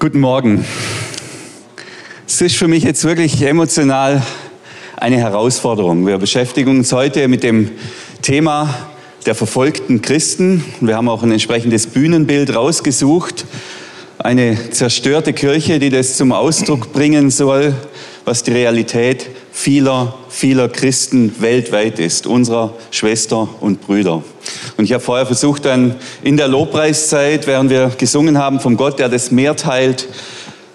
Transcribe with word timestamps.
Guten 0.00 0.20
Morgen. 0.20 0.64
Es 2.24 2.40
ist 2.40 2.54
für 2.54 2.68
mich 2.68 2.84
jetzt 2.84 3.02
wirklich 3.02 3.42
emotional 3.42 4.22
eine 4.96 5.16
Herausforderung. 5.16 6.06
Wir 6.06 6.18
beschäftigen 6.18 6.78
uns 6.78 6.92
heute 6.92 7.26
mit 7.26 7.42
dem 7.42 7.72
Thema 8.22 8.72
der 9.26 9.34
verfolgten 9.34 10.00
Christen. 10.00 10.64
Wir 10.80 10.96
haben 10.96 11.08
auch 11.08 11.24
ein 11.24 11.32
entsprechendes 11.32 11.88
Bühnenbild 11.88 12.54
rausgesucht. 12.54 13.44
Eine 14.18 14.70
zerstörte 14.70 15.32
Kirche, 15.32 15.80
die 15.80 15.90
das 15.90 16.16
zum 16.16 16.30
Ausdruck 16.30 16.92
bringen 16.92 17.30
soll, 17.30 17.74
was 18.24 18.44
die 18.44 18.52
Realität 18.52 19.26
vieler, 19.58 20.14
vieler 20.28 20.68
Christen 20.68 21.34
weltweit 21.40 21.98
ist, 21.98 22.28
unserer 22.28 22.74
Schwester 22.92 23.48
und 23.58 23.80
Brüder. 23.84 24.22
Und 24.76 24.84
ich 24.84 24.92
habe 24.92 25.02
vorher 25.02 25.26
versucht, 25.26 25.64
dann 25.64 25.96
in 26.22 26.36
der 26.36 26.46
Lobpreiszeit, 26.46 27.48
während 27.48 27.68
wir 27.68 27.90
gesungen 27.98 28.38
haben 28.38 28.60
vom 28.60 28.76
Gott, 28.76 29.00
der 29.00 29.08
das 29.08 29.32
Meer 29.32 29.56
teilt, 29.56 30.06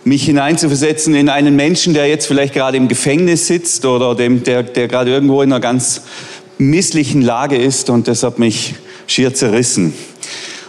mich 0.04 0.26
hineinzuversetzen 0.26 1.16
in 1.16 1.30
einen 1.30 1.56
Menschen, 1.56 1.94
der 1.94 2.10
jetzt 2.10 2.28
vielleicht 2.28 2.54
gerade 2.54 2.76
im 2.76 2.90
Gefängnis 2.90 3.48
sitzt 3.48 3.86
oder 3.86 4.16
dem, 4.16 4.44
der, 4.44 4.64
der 4.64 4.90
gerade 4.90 5.12
irgendwo 5.12 5.42
in 5.42 5.54
einer 5.54 5.62
ganz 5.62 6.02
misslichen 6.58 7.22
Lage 7.22 7.56
ist 7.56 7.90
und 7.90 8.10
das 8.10 8.22
hat 8.22 8.38
mich 8.38 8.76
schier 9.08 9.34
zerrissen. 9.34 9.94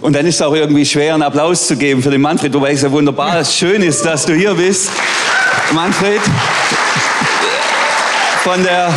Und 0.01 0.15
dann 0.15 0.25
ist 0.25 0.37
es 0.37 0.43
auch 0.43 0.55
irgendwie 0.55 0.87
schwer, 0.87 1.15
einen 1.15 1.25
Applaus 1.25 1.67
zu 1.67 1.77
geben 1.77 2.01
für 2.01 2.11
den 2.11 2.21
Manfred, 2.21 2.55
wobei 2.55 2.73
es 2.75 2.83
ja 2.83 2.93
wunderbar 2.93 3.45
schön 3.45 3.83
ist, 3.83 4.05
dass 4.05 4.25
du 4.25 4.35
hier 4.35 4.55
bist. 4.55 4.91
Manfred, 5.73 6.21
von 8.45 8.63
der 8.63 8.93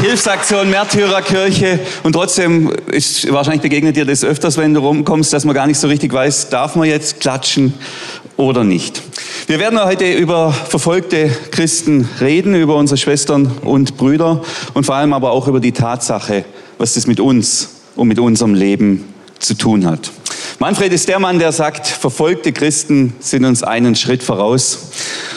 Hilfsaktion 0.00 0.68
Märtyrerkirche 0.68 1.78
und 2.02 2.12
trotzdem 2.12 2.72
ist, 2.90 3.32
wahrscheinlich 3.32 3.62
begegnet 3.62 3.94
dir 3.94 4.04
das 4.04 4.24
öfters, 4.24 4.56
wenn 4.56 4.74
du 4.74 4.80
rumkommst, 4.80 5.32
dass 5.32 5.44
man 5.44 5.54
gar 5.54 5.68
nicht 5.68 5.78
so 5.78 5.86
richtig 5.86 6.12
weiß, 6.12 6.48
darf 6.48 6.74
man 6.74 6.88
jetzt 6.88 7.20
klatschen 7.20 7.72
oder 8.36 8.64
nicht. 8.64 9.00
Wir 9.46 9.60
werden 9.60 9.80
heute 9.80 10.12
über 10.12 10.52
verfolgte 10.52 11.30
Christen 11.52 12.08
reden, 12.20 12.56
über 12.56 12.74
unsere 12.74 12.98
Schwestern 12.98 13.46
und 13.62 13.96
Brüder 13.96 14.42
und 14.74 14.84
vor 14.84 14.96
allem 14.96 15.12
aber 15.12 15.30
auch 15.30 15.46
über 15.46 15.60
die 15.60 15.70
Tatsache, 15.70 16.44
was 16.78 16.94
das 16.94 17.06
mit 17.06 17.20
uns 17.20 17.76
und 17.94 18.08
mit 18.08 18.18
unserem 18.18 18.54
Leben 18.54 19.04
zu 19.38 19.54
tun 19.54 19.86
hat. 19.86 20.10
Manfred 20.60 20.92
ist 20.92 21.08
der 21.08 21.20
Mann, 21.20 21.38
der 21.38 21.52
sagt, 21.52 21.86
verfolgte 21.86 22.52
Christen 22.52 23.14
sind 23.20 23.44
uns 23.44 23.62
einen 23.62 23.94
Schritt 23.94 24.24
voraus. 24.24 24.90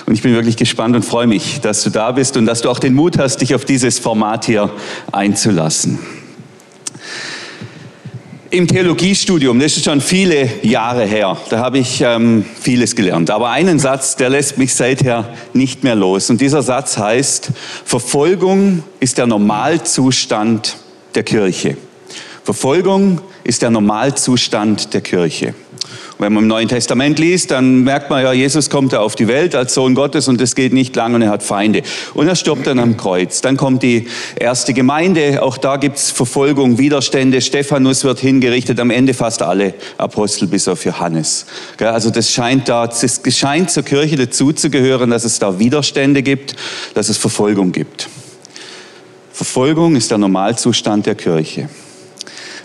Und 0.07 0.15
ich 0.15 0.23
bin 0.23 0.33
wirklich 0.33 0.57
gespannt 0.57 0.95
und 0.95 1.05
freue 1.05 1.27
mich, 1.27 1.61
dass 1.61 1.83
du 1.83 1.91
da 1.91 2.11
bist 2.11 2.37
und 2.37 2.47
dass 2.47 2.61
du 2.61 2.71
auch 2.71 2.79
den 2.79 2.95
Mut 2.95 3.19
hast, 3.19 3.37
dich 3.37 3.53
auf 3.53 3.63
dieses 3.63 3.99
Format 3.99 4.45
hier 4.45 4.71
einzulassen. 5.11 5.99
Im 8.49 8.67
Theologiestudium, 8.67 9.59
das 9.59 9.77
ist 9.77 9.85
schon 9.85 10.01
viele 10.01 10.49
Jahre 10.63 11.05
her, 11.05 11.37
da 11.51 11.59
habe 11.59 11.77
ich 11.77 12.01
ähm, 12.01 12.43
vieles 12.59 12.95
gelernt. 12.95 13.29
Aber 13.29 13.51
einen 13.51 13.77
Satz, 13.77 14.15
der 14.15 14.29
lässt 14.29 14.57
mich 14.57 14.73
seither 14.73 15.29
nicht 15.53 15.83
mehr 15.83 15.95
los. 15.95 16.31
Und 16.31 16.41
dieser 16.41 16.63
Satz 16.63 16.97
heißt, 16.97 17.51
Verfolgung 17.85 18.81
ist 18.99 19.19
der 19.19 19.27
Normalzustand 19.27 20.77
der 21.13 21.23
Kirche. 21.23 21.77
Verfolgung 22.43 23.21
ist 23.43 23.61
der 23.61 23.69
Normalzustand 23.69 24.93
der 24.93 25.01
Kirche. 25.01 25.53
wenn 26.17 26.33
man 26.33 26.43
im 26.43 26.47
Neuen 26.47 26.67
Testament 26.67 27.17
liest, 27.17 27.49
dann 27.49 27.83
merkt 27.83 28.11
man 28.11 28.21
ja, 28.21 28.31
Jesus 28.31 28.69
kommt 28.69 28.93
da 28.93 28.99
auf 28.99 29.15
die 29.15 29.27
Welt 29.27 29.55
als 29.55 29.73
Sohn 29.73 29.95
Gottes 29.95 30.27
und 30.27 30.39
es 30.39 30.53
geht 30.53 30.71
nicht 30.71 30.95
lang 30.95 31.15
und 31.15 31.23
er 31.23 31.29
hat 31.29 31.41
Feinde. 31.41 31.81
Und 32.13 32.27
er 32.27 32.35
stirbt 32.35 32.67
dann 32.67 32.77
am 32.77 32.95
Kreuz. 32.95 33.41
Dann 33.41 33.57
kommt 33.57 33.81
die 33.81 34.07
erste 34.35 34.73
Gemeinde, 34.73 35.41
auch 35.41 35.57
da 35.57 35.77
gibt's 35.77 36.11
Verfolgung, 36.11 36.77
Widerstände. 36.77 37.41
Stephanus 37.41 38.03
wird 38.03 38.19
hingerichtet, 38.19 38.79
am 38.79 38.91
Ende 38.91 39.15
fast 39.15 39.41
alle 39.41 39.73
Apostel 39.97 40.47
bis 40.47 40.67
auf 40.67 40.85
Johannes. 40.85 41.47
Also 41.79 42.11
das 42.11 42.31
scheint 42.31 42.69
da, 42.69 42.85
es 42.85 43.21
scheint 43.35 43.71
zur 43.71 43.83
Kirche 43.83 44.15
dazuzugehören, 44.15 45.09
dass 45.09 45.25
es 45.25 45.39
da 45.39 45.57
Widerstände 45.57 46.21
gibt, 46.21 46.55
dass 46.93 47.09
es 47.09 47.17
Verfolgung 47.17 47.71
gibt. 47.71 48.09
Verfolgung 49.31 49.95
ist 49.95 50.11
der 50.11 50.19
Normalzustand 50.19 51.07
der 51.07 51.15
Kirche. 51.15 51.67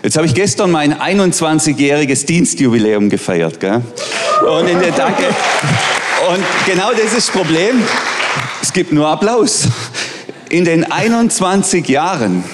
Jetzt 0.07 0.15
habe 0.15 0.25
ich 0.25 0.33
gestern 0.33 0.71
mein 0.71 0.93
21-jähriges 0.93 2.25
Dienstjubiläum 2.25 3.09
gefeiert. 3.09 3.59
Gell? 3.59 3.81
Und 4.49 4.69
in 4.69 4.79
der 4.79 4.93
Danke. 4.93 5.25
Und 6.29 6.41
genau 6.65 6.91
das 6.91 7.07
ist 7.07 7.17
das 7.17 7.29
Problem. 7.29 7.83
Es 8.61 8.71
gibt 8.71 8.93
nur 8.93 9.05
Applaus. 9.05 9.67
In 10.47 10.63
den 10.63 10.89
21 10.89 11.89
Jahren 11.89 12.45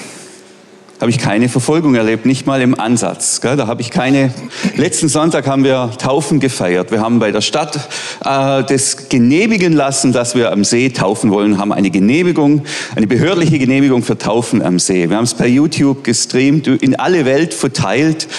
habe 1.04 1.12
ich 1.12 1.18
keine 1.18 1.50
Verfolgung 1.50 1.96
erlebt, 1.96 2.26
nicht 2.26 2.48
mal 2.48 2.62
im 2.62 2.80
Ansatz. 2.80 3.42
Da 3.42 3.68
habe 3.68 3.82
ich 3.82 3.92
keine. 3.92 4.34
Letzten 4.78 5.10
Sonntag 5.10 5.48
haben 5.48 5.66
wir 5.66 5.92
Taufen 5.98 6.40
gefeiert. 6.40 6.92
Wir 6.92 7.02
haben 7.02 7.20
bei 7.20 7.34
der 7.34 7.42
Stadt 7.42 7.76
äh, 8.24 8.64
das 8.64 9.10
genehmigen 9.10 9.74
lassen, 9.74 10.14
dass 10.14 10.34
wir 10.34 10.54
am 10.54 10.64
See 10.64 10.92
taufen 10.92 11.30
wollen, 11.30 11.58
haben 11.58 11.74
eine 11.74 11.92
Genehmigung, 11.92 12.64
eine 12.96 13.06
behördliche 13.06 13.60
Genehmigung 13.60 14.02
für 14.02 14.18
Taufen 14.18 14.62
am 14.62 14.80
See. 14.80 15.10
Wir 15.10 15.18
haben 15.18 15.26
es 15.26 15.34
per 15.34 15.46
YouTube 15.46 16.06
gestreamt, 16.06 16.68
in 16.68 16.96
alle 16.96 17.26
Welt 17.26 17.54
verteilt 17.54 18.30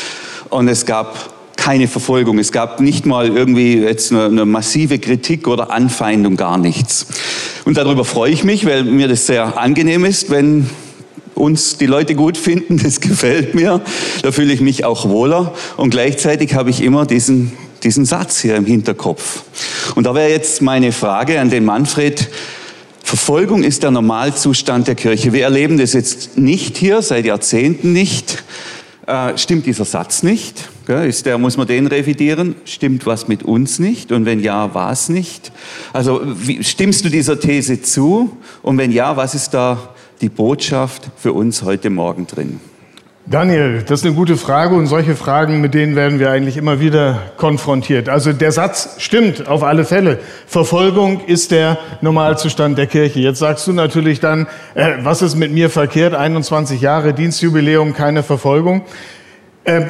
und 0.49 0.67
es 0.67 0.87
gab 0.87 1.35
keine 1.57 1.87
Verfolgung. 1.87 2.39
Es 2.39 2.51
gab 2.51 2.81
nicht 2.81 3.05
mal 3.05 3.29
irgendwie 3.29 3.77
jetzt 3.77 4.11
eine, 4.11 4.25
eine, 4.25 4.47
massive 4.47 4.99
Kritik 4.99 5.49
oder 5.49 5.71
Anfeindung, 5.71 6.39
gar 6.39 6.57
nichts. 6.57 7.09
Und 7.67 7.77
darüber 7.77 8.07
freue 8.07 8.31
ich 8.33 8.43
mich, 8.43 8.65
weil 8.65 8.85
mir 8.85 9.07
das 9.07 9.27
sehr 9.27 9.59
angenehm 9.59 10.07
ist, 10.07 10.31
wenn 10.31 10.71
uns 11.35 11.79
die 11.79 11.87
Leute 11.87 12.15
gut 12.15 12.37
finden, 12.37 12.79
das 12.83 13.01
gefällt 13.01 13.55
mir, 13.55 13.81
da 14.23 14.33
fühle 14.33 14.53
ich 14.53 14.61
mich 14.61 14.85
auch 14.85 15.09
wohler 15.09 15.55
und 15.77 15.91
gleichzeitig 15.91 16.55
habe 16.55 16.71
ich 16.71 16.83
immer 16.83 17.07
diesen, 17.07 17.53
diesen 17.83 18.05
Satz 18.05 18.41
hier 18.41 18.57
im 18.57 18.67
Hinterkopf. 18.67 19.43
Und 19.95 20.05
da 20.05 20.15
wäre 20.15 20.31
jetzt 20.31 20.63
meine 20.63 20.93
Frage 20.93 21.41
an 21.41 21.51
den 21.51 21.65
Manfred, 21.65 22.29
Verfolgung 23.03 23.63
ist 23.63 23.83
der 23.83 23.91
Normalzustand 23.91 24.89
der 24.89 24.95
Kirche. 24.95 25.35
Wir 25.35 25.45
erleben 25.45 25.77
das 25.77 25.93
jetzt 25.93 26.39
nicht 26.39 26.79
hier, 26.79 27.03
seit 27.03 27.27
Jahrzehnten 27.27 27.93
nicht. 27.93 28.43
Äh, 29.07 29.37
stimmt 29.37 29.67
dieser 29.67 29.85
Satz 29.85 30.23
nicht? 30.23 30.69
Ist 30.89 31.27
der, 31.27 31.37
muss 31.37 31.57
man 31.59 31.67
den 31.67 31.87
revidieren? 31.87 32.57
Stimmt 32.65 33.05
was 33.05 33.29
mit 33.29 33.43
uns 33.43 33.79
nicht? 33.79 34.13
Und 34.13 34.25
wenn 34.25 34.41
ja, 34.41 34.75
was 34.75 35.11
nicht? 35.11 35.53
Also 35.93 36.23
wie, 36.25 36.65
stimmst 36.65 37.05
du 37.05 37.11
dieser 37.11 37.39
These 37.39 37.83
zu? 37.83 38.37
Und 38.63 38.79
wenn 38.79 38.91
ja, 38.91 39.17
was 39.17 39.35
ist 39.35 39.51
da 39.51 39.94
die 40.25 40.31
Botschaft 40.31 41.11
für 41.19 41.35
uns 41.35 41.65
heute 41.65 41.91
Morgen 41.91 42.27
drin? 42.27 42.59
Daniel, 43.27 43.83
das 43.83 44.01
ist 44.01 44.07
eine 44.07 44.15
gute 44.15 44.39
Frage 44.39 44.75
und 44.75 44.87
solche 44.87 45.17
Fragen, 45.17 45.61
mit 45.61 45.75
denen 45.75 45.97
werden 45.97 46.19
wir 46.19 46.31
eigentlich 46.31 46.57
immer 46.57 46.81
wieder 46.81 47.21
konfrontiert. 47.37 48.09
Also 48.09 48.33
der 48.33 48.51
Satz 48.51 48.97
stimmt 49.01 49.49
auf 49.49 49.63
alle 49.63 49.85
Fälle. 49.85 50.19
Verfolgung 50.47 51.21
ist 51.27 51.51
der 51.51 51.77
Normalzustand 52.01 52.79
der 52.79 52.87
Kirche. 52.87 53.21
Jetzt 53.21 53.41
sagst 53.41 53.67
du 53.67 53.75
natürlich 53.75 54.19
dann, 54.21 54.47
äh, 54.75 54.93
was 55.03 55.21
ist 55.21 55.37
mit 55.37 55.53
mir 55.53 55.69
verkehrt? 55.69 56.15
21 56.15 56.81
Jahre 56.81 57.13
Dienstjubiläum, 57.13 57.93
keine 57.93 58.23
Verfolgung. 58.23 58.83
Äh, 59.65 59.83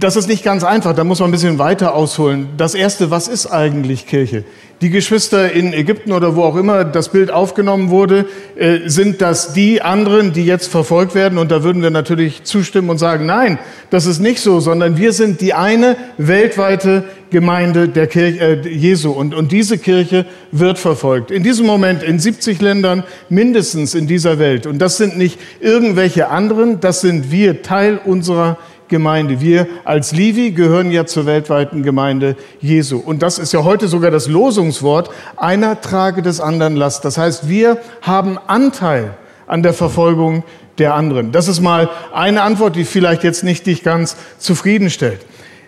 das 0.00 0.16
ist 0.16 0.28
nicht 0.28 0.42
ganz 0.42 0.64
einfach, 0.64 0.94
da 0.94 1.04
muss 1.04 1.20
man 1.20 1.28
ein 1.28 1.32
bisschen 1.32 1.58
weiter 1.58 1.94
ausholen. 1.94 2.48
Das 2.56 2.74
Erste, 2.74 3.10
was 3.10 3.28
ist 3.28 3.46
eigentlich 3.46 4.06
Kirche? 4.06 4.44
Die 4.80 4.88
Geschwister 4.88 5.52
in 5.52 5.74
Ägypten 5.74 6.10
oder 6.12 6.36
wo 6.36 6.42
auch 6.42 6.56
immer 6.56 6.84
das 6.84 7.10
Bild 7.10 7.30
aufgenommen 7.30 7.90
wurde, 7.90 8.24
äh, 8.56 8.78
sind 8.86 9.20
das 9.20 9.52
die 9.52 9.82
anderen, 9.82 10.32
die 10.32 10.46
jetzt 10.46 10.68
verfolgt 10.68 11.14
werden? 11.14 11.38
Und 11.38 11.50
da 11.50 11.62
würden 11.62 11.82
wir 11.82 11.90
natürlich 11.90 12.44
zustimmen 12.44 12.88
und 12.88 12.96
sagen, 12.96 13.26
nein, 13.26 13.58
das 13.90 14.06
ist 14.06 14.20
nicht 14.20 14.40
so, 14.40 14.58
sondern 14.58 14.96
wir 14.96 15.12
sind 15.12 15.42
die 15.42 15.52
eine 15.52 15.96
weltweite 16.16 17.04
Gemeinde 17.28 17.88
der 17.88 18.06
Kirche 18.06 18.64
äh, 18.64 18.68
Jesu. 18.68 19.10
Und, 19.10 19.34
und 19.34 19.52
diese 19.52 19.76
Kirche 19.76 20.24
wird 20.50 20.78
verfolgt. 20.78 21.30
In 21.30 21.42
diesem 21.42 21.66
Moment 21.66 22.02
in 22.02 22.18
70 22.18 22.62
Ländern 22.62 23.04
mindestens 23.28 23.94
in 23.94 24.06
dieser 24.06 24.38
Welt. 24.38 24.66
Und 24.66 24.78
das 24.78 24.96
sind 24.96 25.18
nicht 25.18 25.38
irgendwelche 25.60 26.28
anderen, 26.28 26.80
das 26.80 27.02
sind 27.02 27.30
wir, 27.30 27.60
Teil 27.62 28.00
unserer 28.02 28.56
Gemeinde. 28.90 29.40
Wir 29.40 29.66
als 29.86 30.12
Livi 30.12 30.50
gehören 30.50 30.90
ja 30.90 31.06
zur 31.06 31.24
weltweiten 31.24 31.82
Gemeinde 31.82 32.36
Jesu. 32.60 32.98
Und 32.98 33.22
das 33.22 33.38
ist 33.38 33.54
ja 33.54 33.64
heute 33.64 33.88
sogar 33.88 34.10
das 34.10 34.28
Losungswort, 34.28 35.10
einer 35.38 35.80
trage 35.80 36.20
des 36.20 36.40
anderen 36.40 36.76
Last. 36.76 37.06
Das 37.06 37.16
heißt, 37.16 37.48
wir 37.48 37.78
haben 38.02 38.38
Anteil 38.46 39.14
an 39.46 39.62
der 39.62 39.72
Verfolgung 39.72 40.44
der 40.78 40.94
anderen. 40.94 41.32
Das 41.32 41.48
ist 41.48 41.60
mal 41.60 41.88
eine 42.12 42.42
Antwort, 42.42 42.76
die 42.76 42.84
vielleicht 42.84 43.24
jetzt 43.24 43.44
nicht 43.44 43.66
dich 43.66 43.82
ganz 43.82 44.16
zufriedenstellt. 44.38 45.20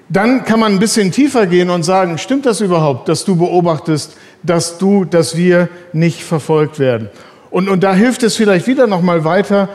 Dann 0.08 0.44
kann 0.44 0.60
man 0.60 0.72
ein 0.72 0.78
bisschen 0.78 1.10
tiefer 1.10 1.46
gehen 1.46 1.70
und 1.70 1.84
sagen, 1.84 2.18
stimmt 2.18 2.44
das 2.44 2.60
überhaupt, 2.60 3.08
dass 3.08 3.24
du 3.24 3.36
beobachtest, 3.36 4.16
dass 4.42 4.76
du, 4.76 5.06
dass 5.06 5.36
wir 5.36 5.68
nicht 5.94 6.22
verfolgt 6.22 6.78
werden? 6.78 7.08
Und, 7.50 7.68
und 7.68 7.82
da 7.82 7.94
hilft 7.94 8.22
es 8.22 8.36
vielleicht 8.36 8.66
wieder 8.66 8.86
noch 8.86 9.02
mal 9.02 9.24
weiter 9.24 9.68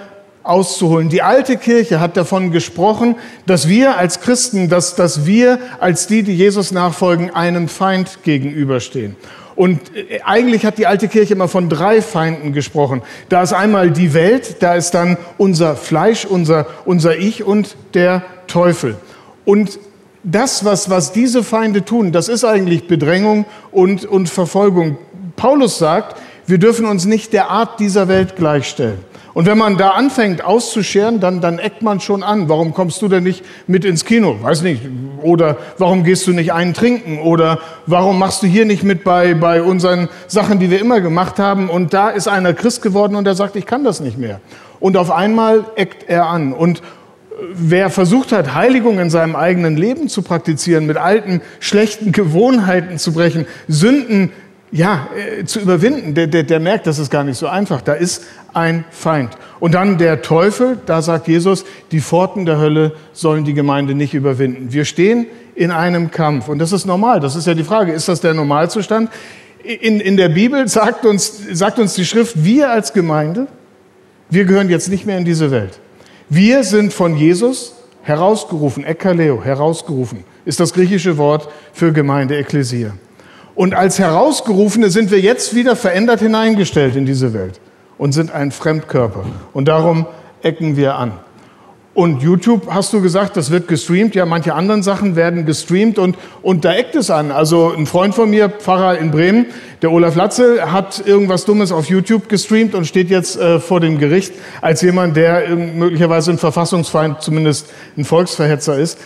auszuholen. 0.48 1.10
Die 1.10 1.22
alte 1.22 1.58
Kirche 1.58 2.00
hat 2.00 2.18
davon 2.18 2.52
gesprochen, 2.52 3.16
dass 3.46 3.68
wir 3.68 3.98
als 3.98 4.22
Christen, 4.22 4.70
dass, 4.70 4.96
dass 4.96 5.26
wir 5.26 5.60
als 5.80 6.08
die, 6.08 6.24
die 6.24 6.36
Jesus 6.36 6.72
nachfolgen, 6.72 7.30
einem 7.32 7.68
Feind 7.68 8.20
gegenüberstehen. 8.24 9.16
Und 9.56 9.96
äh, 9.96 10.22
eigentlich 10.24 10.66
hat 10.66 10.78
die 10.78 10.88
alte 10.88 11.08
Kirche 11.08 11.34
immer 11.34 11.48
von 11.48 11.68
drei 11.68 12.02
Feinden 12.02 12.54
gesprochen. 12.54 13.02
Da 13.28 13.42
ist 13.42 13.54
einmal 13.54 13.92
die 13.92 14.14
Welt, 14.14 14.58
da 14.62 14.76
ist 14.76 14.92
dann 14.92 15.18
unser 15.38 15.76
Fleisch, 15.76 16.26
unser, 16.26 16.68
unser 16.86 17.18
Ich 17.18 17.44
und 17.44 17.76
der 17.94 18.24
Teufel. 18.48 18.96
Und 19.46 19.80
das, 20.24 20.64
was, 20.64 20.90
was 20.90 21.12
diese 21.12 21.44
Feinde 21.44 21.86
tun, 21.86 22.12
das 22.12 22.28
ist 22.30 22.44
eigentlich 22.44 22.88
Bedrängung 22.88 23.46
und, 23.72 24.06
und 24.06 24.30
Verfolgung. 24.30 24.98
Paulus 25.36 25.78
sagt, 25.78 26.18
wir 26.48 26.58
dürfen 26.58 26.86
uns 26.86 27.06
nicht 27.06 27.34
der 27.34 27.50
Art 27.50 27.80
dieser 27.80 28.08
Welt 28.08 28.36
gleichstellen. 28.38 29.00
Und 29.34 29.46
wenn 29.46 29.58
man 29.58 29.78
da 29.78 29.92
anfängt 29.92 30.44
auszuscheren, 30.44 31.20
dann, 31.20 31.42
dann 31.42 31.60
eckt 31.60 31.84
man 31.84 32.00
schon 32.00 32.24
an. 32.24 32.50
Warum 32.50 32.74
kommst 32.74 33.02
du 33.04 33.08
denn 33.08 33.24
nicht 33.24 33.46
mit 33.68 33.86
ins 33.86 34.04
Kino? 34.04 34.38
Weiß 34.42 34.64
nicht. 34.64 34.82
Oder 35.22 35.58
warum 35.78 36.04
gehst 36.04 36.26
du 36.26 36.32
nicht 36.32 36.54
einen 36.54 36.74
trinken? 36.74 37.20
Oder 37.20 37.60
warum 37.86 38.18
machst 38.18 38.42
du 38.42 38.48
hier 38.48 38.66
nicht 38.66 38.82
mit 38.82 39.04
bei, 39.04 39.36
bei 39.36 39.62
unseren 39.62 40.10
Sachen, 40.26 40.58
die 40.58 40.72
wir 40.72 40.80
immer 40.80 41.02
gemacht 41.02 41.38
haben? 41.38 41.70
Und 41.70 41.94
da 41.94 42.10
ist 42.10 42.28
einer 42.28 42.56
Christ 42.56 42.82
geworden 42.82 43.16
und 43.16 43.28
er 43.28 43.36
sagt, 43.36 43.56
ich 43.58 43.68
kann 43.68 43.84
das 43.84 44.00
nicht 44.00 44.18
mehr. 44.18 44.42
Und 44.80 44.98
auf 44.98 45.12
einmal 45.12 45.66
eckt 45.76 46.10
er 46.10 46.26
an. 46.26 46.52
Und 46.54 46.82
wer 47.54 47.90
versucht 47.90 48.32
hat, 48.32 48.56
Heiligung 48.56 48.98
in 49.00 49.10
seinem 49.10 49.36
eigenen 49.36 49.78
Leben 49.78 50.08
zu 50.08 50.22
praktizieren, 50.22 50.86
mit 50.86 50.98
alten, 50.98 51.42
schlechten 51.60 52.12
Gewohnheiten 52.12 52.98
zu 52.98 53.14
brechen, 53.14 53.46
Sünden 53.68 54.32
ja, 54.72 55.08
äh, 55.16 55.46
zu 55.46 55.60
überwinden, 55.60 56.14
der, 56.14 56.28
der, 56.28 56.44
der 56.44 56.60
merkt, 56.60 56.88
das 56.88 57.00
ist 57.00 57.10
gar 57.10 57.24
nicht 57.24 57.38
so 57.38 57.48
einfach. 57.48 57.82
Da 57.82 57.94
ist 57.94 58.24
ein 58.54 58.84
Feind. 58.92 59.32
Und 59.60 59.74
dann 59.74 59.98
der 59.98 60.22
Teufel, 60.22 60.78
da 60.86 61.02
sagt 61.02 61.28
Jesus, 61.28 61.64
die 61.92 62.02
Pforten 62.02 62.46
der 62.46 62.58
Hölle 62.58 62.94
sollen 63.14 63.46
die 63.46 63.54
Gemeinde 63.54 63.96
nicht 63.96 64.14
überwinden. 64.14 64.74
Wir 64.74 64.86
stehen 64.86 65.28
in 65.56 65.72
einem 65.72 66.12
Kampf. 66.12 66.50
Und 66.50 66.60
das 66.60 66.72
ist 66.72 66.86
normal. 66.86 67.20
Das 67.20 67.36
ist 67.36 67.48
ja 67.48 67.54
die 67.54 67.64
Frage, 67.64 67.94
ist 67.94 68.08
das 68.08 68.22
der 68.22 68.34
Normalzustand? 68.34 69.10
In, 69.64 70.00
in 70.00 70.18
der 70.18 70.30
Bibel 70.30 70.68
sagt 70.68 71.06
uns, 71.06 71.42
sagt 71.54 71.80
uns 71.80 71.94
die 71.94 72.06
Schrift, 72.06 72.44
wir 72.44 72.70
als 72.70 72.94
Gemeinde, 72.94 73.48
wir 74.30 74.46
gehören 74.46 74.70
jetzt 74.70 74.90
nicht 74.90 75.06
mehr 75.06 75.18
in 75.18 75.26
diese 75.26 75.52
Welt. 75.52 75.80
Wir 76.30 76.64
sind 76.64 76.94
von 76.94 77.16
Jesus 77.16 77.74
herausgerufen, 78.04 78.86
Ekaleo, 78.86 79.44
herausgerufen, 79.44 80.24
ist 80.46 80.60
das 80.60 80.74
griechische 80.74 81.18
Wort 81.18 81.50
für 81.74 81.92
Gemeinde, 81.92 82.38
Ekklesia. 82.38 82.94
Und 83.58 83.74
als 83.74 83.98
Herausgerufene 83.98 84.92
sind 84.92 85.10
wir 85.10 85.20
jetzt 85.20 85.56
wieder 85.56 85.76
verändert 85.76 86.20
hineingestellt 86.20 86.96
in 86.96 87.08
diese 87.08 87.34
Welt 87.34 87.60
und 87.98 88.12
sind 88.12 88.32
ein 88.32 88.52
Fremdkörper. 88.52 89.26
Und 89.52 89.68
darum 89.68 90.06
ecken 90.44 90.78
wir 90.78 90.94
an. 90.94 91.14
Und 91.96 92.22
YouTube, 92.22 92.68
hast 92.70 92.94
du 92.94 93.02
gesagt, 93.02 93.36
das 93.36 93.50
wird 93.50 93.68
gestreamt. 93.68 94.14
Ja, 94.14 94.28
manche 94.28 94.54
anderen 94.54 94.84
Sachen 94.84 95.16
werden 95.16 95.48
gestreamt 95.48 95.98
und, 95.98 96.20
und 96.44 96.66
da 96.66 96.76
eckt 96.76 96.94
es 96.94 97.10
an. 97.10 97.32
Also 97.32 97.74
ein 97.76 97.88
Freund 97.88 98.14
von 98.14 98.30
mir, 98.30 98.48
Pfarrer 98.48 99.00
in 99.00 99.10
Bremen, 99.10 99.48
der 99.82 99.92
Olaf 99.92 100.16
Latze, 100.16 100.72
hat 100.72 101.02
irgendwas 101.08 101.46
Dummes 101.46 101.72
auf 101.72 101.90
YouTube 101.90 102.30
gestreamt 102.30 102.76
und 102.76 102.86
steht 102.86 103.10
jetzt 103.10 103.40
äh, 103.40 103.60
vor 103.60 103.80
dem 103.80 103.98
Gericht 103.98 104.34
als 104.62 104.84
jemand, 104.84 105.18
der 105.18 105.50
möglicherweise 105.56 106.30
ein 106.30 106.38
Verfassungsfeind, 106.38 107.24
zumindest 107.24 107.74
ein 107.98 108.06
Volksverhetzer 108.06 108.78
ist 108.78 109.00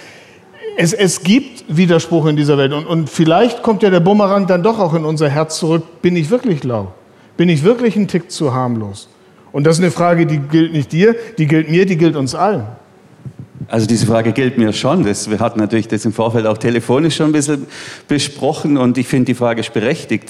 es, 0.78 0.94
es 0.94 1.24
gibt 1.24 1.66
Widerspruch 1.68 2.26
in 2.28 2.36
dieser 2.36 2.58
Welt 2.58 2.74
und, 2.74 2.86
und 2.86 3.10
vielleicht 3.10 3.64
kommt 3.64 3.84
ja 3.84 3.90
der 3.90 4.00
Bumerang 4.00 4.48
dann 4.48 4.64
doch 4.64 4.80
auch 4.80 4.94
in 4.94 5.06
unser 5.06 5.30
Herz 5.30 5.58
zurück. 5.58 6.02
Bin 6.02 6.16
ich 6.16 6.30
wirklich 6.30 6.64
lau? 6.64 6.94
Bin 7.38 7.50
ich 7.50 7.64
wirklich 7.64 7.96
ein 7.96 8.08
Tick 8.08 8.32
zu 8.32 8.54
harmlos? 8.54 9.08
Und 9.52 9.66
das 9.66 9.78
ist 9.78 9.84
eine 9.84 9.92
Frage, 9.92 10.26
die 10.26 10.38
gilt 10.38 10.74
nicht 10.74 10.92
dir, 10.92 11.16
die 11.38 11.46
gilt 11.46 11.70
mir, 11.70 11.86
die 11.86 11.98
gilt 11.98 12.16
uns 12.16 12.36
allen. 12.36 12.66
Also 13.68 13.88
diese 13.88 14.06
Frage 14.06 14.32
gilt 14.32 14.58
mir 14.58 14.74
schon. 14.74 15.04
Das, 15.04 15.30
wir 15.30 15.40
hatten 15.40 15.60
natürlich 15.60 15.88
das 15.88 16.04
im 16.06 16.14
Vorfeld 16.14 16.46
auch 16.46 16.58
telefonisch 16.58 17.16
schon 17.16 17.28
ein 17.28 17.32
bisschen 17.32 17.68
besprochen 18.08 18.78
und 18.78 18.98
ich 18.98 19.08
finde 19.08 19.28
die 19.28 19.34
Frage 19.34 19.62
ist 19.62 19.74
berechtigt. 19.74 20.30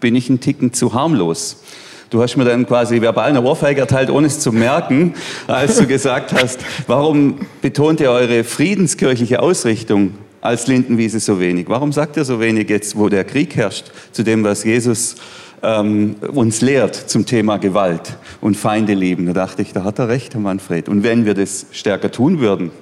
Bin 0.00 0.14
ich 0.14 0.28
ein 0.28 0.40
Ticken 0.40 0.72
zu 0.72 0.94
harmlos? 0.94 1.62
Du 2.10 2.20
hast 2.20 2.36
mir 2.36 2.44
dann 2.44 2.66
quasi 2.66 3.00
verbal 3.00 3.28
eine 3.28 3.40
Ohrfeige 3.40 3.82
erteilt, 3.82 4.10
ohne 4.10 4.26
es 4.26 4.40
zu 4.40 4.50
merken, 4.50 5.14
als 5.46 5.76
du 5.76 5.86
gesagt 5.86 6.32
hast, 6.32 6.58
warum 6.88 7.36
betont 7.62 8.00
ihr 8.00 8.10
eure 8.10 8.42
friedenskirchliche 8.42 9.40
Ausrichtung 9.40 10.14
als 10.40 10.66
Lindenwiese 10.66 11.20
so 11.20 11.38
wenig? 11.38 11.68
Warum 11.68 11.92
sagt 11.92 12.16
ihr 12.16 12.24
so 12.24 12.40
wenig 12.40 12.68
jetzt, 12.68 12.98
wo 12.98 13.08
der 13.08 13.22
Krieg 13.22 13.54
herrscht, 13.54 13.92
zu 14.10 14.24
dem, 14.24 14.42
was 14.42 14.64
Jesus 14.64 15.14
ähm, 15.62 16.16
uns 16.32 16.62
lehrt 16.62 16.96
zum 16.96 17.26
Thema 17.26 17.58
Gewalt 17.58 18.16
und 18.40 18.56
Feinde 18.56 18.94
lieben? 18.94 19.26
Da 19.26 19.32
dachte 19.32 19.62
ich, 19.62 19.72
da 19.72 19.84
hat 19.84 20.00
er 20.00 20.08
recht, 20.08 20.34
Herr 20.34 20.40
Manfred. 20.40 20.88
Und 20.88 21.04
wenn 21.04 21.26
wir 21.26 21.34
das 21.34 21.66
stärker 21.70 22.10
tun 22.10 22.40
würden, 22.40 22.72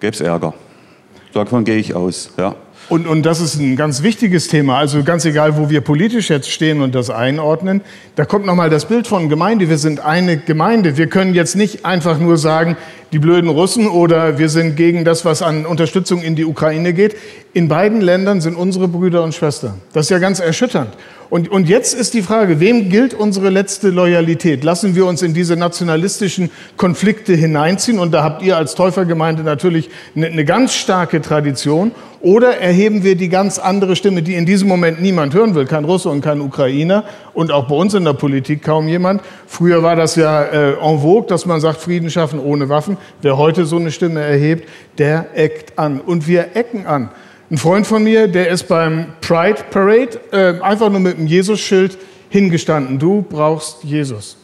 gäbe 0.00 0.14
es 0.14 0.22
Ärger. 0.22 0.54
Davon 1.34 1.64
gehe 1.64 1.76
ich 1.76 1.94
aus, 1.94 2.30
ja. 2.38 2.54
Und, 2.88 3.08
und 3.08 3.24
das 3.24 3.40
ist 3.40 3.56
ein 3.56 3.74
ganz 3.74 4.02
wichtiges 4.04 4.46
Thema. 4.46 4.78
Also 4.78 5.02
ganz 5.02 5.24
egal, 5.24 5.56
wo 5.56 5.68
wir 5.70 5.80
politisch 5.80 6.30
jetzt 6.30 6.48
stehen 6.48 6.80
und 6.80 6.94
das 6.94 7.10
einordnen, 7.10 7.80
da 8.14 8.24
kommt 8.24 8.46
nochmal 8.46 8.70
das 8.70 8.84
Bild 8.84 9.08
von 9.08 9.28
Gemeinde. 9.28 9.68
Wir 9.68 9.78
sind 9.78 9.98
eine 9.98 10.36
Gemeinde. 10.36 10.96
Wir 10.96 11.08
können 11.08 11.34
jetzt 11.34 11.56
nicht 11.56 11.84
einfach 11.84 12.20
nur 12.20 12.38
sagen, 12.38 12.76
die 13.12 13.18
blöden 13.18 13.50
Russen 13.50 13.88
oder 13.88 14.38
wir 14.38 14.48
sind 14.48 14.76
gegen 14.76 15.04
das, 15.04 15.24
was 15.24 15.42
an 15.42 15.66
Unterstützung 15.66 16.22
in 16.22 16.36
die 16.36 16.44
Ukraine 16.44 16.92
geht. 16.92 17.16
In 17.54 17.66
beiden 17.66 18.00
Ländern 18.00 18.40
sind 18.40 18.54
unsere 18.54 18.86
Brüder 18.86 19.24
und 19.24 19.34
Schwestern. 19.34 19.80
Das 19.92 20.06
ist 20.06 20.10
ja 20.10 20.18
ganz 20.18 20.38
erschütternd. 20.38 20.90
Und, 21.28 21.48
und 21.48 21.68
jetzt 21.68 21.94
ist 21.94 22.14
die 22.14 22.22
Frage, 22.22 22.60
wem 22.60 22.88
gilt 22.88 23.12
unsere 23.12 23.50
letzte 23.50 23.88
Loyalität? 23.88 24.62
Lassen 24.62 24.94
wir 24.94 25.06
uns 25.06 25.22
in 25.22 25.34
diese 25.34 25.56
nationalistischen 25.56 26.50
Konflikte 26.76 27.34
hineinziehen? 27.34 27.98
Und 27.98 28.12
da 28.12 28.22
habt 28.22 28.42
ihr 28.42 28.56
als 28.56 28.74
Täufergemeinde 28.76 29.42
natürlich 29.42 29.90
eine, 30.14 30.26
eine 30.26 30.44
ganz 30.44 30.74
starke 30.74 31.20
Tradition. 31.20 31.90
Oder 32.26 32.58
erheben 32.58 33.04
wir 33.04 33.14
die 33.14 33.28
ganz 33.28 33.60
andere 33.60 33.94
Stimme, 33.94 34.20
die 34.20 34.34
in 34.34 34.46
diesem 34.46 34.66
Moment 34.66 35.00
niemand 35.00 35.32
hören 35.32 35.54
will, 35.54 35.64
kein 35.64 35.84
Russe 35.84 36.08
und 36.08 36.22
kein 36.22 36.40
Ukrainer 36.40 37.04
und 37.34 37.52
auch 37.52 37.68
bei 37.68 37.76
uns 37.76 37.94
in 37.94 38.04
der 38.04 38.14
Politik 38.14 38.64
kaum 38.64 38.88
jemand. 38.88 39.22
Früher 39.46 39.84
war 39.84 39.94
das 39.94 40.16
ja 40.16 40.42
äh, 40.42 40.72
en 40.72 40.98
vogue, 40.98 41.28
dass 41.28 41.46
man 41.46 41.60
sagt, 41.60 41.80
Frieden 41.80 42.10
schaffen 42.10 42.40
ohne 42.40 42.68
Waffen. 42.68 42.96
Wer 43.22 43.38
heute 43.38 43.64
so 43.64 43.76
eine 43.76 43.92
Stimme 43.92 44.22
erhebt, 44.22 44.68
der 44.98 45.26
eckt 45.34 45.78
an. 45.78 46.00
Und 46.00 46.26
wir 46.26 46.56
ecken 46.56 46.84
an. 46.84 47.10
Ein 47.48 47.58
Freund 47.58 47.86
von 47.86 48.02
mir, 48.02 48.26
der 48.26 48.48
ist 48.48 48.64
beim 48.64 49.06
Pride 49.20 49.62
Parade 49.70 50.18
äh, 50.32 50.60
einfach 50.60 50.90
nur 50.90 50.98
mit 50.98 51.18
einem 51.18 51.28
Jesus-Schild 51.28 51.96
hingestanden. 52.28 52.98
Du 52.98 53.22
brauchst 53.22 53.84
Jesus. 53.84 54.36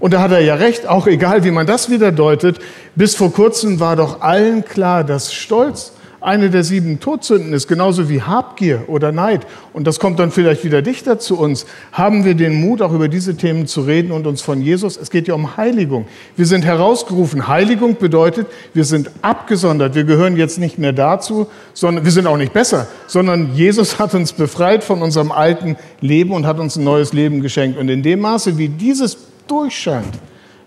Und 0.00 0.12
da 0.12 0.22
hat 0.22 0.32
er 0.32 0.40
ja 0.40 0.56
recht, 0.56 0.88
auch 0.88 1.06
egal 1.06 1.44
wie 1.44 1.52
man 1.52 1.68
das 1.68 1.88
wieder 1.88 2.10
deutet. 2.10 2.58
Bis 2.96 3.14
vor 3.14 3.32
kurzem 3.32 3.78
war 3.78 3.94
doch 3.94 4.22
allen 4.22 4.64
klar, 4.64 5.04
dass 5.04 5.32
Stolz 5.32 5.92
eine 6.20 6.50
der 6.50 6.64
sieben 6.64 6.98
Todsünden 6.98 7.52
ist, 7.52 7.68
genauso 7.68 8.08
wie 8.08 8.22
Habgier 8.22 8.84
oder 8.88 9.12
Neid. 9.12 9.46
Und 9.72 9.86
das 9.86 10.00
kommt 10.00 10.18
dann 10.18 10.32
vielleicht 10.32 10.64
wieder 10.64 10.82
dichter 10.82 11.18
zu 11.18 11.38
uns. 11.38 11.64
Haben 11.92 12.24
wir 12.24 12.34
den 12.34 12.60
Mut, 12.60 12.82
auch 12.82 12.92
über 12.92 13.08
diese 13.08 13.36
Themen 13.36 13.66
zu 13.66 13.82
reden 13.82 14.10
und 14.10 14.26
uns 14.26 14.42
von 14.42 14.60
Jesus, 14.60 14.96
es 14.96 15.10
geht 15.10 15.28
ja 15.28 15.34
um 15.34 15.56
Heiligung. 15.56 16.06
Wir 16.36 16.46
sind 16.46 16.64
herausgerufen. 16.64 17.46
Heiligung 17.46 17.96
bedeutet, 17.96 18.48
wir 18.74 18.84
sind 18.84 19.10
abgesondert. 19.22 19.94
Wir 19.94 20.04
gehören 20.04 20.36
jetzt 20.36 20.58
nicht 20.58 20.78
mehr 20.78 20.92
dazu, 20.92 21.46
sondern 21.72 22.04
wir 22.04 22.12
sind 22.12 22.26
auch 22.26 22.36
nicht 22.36 22.52
besser, 22.52 22.88
sondern 23.06 23.54
Jesus 23.54 24.00
hat 24.00 24.14
uns 24.14 24.32
befreit 24.32 24.82
von 24.82 25.02
unserem 25.02 25.30
alten 25.30 25.76
Leben 26.00 26.32
und 26.32 26.46
hat 26.46 26.58
uns 26.58 26.76
ein 26.76 26.84
neues 26.84 27.12
Leben 27.12 27.42
geschenkt. 27.42 27.78
Und 27.78 27.88
in 27.88 28.02
dem 28.02 28.20
Maße, 28.20 28.58
wie 28.58 28.68
dieses 28.68 29.18
durchscheint, 29.46 30.18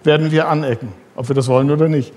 werden 0.04 0.32
wir 0.32 0.48
anecken, 0.48 0.90
ob 1.16 1.30
wir 1.30 1.36
das 1.36 1.48
wollen 1.48 1.70
oder 1.72 1.90
nicht. 1.90 2.14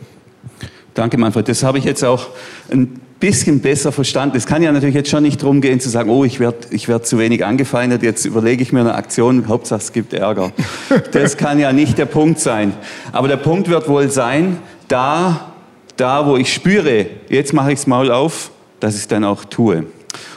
Danke, 0.95 1.19
Manfred. 1.19 1.49
Das 1.49 1.63
habe 1.65 1.79
ich 1.79 1.85
jetzt 1.85 2.05
auch 2.05 2.29
ein 2.71 3.01
bisschen 3.19 3.61
besser 3.61 3.91
verstanden. 3.91 4.37
Es 4.37 4.47
kann 4.47 4.63
ja 4.63 4.71
natürlich 4.71 4.95
jetzt 4.95 5.11
schon 5.11 5.23
nicht 5.23 5.43
darum 5.43 5.61
gehen 5.61 5.81
zu 5.81 5.89
sagen, 5.89 6.11
oh, 6.11 6.25
ich 6.25 6.41
werde 6.41 6.69
ich 6.71 6.89
werd 6.89 7.07
zu 7.07 7.19
wenig 7.19 7.45
angefeindet, 7.45 8.03
jetzt 8.03 8.25
überlege 8.25 8.63
ich 8.63 8.73
mir 8.73 8.81
eine 8.81 8.95
Aktion, 8.95 9.49
Hauptsache 9.49 9.81
es 9.81 9.93
gibt 9.93 10.13
Ärger. 10.13 10.53
Das 11.13 11.37
kann 11.37 11.59
ja 11.59 11.73
nicht 11.73 11.99
der 11.99 12.07
Punkt 12.07 12.39
sein. 12.39 12.75
Aber 13.13 13.29
der 13.29 13.37
Punkt 13.37 13.69
wird 13.69 13.89
wohl 13.89 14.11
sein, 14.11 14.59
da, 14.89 15.53
da 15.97 16.27
wo 16.27 16.37
ich 16.37 16.53
spüre, 16.53 17.07
jetzt 17.29 17.53
mache 17.53 17.73
ich 17.73 17.79
das 17.79 17.87
Maul 17.87 18.11
auf, 18.11 18.51
dass 18.79 18.95
ich 18.95 19.03
es 19.03 19.09
dann 19.09 19.25
auch 19.25 19.45
tue. 19.45 19.87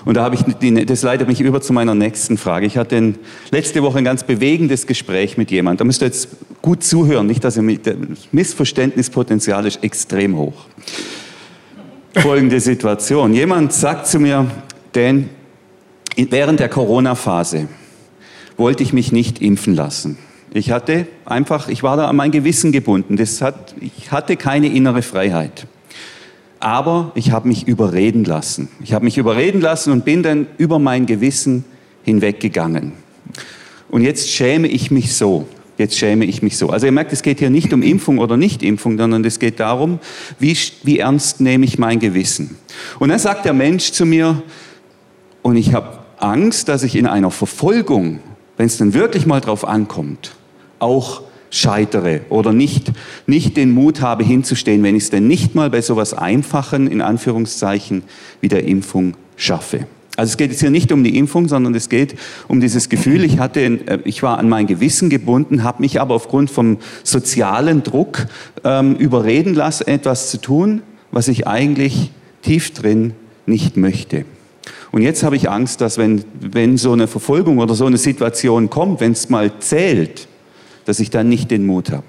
Und 0.06 0.16
da 0.16 0.24
habe 0.24 0.36
ich, 0.36 0.86
das 0.86 1.02
leitet 1.04 1.28
mich 1.28 1.42
über 1.42 1.62
zu 1.62 1.74
meiner 1.74 1.96
nächsten 1.96 2.38
Frage. 2.38 2.66
Ich 2.66 2.78
hatte 2.78 3.16
letzte 3.52 3.84
Woche 3.84 3.98
ein 3.98 4.04
ganz 4.04 4.24
bewegendes 4.24 4.88
Gespräch 4.88 5.38
mit 5.38 5.52
jemandem. 5.52 5.80
Da 5.80 5.84
müsst 5.86 6.02
ihr 6.02 6.08
jetzt 6.08 6.30
gut 6.62 6.84
zuhören, 6.84 7.28
nicht, 7.28 7.44
dass 7.44 7.58
ihr 7.58 7.64
mit, 7.64 7.86
das 7.86 7.96
Missverständnispotenzial 8.32 9.66
ist 9.66 9.84
extrem 9.84 10.38
hoch 10.38 10.66
folgende 12.22 12.60
Situation. 12.60 13.34
Jemand 13.34 13.74
sagt 13.74 14.08
zu 14.08 14.20
mir, 14.20 14.50
denn 14.96 15.30
während 16.16 16.60
der 16.60 16.70
Corona-Phase 16.70 17.68
wollte 18.58 18.84
ich 18.84 18.94
mich 18.94 19.12
nicht 19.12 19.42
impfen 19.42 19.76
lassen. 19.76 20.18
Ich 20.52 20.72
hatte 20.72 21.08
einfach, 21.26 21.68
ich 21.68 21.84
war 21.84 21.98
da 21.98 22.08
an 22.08 22.16
mein 22.16 22.32
Gewissen 22.32 22.72
gebunden. 22.72 23.18
Das 23.18 23.42
hat, 23.42 23.76
ich 23.80 24.12
hatte 24.12 24.38
keine 24.38 24.68
innere 24.68 25.02
Freiheit. 25.02 25.68
Aber 26.60 27.12
ich 27.16 27.32
habe 27.32 27.48
mich 27.48 27.68
überreden 27.68 28.26
lassen. 28.26 28.70
Ich 28.84 28.94
habe 28.94 29.06
mich 29.06 29.18
überreden 29.18 29.62
lassen 29.62 29.92
und 29.92 30.06
bin 30.06 30.24
dann 30.24 30.48
über 30.58 30.80
mein 30.80 31.06
Gewissen 31.06 31.66
hinweggegangen. 32.04 32.94
Und 33.90 34.02
jetzt 34.02 34.30
schäme 34.30 34.68
ich 34.68 34.92
mich 34.92 35.16
so 35.16 35.48
jetzt 35.78 35.98
schäme 35.98 36.26
ich 36.26 36.42
mich 36.42 36.58
so. 36.58 36.70
Also 36.70 36.86
ihr 36.86 36.92
merkt, 36.92 37.14
es 37.14 37.22
geht 37.22 37.40
hier 37.40 37.50
nicht 37.50 37.72
um 37.74 37.82
Impfung 37.82 38.18
oder 38.18 38.38
Nicht-Impfung, 38.38 38.98
sondern 38.98 39.24
es 39.24 39.40
geht 39.40 39.60
darum, 39.60 40.00
wie, 40.40 40.58
wie 40.84 41.00
ernst 41.00 41.40
nehme 41.40 41.66
ich 41.66 41.78
mein 41.78 42.00
Gewissen. 42.00 42.58
Und 43.00 43.10
dann 43.10 43.20
sagt 43.20 43.46
der 43.46 43.54
Mensch 43.54 43.92
zu 43.92 44.06
mir, 44.06 44.42
und 45.42 45.56
ich 45.56 45.74
habe 45.74 46.00
Angst, 46.18 46.68
dass 46.68 46.84
ich 46.84 46.96
in 46.96 47.06
einer 47.06 47.32
Verfolgung, 47.32 48.20
wenn 48.58 48.66
es 48.66 48.78
dann 48.78 48.94
wirklich 48.94 49.26
mal 49.26 49.40
drauf 49.40 49.66
ankommt, 49.66 50.36
auch 50.80 51.22
scheitere 51.50 52.22
oder 52.30 52.54
nicht, 52.54 52.92
nicht 53.26 53.58
den 53.58 53.72
Mut 53.72 54.02
habe 54.02 54.24
hinzustehen, 54.24 54.84
wenn 54.84 54.96
ich 54.96 55.04
es 55.04 55.10
denn 55.10 55.28
nicht 55.28 55.56
mal 55.56 55.70
bei 55.70 55.82
sowas 55.82 56.14
Einfachen, 56.14 56.88
in 56.88 57.02
Anführungszeichen, 57.02 58.04
wie 58.42 58.48
der 58.48 58.66
Impfung 58.66 59.16
schaffe. 59.36 59.88
Also 60.18 60.32
es 60.32 60.38
geht 60.38 60.50
jetzt 60.50 60.62
hier 60.62 60.72
nicht 60.72 60.92
um 60.92 61.04
die 61.04 61.16
Impfung, 61.16 61.48
sondern 61.48 61.76
es 61.76 61.90
geht 61.90 62.16
um 62.48 62.60
dieses 62.60 62.90
Gefühl, 62.90 63.24
ich 63.24 63.38
hatte, 63.38 63.62
äh, 63.62 64.00
ich 64.04 64.24
war 64.24 64.40
an 64.40 64.50
mein 64.50 64.66
Gewissen 64.66 65.10
gebunden, 65.10 65.64
habe 65.64 65.84
mich 65.84 66.02
aber 66.02 66.16
aufgrund 66.16 66.50
vom 66.50 66.78
sozialen 67.04 67.84
Druck 67.84 68.26
ähm, 68.64 68.96
überreden 68.96 69.54
lassen, 69.54 69.88
etwas 69.88 70.32
zu 70.32 70.42
tun, 70.42 70.82
was 71.12 71.28
ich 71.28 71.48
eigentlich 71.48 72.12
tief 72.42 72.74
drin 72.74 73.14
nicht 73.46 73.78
möchte. 73.78 74.26
Und 74.92 75.04
jetzt 75.04 75.22
habe 75.22 75.36
ich 75.36 75.50
Angst, 75.50 75.82
dass 75.82 76.00
wenn, 76.00 76.24
wenn 76.40 76.78
so 76.78 76.94
eine 76.94 77.08
Verfolgung 77.08 77.60
oder 77.60 77.76
so 77.76 77.86
eine 77.86 77.98
Situation 77.98 78.72
kommt, 78.72 79.00
wenn 79.00 79.12
es 79.12 79.30
mal 79.30 79.52
zählt, 79.60 80.28
dass 80.88 81.00
ich 81.00 81.10
dann 81.10 81.28
nicht 81.28 81.52
den 81.52 81.66
Mut 81.66 81.92
habe. 81.92 82.06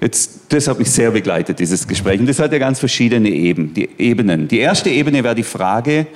Jetzt, 0.00 0.40
das 0.48 0.66
hat 0.68 0.78
mich 0.78 0.90
sehr 0.90 1.10
begleitet, 1.10 1.58
dieses 1.58 1.86
Gespräch. 1.86 2.18
Und 2.18 2.26
das 2.26 2.38
hat 2.38 2.50
ja 2.52 2.58
ganz 2.58 2.78
verschiedene 2.78 3.28
Eben, 3.28 3.74
die 3.74 3.90
Ebenen. 3.98 4.48
Die 4.48 4.58
erste 4.58 4.88
Ebene 4.88 5.22
wäre 5.22 5.34
die 5.34 5.42
Frage 5.42 6.06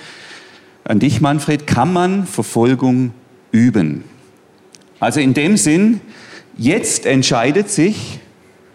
an 0.85 0.99
dich, 0.99 1.21
Manfred, 1.21 1.67
kann 1.67 1.93
man 1.93 2.27
Verfolgung 2.27 3.13
üben? 3.53 4.05
Also 4.99 5.21
in 5.21 5.35
dem 5.35 5.59
Sinn, 5.59 6.01
jetzt 6.57 7.05
entscheidet 7.05 7.69
sich, 7.69 8.21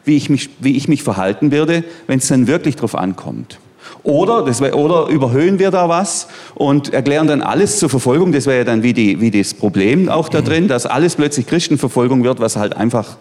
wie 0.05 0.15
ich 0.15 0.29
mich, 0.29 0.51
wie 0.59 0.77
ich 0.77 0.87
mich 0.87 1.01
verhalten 1.01 1.51
werde, 1.51 1.83
wenn 2.05 2.19
es 2.19 2.27
dann 2.27 2.45
wirklich 2.45 2.75
drauf 2.75 2.93
ankommt. 2.93 3.59
Oder, 4.03 4.43
das 4.43 4.61
wär, 4.61 4.75
oder 4.77 5.07
überhöhen 5.07 5.59
wir 5.59 5.71
da 5.71 5.89
was 5.89 6.27
und 6.55 6.93
erklären 6.93 7.27
dann 7.27 7.41
alles 7.41 7.79
zur 7.79 7.89
Verfolgung. 7.89 8.31
Das 8.31 8.45
wäre 8.45 8.59
ja 8.59 8.63
dann 8.63 8.83
wie, 8.83 8.93
die, 8.93 9.19
wie 9.21 9.31
das 9.31 9.53
Problem 9.53 10.09
auch 10.09 10.29
da 10.29 10.41
drin, 10.41 10.67
dass 10.67 10.85
alles 10.85 11.15
plötzlich 11.15 11.47
Christenverfolgung 11.47 12.23
wird, 12.23 12.39
was 12.39 12.55
halt 12.55 12.75
einfach 12.75 13.17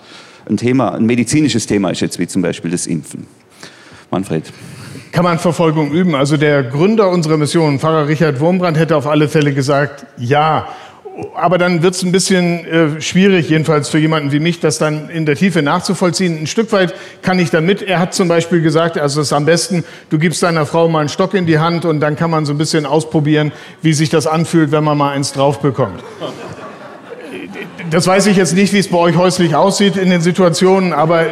ein 0.48 0.56
Thema, 0.56 0.94
ein 0.94 1.04
medizinisches 1.04 1.66
Thema 1.66 1.90
ist 1.90 2.00
jetzt, 2.00 2.18
wie 2.18 2.26
zum 2.26 2.42
Beispiel 2.42 2.70
das 2.70 2.86
Impfen. 2.86 3.26
Manfred. 4.10 4.44
Kann 5.12 5.24
man 5.24 5.38
Verfolgung 5.38 5.90
üben? 5.90 6.14
Also 6.14 6.36
der 6.36 6.62
Gründer 6.62 7.10
unserer 7.10 7.36
Mission, 7.36 7.78
Pfarrer 7.78 8.08
Richard 8.08 8.40
Wurmbrand, 8.40 8.78
hätte 8.78 8.96
auf 8.96 9.06
alle 9.06 9.28
Fälle 9.28 9.52
gesagt, 9.52 10.06
ja 10.16 10.68
aber 11.34 11.58
dann 11.58 11.82
wird 11.82 11.94
es 11.94 12.02
ein 12.02 12.12
bisschen 12.12 12.64
äh, 12.64 13.00
schwierig, 13.00 13.48
jedenfalls 13.48 13.88
für 13.88 13.98
jemanden 13.98 14.32
wie 14.32 14.40
mich, 14.40 14.60
das 14.60 14.78
dann 14.78 15.10
in 15.10 15.26
der 15.26 15.36
Tiefe 15.36 15.62
nachzuvollziehen. 15.62 16.42
Ein 16.42 16.46
Stück 16.46 16.72
weit 16.72 16.94
kann 17.22 17.38
ich 17.38 17.50
damit. 17.50 17.82
Er 17.82 17.98
hat 17.98 18.14
zum 18.14 18.28
Beispiel 18.28 18.60
gesagt, 18.60 18.98
also 18.98 19.20
es 19.20 19.28
ist 19.28 19.32
am 19.32 19.44
besten, 19.44 19.84
du 20.10 20.18
gibst 20.18 20.42
deiner 20.42 20.66
Frau 20.66 20.88
mal 20.88 21.00
einen 21.00 21.08
Stock 21.08 21.34
in 21.34 21.46
die 21.46 21.58
Hand 21.58 21.84
und 21.84 22.00
dann 22.00 22.16
kann 22.16 22.30
man 22.30 22.46
so 22.46 22.52
ein 22.52 22.58
bisschen 22.58 22.86
ausprobieren, 22.86 23.52
wie 23.82 23.92
sich 23.92 24.10
das 24.10 24.26
anfühlt, 24.26 24.70
wenn 24.70 24.84
man 24.84 24.96
mal 24.96 25.12
eins 25.12 25.32
drauf 25.32 25.60
bekommt. 25.60 26.02
Das 27.90 28.06
weiß 28.06 28.26
ich 28.26 28.36
jetzt 28.36 28.54
nicht, 28.54 28.72
wie 28.72 28.78
es 28.78 28.88
bei 28.88 28.98
euch 28.98 29.16
häuslich 29.16 29.54
aussieht 29.54 29.96
in 29.96 30.10
den 30.10 30.20
Situationen, 30.20 30.92
aber 30.92 31.26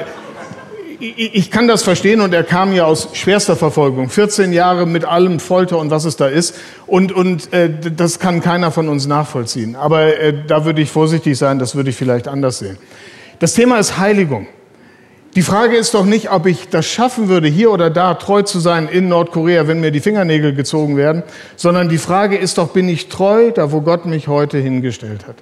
ich 0.98 1.50
kann 1.50 1.68
das 1.68 1.82
verstehen 1.82 2.20
und 2.20 2.32
er 2.32 2.44
kam 2.44 2.72
ja 2.72 2.84
aus 2.84 3.10
schwerster 3.12 3.56
Verfolgung. 3.56 4.08
14 4.08 4.52
Jahre 4.52 4.86
mit 4.86 5.04
allem 5.04 5.40
Folter 5.40 5.78
und 5.78 5.90
was 5.90 6.04
es 6.04 6.16
da 6.16 6.26
ist. 6.26 6.54
Und, 6.86 7.12
und 7.12 7.52
äh, 7.52 7.70
das 7.94 8.18
kann 8.18 8.40
keiner 8.40 8.70
von 8.70 8.88
uns 8.88 9.06
nachvollziehen. 9.06 9.76
Aber 9.76 10.18
äh, 10.18 10.34
da 10.46 10.64
würde 10.64 10.80
ich 10.82 10.90
vorsichtig 10.90 11.36
sein, 11.36 11.58
das 11.58 11.74
würde 11.74 11.90
ich 11.90 11.96
vielleicht 11.96 12.28
anders 12.28 12.58
sehen. 12.58 12.78
Das 13.38 13.54
Thema 13.54 13.78
ist 13.78 13.98
Heiligung. 13.98 14.46
Die 15.34 15.42
Frage 15.42 15.76
ist 15.76 15.92
doch 15.92 16.06
nicht, 16.06 16.30
ob 16.32 16.46
ich 16.46 16.70
das 16.70 16.86
schaffen 16.86 17.28
würde, 17.28 17.46
hier 17.46 17.70
oder 17.70 17.90
da 17.90 18.14
treu 18.14 18.40
zu 18.40 18.58
sein 18.58 18.88
in 18.88 19.08
Nordkorea, 19.08 19.68
wenn 19.68 19.80
mir 19.80 19.90
die 19.90 20.00
Fingernägel 20.00 20.54
gezogen 20.54 20.96
werden, 20.96 21.22
sondern 21.56 21.90
die 21.90 21.98
Frage 21.98 22.38
ist 22.38 22.56
doch, 22.56 22.68
bin 22.68 22.88
ich 22.88 23.08
treu 23.08 23.50
da, 23.50 23.70
wo 23.70 23.82
Gott 23.82 24.06
mich 24.06 24.28
heute 24.28 24.56
hingestellt 24.56 25.26
hat? 25.26 25.36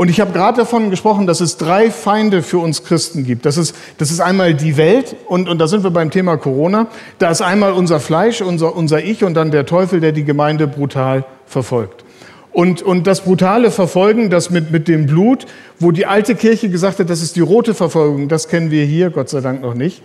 Und 0.00 0.08
ich 0.08 0.18
habe 0.18 0.32
gerade 0.32 0.56
davon 0.56 0.88
gesprochen, 0.88 1.26
dass 1.26 1.42
es 1.42 1.58
drei 1.58 1.90
Feinde 1.90 2.42
für 2.42 2.56
uns 2.56 2.84
Christen 2.84 3.22
gibt. 3.22 3.44
Das 3.44 3.58
ist, 3.58 3.76
das 3.98 4.10
ist 4.10 4.20
einmal 4.20 4.54
die 4.54 4.78
Welt, 4.78 5.14
und, 5.26 5.46
und 5.46 5.58
da 5.58 5.68
sind 5.68 5.84
wir 5.84 5.90
beim 5.90 6.10
Thema 6.10 6.38
Corona. 6.38 6.86
Da 7.18 7.30
ist 7.30 7.42
einmal 7.42 7.72
unser 7.72 8.00
Fleisch, 8.00 8.40
unser, 8.40 8.74
unser 8.74 9.04
Ich 9.04 9.24
und 9.24 9.34
dann 9.34 9.50
der 9.50 9.66
Teufel, 9.66 10.00
der 10.00 10.12
die 10.12 10.24
Gemeinde 10.24 10.66
brutal 10.68 11.26
verfolgt. 11.44 12.02
Und, 12.50 12.80
und 12.80 13.06
das 13.06 13.20
brutale 13.20 13.70
Verfolgen, 13.70 14.30
das 14.30 14.48
mit, 14.48 14.70
mit 14.70 14.88
dem 14.88 15.04
Blut, 15.04 15.44
wo 15.78 15.90
die 15.90 16.06
alte 16.06 16.34
Kirche 16.34 16.70
gesagt 16.70 16.98
hat, 16.98 17.10
das 17.10 17.20
ist 17.20 17.36
die 17.36 17.40
rote 17.40 17.74
Verfolgung, 17.74 18.28
das 18.28 18.48
kennen 18.48 18.70
wir 18.70 18.86
hier 18.86 19.10
Gott 19.10 19.28
sei 19.28 19.42
Dank 19.42 19.60
noch 19.60 19.74
nicht. 19.74 20.02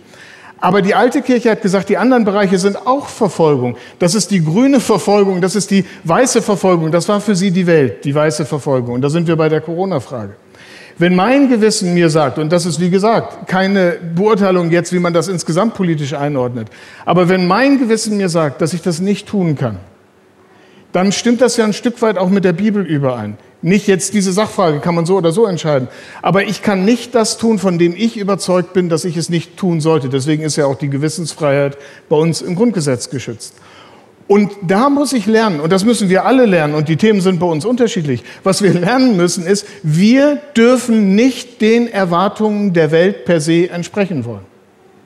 Aber 0.58 0.80
die 0.80 0.94
alte 0.94 1.20
Kirche 1.20 1.50
hat 1.50 1.62
gesagt, 1.62 1.88
die 1.90 1.98
anderen 1.98 2.24
Bereiche 2.24 2.58
sind 2.58 2.86
auch 2.86 3.08
Verfolgung. 3.08 3.76
Das 3.98 4.14
ist 4.14 4.30
die 4.30 4.42
grüne 4.42 4.80
Verfolgung, 4.80 5.40
das 5.40 5.54
ist 5.54 5.70
die 5.70 5.84
weiße 6.04 6.40
Verfolgung. 6.40 6.90
Das 6.90 7.08
war 7.08 7.20
für 7.20 7.36
sie 7.36 7.50
die 7.50 7.66
Welt, 7.66 8.04
die 8.04 8.14
weiße 8.14 8.46
Verfolgung. 8.46 8.94
Und 8.94 9.02
da 9.02 9.10
sind 9.10 9.28
wir 9.28 9.36
bei 9.36 9.48
der 9.48 9.60
Corona-Frage. 9.60 10.34
Wenn 10.98 11.14
mein 11.14 11.50
Gewissen 11.50 11.92
mir 11.92 12.08
sagt, 12.08 12.38
und 12.38 12.50
das 12.50 12.64
ist 12.64 12.80
wie 12.80 12.88
gesagt 12.88 13.48
keine 13.48 13.96
Beurteilung 14.14 14.70
jetzt, 14.70 14.94
wie 14.94 14.98
man 14.98 15.12
das 15.12 15.28
insgesamt 15.28 15.74
politisch 15.74 16.14
einordnet, 16.14 16.70
aber 17.04 17.28
wenn 17.28 17.46
mein 17.46 17.78
Gewissen 17.78 18.16
mir 18.16 18.30
sagt, 18.30 18.62
dass 18.62 18.72
ich 18.72 18.80
das 18.80 18.98
nicht 19.00 19.28
tun 19.28 19.56
kann, 19.56 19.76
dann 20.92 21.12
stimmt 21.12 21.42
das 21.42 21.58
ja 21.58 21.66
ein 21.66 21.74
Stück 21.74 22.00
weit 22.00 22.16
auch 22.16 22.30
mit 22.30 22.44
der 22.44 22.54
Bibel 22.54 22.82
überein. 22.82 23.36
Nicht 23.62 23.86
jetzt 23.86 24.14
diese 24.14 24.32
Sachfrage, 24.32 24.80
kann 24.80 24.94
man 24.94 25.06
so 25.06 25.16
oder 25.16 25.32
so 25.32 25.46
entscheiden. 25.46 25.88
Aber 26.22 26.44
ich 26.44 26.62
kann 26.62 26.84
nicht 26.84 27.14
das 27.14 27.38
tun, 27.38 27.58
von 27.58 27.78
dem 27.78 27.94
ich 27.96 28.16
überzeugt 28.16 28.74
bin, 28.74 28.88
dass 28.88 29.04
ich 29.04 29.16
es 29.16 29.28
nicht 29.28 29.56
tun 29.56 29.80
sollte. 29.80 30.08
Deswegen 30.08 30.42
ist 30.42 30.56
ja 30.56 30.66
auch 30.66 30.76
die 30.76 30.90
Gewissensfreiheit 30.90 31.78
bei 32.08 32.16
uns 32.16 32.42
im 32.42 32.54
Grundgesetz 32.54 33.08
geschützt. 33.10 33.54
Und 34.28 34.52
da 34.62 34.90
muss 34.90 35.12
ich 35.12 35.26
lernen, 35.26 35.60
und 35.60 35.70
das 35.72 35.84
müssen 35.84 36.08
wir 36.08 36.26
alle 36.26 36.46
lernen, 36.46 36.74
und 36.74 36.88
die 36.88 36.96
Themen 36.96 37.20
sind 37.20 37.38
bei 37.38 37.46
uns 37.46 37.64
unterschiedlich. 37.64 38.24
Was 38.42 38.60
wir 38.60 38.74
lernen 38.74 39.16
müssen 39.16 39.46
ist, 39.46 39.66
wir 39.84 40.40
dürfen 40.56 41.14
nicht 41.14 41.60
den 41.60 41.86
Erwartungen 41.86 42.72
der 42.72 42.90
Welt 42.90 43.24
per 43.24 43.40
se 43.40 43.70
entsprechen 43.70 44.24
wollen. 44.24 44.44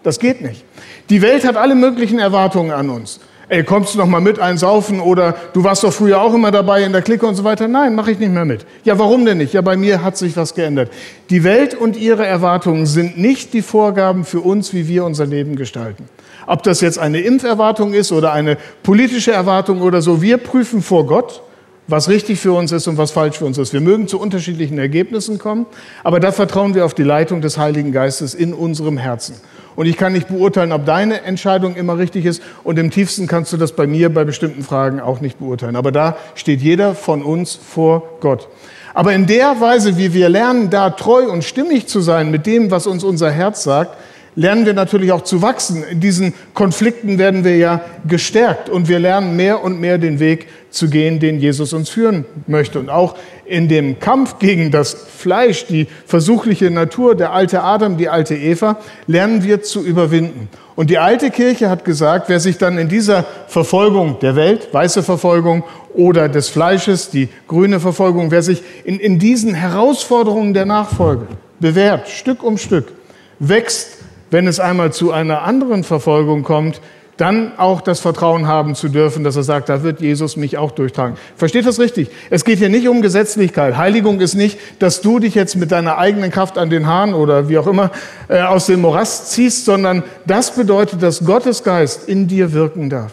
Das 0.03 0.19
geht 0.19 0.41
nicht. 0.41 0.65
Die 1.11 1.21
Welt 1.21 1.45
hat 1.45 1.57
alle 1.57 1.75
möglichen 1.75 2.19
Erwartungen 2.19 2.71
an 2.71 2.89
uns 2.89 3.21
ey, 3.51 3.65
kommst 3.65 3.95
du 3.95 3.99
noch 3.99 4.07
mal 4.07 4.21
mit 4.21 4.39
einsaufen 4.39 5.01
oder 5.01 5.35
du 5.53 5.63
warst 5.65 5.85
doch 5.85 5.93
früher 5.93 6.23
auch 6.23 6.33
immer 6.33 6.51
dabei 6.51 6.85
in 6.85 6.93
der 6.93 7.03
Clique 7.03 7.27
und 7.27 7.35
so 7.35 7.45
weiter. 7.45 7.69
Nein, 7.69 7.95
mache 7.95 8.13
ich 8.13 8.19
nicht 8.19 8.33
mehr 8.33 8.45
mit. 8.45 8.65
Ja, 8.85 8.99
warum 8.99 9.25
denn 9.25 9.39
nicht? 9.39 9.53
Ja, 9.53 9.61
bei 9.61 9.77
mir 9.77 10.03
hat 10.03 10.17
sich 10.17 10.37
was 10.37 10.55
geändert. 10.55 10.91
Die 11.29 11.45
Welt 11.45 11.75
und 11.75 11.97
ihre 11.97 12.25
Erwartungen 12.25 12.87
sind 12.87 13.19
nicht 13.19 13.53
die 13.53 13.63
Vorgaben 13.63 14.25
für 14.25 14.41
uns, 14.41 14.73
wie 14.73 14.89
wir 14.89 15.05
unser 15.05 15.27
Leben 15.27 15.57
gestalten. 15.57 16.05
Ob 16.47 16.63
das 16.63 16.81
jetzt 16.81 16.99
eine 16.99 17.21
Impferwartung 17.21 17.93
ist 17.93 18.13
oder 18.13 18.33
eine 18.33 18.57
politische 18.83 19.33
Erwartung 19.33 19.83
oder 19.83 20.01
so, 20.01 20.23
wir 20.23 20.39
prüfen 20.39 20.81
vor 20.81 21.07
Gott, 21.07 21.43
was 21.87 22.09
richtig 22.09 22.39
für 22.39 22.53
uns 22.53 22.73
ist 22.73 22.87
und 22.87 22.99
was 22.99 23.11
falsch 23.11 23.39
für 23.39 23.45
uns 23.45 23.59
ist. 23.59 23.73
Wir 23.73 23.81
mögen 23.81 24.07
zu 24.07 24.21
unterschiedlichen 24.21 24.79
Ergebnissen 24.79 25.39
kommen, 25.39 25.67
aber 26.05 26.21
da 26.21 26.31
vertrauen 26.31 26.75
wir 26.75 26.85
auf 26.85 26.95
die 26.95 27.03
Leitung 27.03 27.41
des 27.41 27.59
Heiligen 27.59 27.93
Geistes 27.93 28.35
in 28.35 28.55
unserem 28.55 28.97
Herzen. 28.97 29.35
Und 29.77 29.87
ich 29.87 29.97
kann 29.97 30.13
nicht 30.13 30.29
beurteilen, 30.29 30.73
ob 30.73 30.85
deine 30.85 31.23
Entscheidung 31.23 31.77
immer 31.77 31.99
richtig 31.99 32.25
ist. 32.25 32.43
Und 32.65 32.79
im 32.79 32.91
tiefsten 32.91 33.27
kannst 33.27 33.53
du 33.53 33.57
das 33.57 33.73
bei 33.73 33.87
mir 33.87 34.13
bei 34.13 34.25
bestimmten 34.25 34.63
Fragen 34.63 35.01
auch 35.01 35.21
nicht 35.21 35.39
beurteilen. 35.39 35.77
Aber 35.77 35.93
da 35.93 36.17
steht 36.35 36.61
jeder 36.61 36.95
von 36.95 37.23
uns 37.23 37.55
vor 37.55 38.03
Gott. 38.21 38.49
Aber 38.95 39.13
in 39.13 39.27
der 39.27 39.61
Weise, 39.61 39.97
wie 39.97 40.13
wir 40.13 40.29
lernen, 40.29 40.71
da 40.71 40.91
treu 40.91 41.31
und 41.31 41.45
stimmig 41.45 41.87
zu 41.87 42.01
sein 42.01 42.31
mit 42.31 42.47
dem, 42.47 42.71
was 42.71 42.87
uns 42.87 43.05
unser 43.05 43.31
Herz 43.31 43.63
sagt, 43.63 43.97
lernen 44.37 44.67
wir 44.67 44.75
natürlich 44.75 45.13
auch 45.13 45.23
zu 45.23 45.43
wachsen. 45.43 45.85
In 45.85 46.01
diesen 46.01 46.35
Konflikten 46.55 47.19
werden 47.19 47.45
wir 47.45 47.57
ja 47.57 47.81
gestärkt 48.07 48.69
und 48.69 48.89
wir 48.89 48.99
lernen 48.99 49.37
mehr 49.37 49.63
und 49.63 49.81
mehr 49.81 49.99
den 49.99 50.21
Weg 50.21 50.49
zu 50.71 50.89
gehen, 50.89 51.19
den 51.19 51.41
Jesus 51.41 51.73
uns 51.73 51.89
führen 51.89 52.25
möchte. 52.47 52.79
Und 52.79 52.91
auch 52.91 53.17
in 53.45 53.69
dem 53.69 53.99
Kampf 53.99 54.39
gegen 54.39 54.71
das 54.71 54.95
Fleisch, 54.95 55.67
die 55.67 55.89
versuchliche 56.07 56.71
Natur, 56.71 57.17
der 57.17 57.33
alte 57.33 57.63
Adam, 57.63 57.97
die 57.97 58.09
alte 58.09 58.37
Eva, 58.37 58.79
lernen 59.07 59.43
wir 59.43 59.63
zu 59.63 59.85
überwinden. 59.85 60.49
Und 60.77 60.89
die 60.89 60.99
alte 60.99 61.31
Kirche 61.31 61.69
hat 61.69 61.85
gesagt, 61.85 62.29
wer 62.29 62.41
sich 62.41 62.57
dann 62.57 62.79
in 62.79 62.89
dieser 62.89 63.27
Verfolgung 63.49 64.19
der 64.21 64.37
Welt, 64.37 64.73
weiße 64.73 65.03
Verfolgung 65.03 65.65
oder 65.93 66.29
des 66.29 66.49
Fleisches, 66.49 67.11
die 67.11 67.29
grüne 67.49 67.81
Verfolgung, 67.81 68.31
wer 68.31 68.43
sich 68.43 68.63
in, 68.85 69.01
in 69.01 69.19
diesen 69.19 69.53
Herausforderungen 69.55 70.55
der 70.55 70.65
Nachfolge 70.65 71.27
bewährt, 71.59 72.09
Stück 72.09 72.43
um 72.43 72.57
Stück, 72.57 72.93
wächst 73.41 73.99
wenn 74.31 74.47
es 74.47 74.61
einmal 74.61 74.93
zu 74.93 75.13
einer 75.13 75.43
anderen 75.43 75.85
Verfolgung 75.85 76.43
kommt, 76.43 76.81
dann 77.21 77.59
auch 77.59 77.83
das 77.83 78.01
Vertrauen 78.01 78.47
haben 78.47 78.75
zu 78.75 78.89
dürfen, 78.89 79.25
dass 79.25 79.37
er 79.37 79.43
sagt, 79.43 79.69
da 79.69 79.83
wird 79.83 80.01
Jesus 80.01 80.39
mich 80.39 80.57
auch 80.57 80.71
durchtragen. 80.71 81.19
Versteht 81.37 81.67
das 81.67 81.79
richtig? 81.79 82.09
Es 82.31 82.47
geht 82.47 82.59
hier 82.59 82.71
nicht 82.71 82.89
um 82.89 83.03
Gesetzlichkeit. 83.03 83.77
Heiligung 83.77 84.21
ist 84.21 84.35
nicht, 84.35 84.59
dass 84.79 85.03
du 85.03 85.19
dich 85.19 85.35
jetzt 85.35 85.55
mit 85.57 85.71
deiner 85.71 85.99
eigenen 85.99 86.31
Kraft 86.31 86.57
an 86.57 86.71
den 86.71 86.87
Haaren 86.87 87.13
oder 87.13 87.51
wie 87.51 87.59
auch 87.59 87.67
immer 87.67 87.91
äh, 88.29 88.41
aus 88.41 88.67
dem 88.67 88.81
Morast 88.81 89.33
ziehst, 89.33 89.67
sondern 89.67 90.03
das 90.25 90.55
bedeutet, 90.55 91.03
dass 91.03 91.23
Gottes 91.23 91.63
Geist 91.63 92.09
in 92.09 92.27
dir 92.27 92.55
wirken 92.55 92.89
darf. 92.89 93.13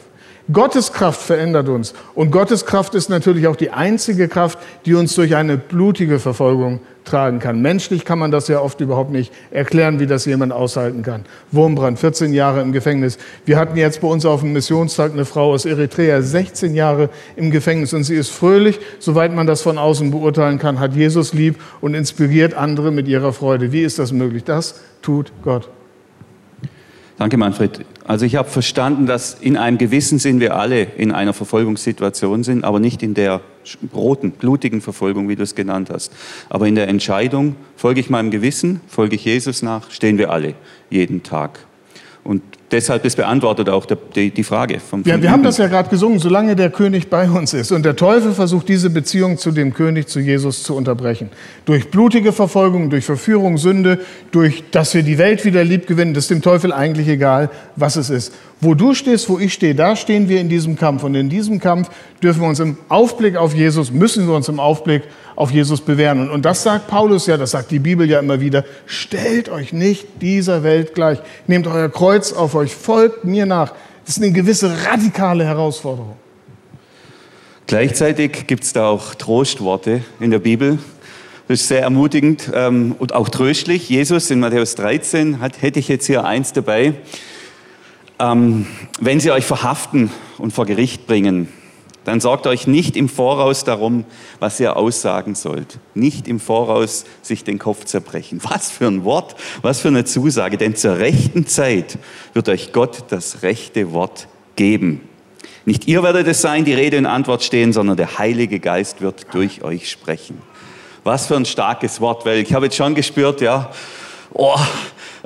Gottes 0.54 0.94
Kraft 0.94 1.22
verändert 1.22 1.68
uns. 1.68 1.94
Und 2.16 2.32
Gottes 2.32 2.66
Kraft 2.66 2.96
ist 2.96 3.10
natürlich 3.10 3.48
auch 3.48 3.58
die 3.58 3.72
einzige 3.72 4.30
Kraft, 4.30 4.58
die 4.86 4.94
uns 4.94 5.14
durch 5.16 5.36
eine 5.36 5.58
blutige 5.58 6.20
Verfolgung 6.20 6.80
tragen 7.08 7.40
kann. 7.40 7.62
Menschlich 7.62 8.06
kann 8.06 8.20
man 8.20 8.32
das 8.32 8.48
ja 8.48 8.60
oft 8.60 8.80
überhaupt 8.82 9.12
nicht 9.12 9.34
erklären, 9.52 10.00
wie 10.00 10.08
das 10.08 10.26
jemand 10.26 10.54
aushalten 10.54 11.02
kann. 11.02 11.26
Wurmbrand, 11.52 12.00
14 12.00 12.34
Jahre 12.34 12.62
im 12.62 12.72
Gefängnis. 12.72 13.18
Wir 13.46 13.58
hatten 13.58 13.78
jetzt 13.78 14.02
bei 14.02 14.08
uns 14.08 14.26
auf 14.26 14.42
dem 14.42 14.54
Missionstag 14.54 15.14
eine 15.14 15.26
Frau 15.26 15.54
aus 15.54 15.66
Eritrea, 15.66 16.22
16 16.22 16.76
Jahre 16.76 17.10
im 17.36 17.52
Gefängnis 17.52 17.94
und 17.94 18.04
sie 18.04 18.16
ist 18.16 18.30
fröhlich, 18.30 18.80
soweit 19.00 19.34
man 19.34 19.48
das 19.48 19.62
von 19.62 19.78
außen 19.78 20.12
beurteilen 20.12 20.60
kann, 20.60 20.80
hat 20.80 20.94
Jesus 20.94 21.34
lieb 21.34 21.56
und 21.82 21.94
inspiriert 21.94 22.54
andere 22.54 22.92
mit 22.92 23.08
ihrer 23.08 23.34
Freude. 23.34 23.72
Wie 23.72 23.82
ist 23.82 24.00
das 24.00 24.12
möglich? 24.12 24.44
Das 24.44 24.82
tut 25.02 25.32
Gott. 25.44 25.70
Danke, 27.18 27.38
Manfred. 27.38 27.84
Also 28.06 28.26
ich 28.26 28.36
habe 28.36 28.48
verstanden, 28.48 29.08
dass 29.08 29.34
in 29.34 29.58
einem 29.58 29.80
gewissen 29.80 30.20
Sinn 30.20 30.40
wir 30.40 30.56
alle 30.56 30.84
in 30.84 31.12
einer 31.12 31.34
Verfolgungssituation 31.34 32.44
sind, 32.44 32.64
aber 32.64 32.80
nicht 32.80 33.02
in 33.02 33.16
der 33.16 33.42
roten, 33.94 34.32
blutigen 34.32 34.82
Verfolgung, 34.82 35.28
wie 35.28 35.36
du 35.36 35.42
es 35.42 35.56
genannt 35.56 35.90
hast. 35.92 36.14
Aber 36.48 36.68
in 36.68 36.76
der 36.76 36.88
Entscheidung, 36.88 37.56
folge 37.76 38.00
ich 38.00 38.12
meinem 38.12 38.30
Gewissen, 38.30 38.82
folge 38.88 39.16
ich 39.16 39.26
Jesus 39.26 39.64
nach, 39.64 39.90
stehen 39.90 40.20
wir 40.20 40.30
alle 40.30 40.54
jeden 40.92 41.24
Tag. 41.24 41.60
Und 42.24 42.44
deshalb 42.72 43.06
ist 43.06 43.16
beantwortet 43.16 43.70
auch 43.70 43.86
die, 44.16 44.32
die 44.32 44.44
Frage. 44.44 44.80
Vom, 44.80 45.04
vom 45.04 45.12
ja, 45.12 45.22
wir 45.22 45.32
haben 45.32 45.44
das 45.44 45.58
ja 45.58 45.68
gerade 45.68 45.90
gesungen, 45.90 46.20
solange 46.20 46.56
der 46.56 46.70
König 46.70 47.10
bei 47.10 47.30
uns 47.30 47.54
ist. 47.54 47.72
Und 47.72 47.84
der 47.84 47.96
Teufel 47.96 48.34
versucht, 48.34 48.68
diese 48.70 48.90
Beziehung 48.90 49.38
zu 49.38 49.52
dem 49.52 49.74
König, 49.74 50.08
zu 50.08 50.20
Jesus 50.20 50.64
zu 50.64 50.76
unterbrechen. 50.76 51.30
Durch 51.66 51.90
blutige 51.90 52.34
Verfolgung, 52.34 52.90
durch 52.90 53.06
Verführung, 53.06 53.58
Sünde, 53.58 54.00
durch, 54.32 54.64
dass 54.72 54.94
wir 54.94 55.04
die 55.04 55.18
Welt 55.18 55.46
wieder 55.46 55.64
lieb 55.64 55.88
gewinnen, 55.88 56.14
das 56.14 56.26
ist 56.26 56.32
dem 56.32 56.42
Teufel 56.42 56.74
eigentlich 56.74 57.08
egal, 57.08 57.50
was 57.76 57.96
es 57.96 58.10
ist. 58.10 58.34
Wo 58.60 58.74
du 58.74 58.94
stehst, 58.94 59.30
wo 59.30 59.38
ich 59.40 59.54
stehe, 59.54 59.76
da 59.76 59.96
stehen 59.96 60.30
wir 60.30 60.42
in 60.42 60.50
diesem 60.50 60.76
Kampf. 60.76 61.04
Und 61.04 61.16
in 61.16 61.30
diesem 61.30 61.60
Kampf 61.60 61.90
dürfen 62.24 62.42
wir 62.42 62.48
uns 62.48 62.60
im 62.60 62.78
Aufblick 62.90 63.36
auf 63.36 63.54
Jesus, 63.54 63.92
müssen 63.92 64.28
wir 64.28 64.36
uns 64.36 64.50
im 64.50 64.60
Aufblick 64.60 65.04
auf 65.38 65.52
Jesus 65.52 65.82
bewähren. 65.82 66.20
Und, 66.20 66.32
und 66.32 66.46
das 66.46 66.64
sagt 66.64 66.88
Paulus 66.88 67.28
ja, 67.28 67.38
das 67.38 67.52
sagt 67.52 67.70
die 67.70 67.80
Bibel 67.80 68.10
ja 68.10 68.20
immer 68.20 68.42
wieder. 68.42 68.66
Stellt 68.88 69.50
euch 69.50 69.72
nicht 69.72 70.08
dieser 70.22 70.64
Welt 70.64 70.96
gleich. 70.96 71.20
Nehmt 71.46 71.68
euer 71.68 71.90
Kreuz 71.90 72.34
auf 72.34 72.56
euch, 72.56 72.76
folgt 72.76 73.24
mir 73.24 73.46
nach. 73.46 73.72
Das 74.04 74.18
ist 74.18 74.24
eine 74.24 74.34
gewisse 74.34 74.86
radikale 74.86 75.46
Herausforderung. 75.46 76.16
Gleichzeitig 77.68 78.48
gibt 78.48 78.64
es 78.64 78.74
da 78.74 78.88
auch 78.88 79.14
Trostworte 79.14 80.02
in 80.20 80.32
der 80.32 80.40
Bibel. 80.40 80.80
Das 81.48 81.62
ist 81.62 81.68
sehr 81.68 81.82
ermutigend 81.82 82.50
ähm, 82.54 82.96
und 82.98 83.14
auch 83.14 83.30
tröstlich. 83.30 83.90
Jesus 83.90 84.32
in 84.32 84.40
Matthäus 84.40 84.74
13 84.76 85.40
hat, 85.40 85.62
hätte 85.62 85.78
ich 85.78 85.88
jetzt 85.88 86.08
hier 86.08 86.26
eins 86.26 86.52
dabei. 86.52 86.96
Ähm, 88.20 88.66
wenn 89.00 89.20
sie 89.20 89.30
euch 89.32 89.46
verhaften 89.46 90.10
und 90.40 90.52
vor 90.52 90.66
Gericht 90.66 91.06
bringen, 91.06 91.48
dann 92.08 92.22
sorgt 92.22 92.48
euch 92.48 92.68
nicht 92.68 92.96
im 92.96 93.10
Voraus 93.10 93.66
darum, 93.66 94.06
was 94.40 94.62
ihr 94.62 94.78
aussagen 94.78 95.36
sollt. 95.36 95.78
Nicht 95.94 96.30
im 96.30 96.40
Voraus 96.40 97.04
sich 97.22 97.44
den 97.44 97.60
Kopf 97.60 97.84
zerbrechen. 97.84 98.40
Was 98.50 98.72
für 98.72 98.88
ein 98.88 99.04
Wort, 99.04 99.36
was 99.62 99.82
für 99.82 99.90
eine 99.90 100.06
Zusage. 100.06 100.56
Denn 100.56 100.74
zur 100.78 101.00
rechten 101.00 101.48
Zeit 101.48 101.98
wird 102.32 102.48
euch 102.48 102.72
Gott 102.72 103.04
das 103.10 103.44
rechte 103.44 103.92
Wort 103.92 104.30
geben. 104.56 105.02
Nicht 105.66 105.90
ihr 105.90 106.02
werdet 106.02 106.28
es 106.28 106.42
sein, 106.42 106.64
die 106.64 106.74
Rede 106.74 106.98
und 106.98 107.08
Antwort 107.08 107.44
stehen, 107.44 107.74
sondern 107.74 107.98
der 107.98 108.18
Heilige 108.18 108.62
Geist 108.62 109.02
wird 109.02 109.26
durch 109.34 109.66
euch 109.66 109.92
sprechen. 109.92 110.42
Was 111.04 111.26
für 111.26 111.36
ein 111.36 111.44
starkes 111.44 112.00
Wort, 112.00 112.26
weil 112.26 112.38
ich 112.38 112.54
habe 112.54 112.68
jetzt 112.68 112.78
schon 112.78 112.96
gespürt, 112.96 113.42
ja, 113.42 113.70
oh, 114.32 114.56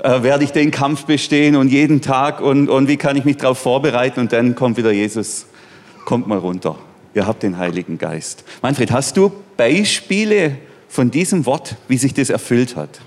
äh, 0.02 0.24
werde 0.24 0.46
ich 0.46 0.52
den 0.52 0.72
Kampf 0.72 1.06
bestehen 1.06 1.56
und 1.56 1.68
jeden 1.68 2.02
Tag 2.02 2.42
und, 2.42 2.70
und 2.70 2.88
wie 2.88 2.98
kann 2.98 3.18
ich 3.18 3.24
mich 3.24 3.38
darauf 3.38 3.60
vorbereiten 3.60 4.20
und 4.20 4.34
dann 4.34 4.56
kommt 4.56 4.78
wieder 4.78 4.92
Jesus 4.92 5.46
kommt 6.06 6.28
mal 6.28 6.38
runter. 6.38 6.78
Ihr 7.14 7.28
habt 7.28 7.44
den 7.44 7.58
Heiligen 7.58 7.98
Geist. 7.98 8.44
Manfred, 8.62 8.92
hast 8.92 9.18
du 9.18 9.32
Beispiele 9.58 10.58
von 10.88 11.12
diesem 11.12 11.46
Wort, 11.46 11.76
wie 11.88 11.98
sich 11.98 12.14
das 12.14 12.30
erfüllt 12.30 12.76
hat? 12.76 13.02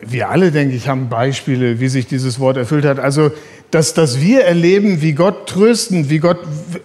Wir 0.00 0.30
alle, 0.30 0.50
denke 0.50 0.74
ich, 0.74 0.88
haben 0.88 1.08
Beispiele, 1.08 1.80
wie 1.80 1.88
sich 1.88 2.06
dieses 2.06 2.40
Wort 2.40 2.56
erfüllt 2.56 2.84
hat. 2.84 2.98
Also, 2.98 3.30
dass, 3.70 3.94
dass 3.94 4.20
wir 4.20 4.44
erleben, 4.44 5.00
wie 5.00 5.12
Gott 5.12 5.48
trösten, 5.48 6.10
wie 6.10 6.18
Gott 6.18 6.38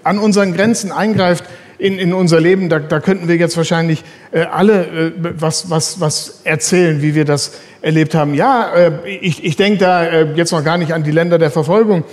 an 0.04 0.20
unseren 0.20 0.54
Grenzen 0.54 0.92
eingreift 0.92 1.44
in, 1.80 2.00
in 2.00 2.14
unser 2.14 2.40
Leben, 2.40 2.70
da, 2.70 2.80
da 2.80 3.00
könnten 3.00 3.28
wir 3.28 3.36
jetzt 3.36 3.58
wahrscheinlich 3.58 4.04
äh, 4.32 4.42
alle 4.42 4.86
äh, 4.86 5.12
was, 5.40 5.70
was, 5.70 6.00
was 6.00 6.42
erzählen, 6.44 7.02
wie 7.02 7.14
wir 7.16 7.26
das 7.26 7.54
erlebt 7.82 8.16
haben. 8.16 8.34
Ja, 8.34 8.74
äh, 8.74 8.92
ich, 9.22 9.44
ich 9.44 9.56
denke 9.56 9.80
da 9.80 10.06
äh, 10.06 10.34
jetzt 10.34 10.52
noch 10.52 10.64
gar 10.64 10.78
nicht 10.78 10.94
an 10.94 11.04
die 11.04 11.12
Länder 11.12 11.38
der 11.38 11.52
Verfolgung. 11.52 12.04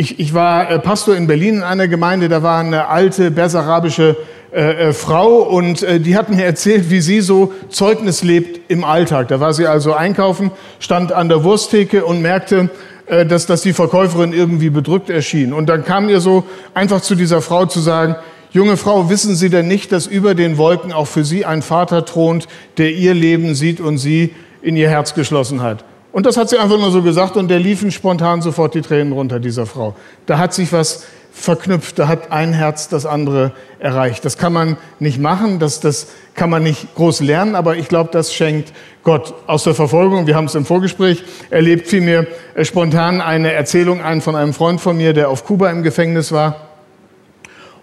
Ich, 0.00 0.20
ich 0.20 0.32
war 0.32 0.70
äh, 0.70 0.78
Pastor 0.78 1.16
in 1.16 1.26
Berlin 1.26 1.56
in 1.56 1.62
einer 1.64 1.88
Gemeinde, 1.88 2.28
da 2.28 2.40
war 2.40 2.60
eine 2.60 2.86
alte 2.86 3.32
bersarabische 3.32 4.16
äh, 4.52 4.90
äh, 4.90 4.92
Frau 4.92 5.38
und 5.38 5.82
äh, 5.82 5.98
die 5.98 6.16
hat 6.16 6.30
mir 6.30 6.44
erzählt, 6.44 6.88
wie 6.88 7.00
sie 7.00 7.20
so 7.20 7.52
Zeugnis 7.68 8.22
lebt 8.22 8.70
im 8.70 8.84
Alltag. 8.84 9.26
Da 9.26 9.40
war 9.40 9.52
sie 9.52 9.66
also 9.66 9.94
einkaufen, 9.94 10.52
stand 10.78 11.10
an 11.10 11.28
der 11.28 11.42
Wursttheke 11.42 12.04
und 12.04 12.22
merkte, 12.22 12.70
äh, 13.06 13.26
dass, 13.26 13.46
dass 13.46 13.62
die 13.62 13.72
Verkäuferin 13.72 14.32
irgendwie 14.32 14.70
bedrückt 14.70 15.10
erschien. 15.10 15.52
Und 15.52 15.68
dann 15.68 15.84
kam 15.84 16.08
ihr 16.08 16.20
so 16.20 16.44
einfach 16.74 17.00
zu 17.00 17.16
dieser 17.16 17.42
Frau 17.42 17.66
zu 17.66 17.80
sagen, 17.80 18.14
junge 18.52 18.76
Frau, 18.76 19.10
wissen 19.10 19.34
Sie 19.34 19.50
denn 19.50 19.66
nicht, 19.66 19.90
dass 19.90 20.06
über 20.06 20.36
den 20.36 20.58
Wolken 20.58 20.92
auch 20.92 21.08
für 21.08 21.24
Sie 21.24 21.44
ein 21.44 21.60
Vater 21.60 22.04
thront, 22.04 22.46
der 22.76 22.92
Ihr 22.92 23.14
Leben 23.14 23.56
sieht 23.56 23.80
und 23.80 23.98
Sie 23.98 24.32
in 24.62 24.76
Ihr 24.76 24.90
Herz 24.90 25.14
geschlossen 25.14 25.60
hat? 25.60 25.84
Und 26.10 26.26
das 26.26 26.36
hat 26.36 26.48
sie 26.48 26.58
einfach 26.58 26.78
nur 26.78 26.90
so 26.90 27.02
gesagt 27.02 27.36
und 27.36 27.48
der 27.48 27.58
liefen 27.58 27.90
spontan 27.90 28.40
sofort 28.40 28.74
die 28.74 28.80
Tränen 28.80 29.12
runter, 29.12 29.40
dieser 29.40 29.66
Frau. 29.66 29.94
Da 30.26 30.38
hat 30.38 30.54
sich 30.54 30.72
was 30.72 31.04
verknüpft, 31.30 31.98
da 31.98 32.08
hat 32.08 32.32
ein 32.32 32.52
Herz 32.52 32.88
das 32.88 33.06
andere 33.06 33.52
erreicht. 33.78 34.24
Das 34.24 34.38
kann 34.38 34.52
man 34.52 34.76
nicht 34.98 35.20
machen, 35.20 35.58
das, 35.58 35.80
das 35.80 36.08
kann 36.34 36.50
man 36.50 36.62
nicht 36.62 36.94
groß 36.94 37.20
lernen, 37.20 37.54
aber 37.54 37.76
ich 37.76 37.88
glaube, 37.88 38.10
das 38.12 38.32
schenkt 38.34 38.72
Gott 39.04 39.34
aus 39.46 39.64
der 39.64 39.74
Verfolgung. 39.74 40.26
Wir 40.26 40.34
haben 40.34 40.46
es 40.46 40.54
im 40.54 40.64
Vorgespräch 40.64 41.22
erlebt, 41.50 41.86
fiel 41.86 42.00
mir 42.00 42.26
äh, 42.54 42.64
spontan 42.64 43.20
eine 43.20 43.52
Erzählung 43.52 44.02
ein 44.02 44.20
von 44.20 44.34
einem 44.34 44.52
Freund 44.52 44.80
von 44.80 44.96
mir, 44.96 45.12
der 45.12 45.28
auf 45.28 45.44
Kuba 45.44 45.70
im 45.70 45.82
Gefängnis 45.82 46.32
war. 46.32 46.56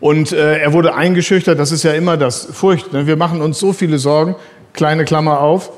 Und 0.02 0.34
äh, 0.34 0.60
er 0.60 0.74
wurde 0.74 0.94
eingeschüchtert, 0.94 1.58
das 1.58 1.72
ist 1.72 1.84
ja 1.84 1.94
immer 1.94 2.18
das 2.18 2.46
Furcht. 2.52 2.92
Ne? 2.92 3.08
Wir 3.08 3.16
machen 3.16 3.42
uns 3.42 3.60
so 3.60 3.72
viele 3.72 3.98
Sorgen, 3.98 4.36
kleine 4.74 5.06
Klammer 5.06 5.40
auf. 5.40 5.72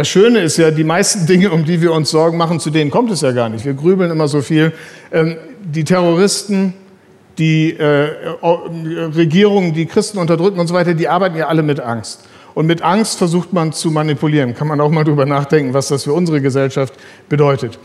Das 0.00 0.08
Schöne 0.08 0.38
ist 0.38 0.56
ja, 0.56 0.70
die 0.70 0.82
meisten 0.82 1.26
Dinge, 1.26 1.50
um 1.50 1.66
die 1.66 1.82
wir 1.82 1.92
uns 1.92 2.08
Sorgen 2.08 2.38
machen, 2.38 2.58
zu 2.58 2.70
denen 2.70 2.90
kommt 2.90 3.10
es 3.10 3.20
ja 3.20 3.32
gar 3.32 3.50
nicht. 3.50 3.66
Wir 3.66 3.74
grübeln 3.74 4.10
immer 4.10 4.28
so 4.28 4.40
viel. 4.40 4.72
Ähm, 5.12 5.36
die 5.62 5.84
Terroristen, 5.84 6.72
die 7.36 7.76
äh, 7.76 8.08
Regierungen, 9.14 9.74
die 9.74 9.84
Christen 9.84 10.16
unterdrücken 10.16 10.58
und 10.58 10.68
so 10.68 10.72
weiter, 10.72 10.94
die 10.94 11.06
arbeiten 11.06 11.36
ja 11.36 11.48
alle 11.48 11.62
mit 11.62 11.80
Angst. 11.80 12.20
Und 12.54 12.64
mit 12.64 12.80
Angst 12.80 13.18
versucht 13.18 13.52
man 13.52 13.74
zu 13.74 13.90
manipulieren. 13.90 14.54
Kann 14.54 14.68
man 14.68 14.80
auch 14.80 14.88
mal 14.88 15.04
drüber 15.04 15.26
nachdenken, 15.26 15.74
was 15.74 15.88
das 15.88 16.04
für 16.04 16.14
unsere 16.14 16.40
Gesellschaft 16.40 16.94
bedeutet. 17.28 17.78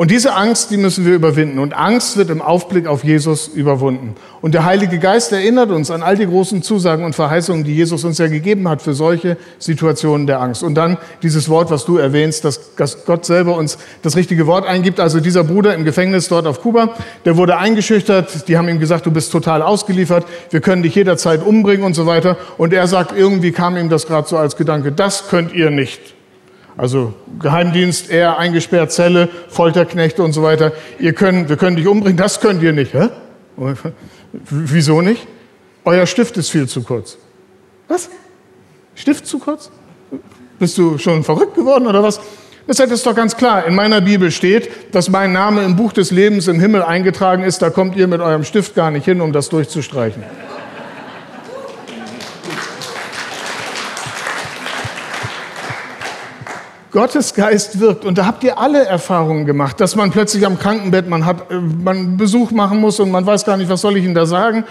Und 0.00 0.10
diese 0.10 0.34
Angst, 0.34 0.70
die 0.70 0.78
müssen 0.78 1.04
wir 1.04 1.14
überwinden. 1.14 1.58
Und 1.58 1.74
Angst 1.74 2.16
wird 2.16 2.30
im 2.30 2.40
Aufblick 2.40 2.86
auf 2.86 3.04
Jesus 3.04 3.48
überwunden. 3.48 4.14
Und 4.40 4.54
der 4.54 4.64
Heilige 4.64 4.98
Geist 4.98 5.30
erinnert 5.30 5.68
uns 5.70 5.90
an 5.90 6.02
all 6.02 6.16
die 6.16 6.24
großen 6.24 6.62
Zusagen 6.62 7.04
und 7.04 7.14
Verheißungen, 7.14 7.64
die 7.64 7.74
Jesus 7.74 8.02
uns 8.04 8.16
ja 8.16 8.26
gegeben 8.26 8.66
hat 8.66 8.80
für 8.80 8.94
solche 8.94 9.36
Situationen 9.58 10.26
der 10.26 10.40
Angst. 10.40 10.62
Und 10.62 10.74
dann 10.74 10.96
dieses 11.22 11.50
Wort, 11.50 11.70
was 11.70 11.84
du 11.84 11.98
erwähnst, 11.98 12.46
dass, 12.46 12.74
Gott 13.04 13.26
selber 13.26 13.58
uns 13.58 13.76
das 14.00 14.16
richtige 14.16 14.46
Wort 14.46 14.66
eingibt. 14.66 15.00
Also 15.00 15.20
dieser 15.20 15.44
Bruder 15.44 15.74
im 15.74 15.84
Gefängnis 15.84 16.28
dort 16.28 16.46
auf 16.46 16.62
Kuba, 16.62 16.94
der 17.26 17.36
wurde 17.36 17.58
eingeschüchtert. 17.58 18.48
Die 18.48 18.56
haben 18.56 18.70
ihm 18.70 18.80
gesagt, 18.80 19.04
du 19.04 19.10
bist 19.10 19.30
total 19.30 19.60
ausgeliefert. 19.60 20.24
Wir 20.48 20.62
können 20.62 20.82
dich 20.82 20.94
jederzeit 20.94 21.44
umbringen 21.44 21.84
und 21.84 21.92
so 21.92 22.06
weiter. 22.06 22.38
Und 22.56 22.72
er 22.72 22.86
sagt, 22.86 23.12
irgendwie 23.14 23.52
kam 23.52 23.76
ihm 23.76 23.90
das 23.90 24.06
gerade 24.06 24.26
so 24.26 24.38
als 24.38 24.56
Gedanke, 24.56 24.92
das 24.92 25.28
könnt 25.28 25.52
ihr 25.52 25.68
nicht. 25.68 26.14
Also 26.76 27.14
Geheimdienst, 27.38 28.10
er 28.10 28.38
eingesperrt, 28.38 28.92
Zelle, 28.92 29.28
Folterknechte 29.48 30.22
und 30.22 30.32
so 30.32 30.42
weiter. 30.42 30.72
Ihr 30.98 31.12
könnt, 31.12 31.48
wir 31.48 31.56
können 31.56 31.76
dich 31.76 31.86
umbringen, 31.86 32.16
das 32.16 32.40
könnt 32.40 32.62
ihr 32.62 32.72
nicht. 32.72 32.94
Hä? 32.94 33.08
Wieso 34.32 35.02
nicht? 35.02 35.26
Euer 35.84 36.06
Stift 36.06 36.36
ist 36.36 36.50
viel 36.50 36.68
zu 36.68 36.82
kurz. 36.82 37.18
Was? 37.88 38.08
Stift 38.94 39.26
zu 39.26 39.38
kurz? 39.38 39.70
Bist 40.58 40.76
du 40.78 40.98
schon 40.98 41.24
verrückt 41.24 41.54
geworden 41.54 41.86
oder 41.86 42.02
was? 42.02 42.20
Das 42.66 42.78
ist 42.78 43.06
doch 43.06 43.16
ganz 43.16 43.36
klar. 43.36 43.66
In 43.66 43.74
meiner 43.74 44.00
Bibel 44.00 44.30
steht, 44.30 44.70
dass 44.94 45.08
mein 45.08 45.32
Name 45.32 45.64
im 45.64 45.74
Buch 45.74 45.92
des 45.92 46.10
Lebens 46.10 46.46
im 46.46 46.60
Himmel 46.60 46.82
eingetragen 46.82 47.42
ist. 47.42 47.62
Da 47.62 47.70
kommt 47.70 47.96
ihr 47.96 48.06
mit 48.06 48.20
eurem 48.20 48.44
Stift 48.44 48.74
gar 48.74 48.90
nicht 48.90 49.04
hin, 49.04 49.20
um 49.20 49.32
das 49.32 49.48
durchzustreichen. 49.48 50.22
Gottes 56.90 57.34
Geist 57.34 57.78
wirkt. 57.80 58.04
Und 58.04 58.18
da 58.18 58.26
habt 58.26 58.42
ihr 58.42 58.58
alle 58.58 58.84
Erfahrungen 58.84 59.46
gemacht, 59.46 59.80
dass 59.80 59.94
man 59.94 60.10
plötzlich 60.10 60.44
am 60.44 60.58
Krankenbett, 60.58 61.08
man 61.08 61.24
hat, 61.24 61.50
äh, 61.50 61.54
man 61.54 62.16
Besuch 62.16 62.50
machen 62.50 62.80
muss 62.80 62.98
und 63.00 63.10
man 63.10 63.24
weiß 63.24 63.44
gar 63.44 63.56
nicht, 63.56 63.70
was 63.70 63.80
soll 63.80 63.96
ich 63.96 64.04
Ihnen 64.04 64.14
da 64.14 64.26
sagen. 64.26 64.64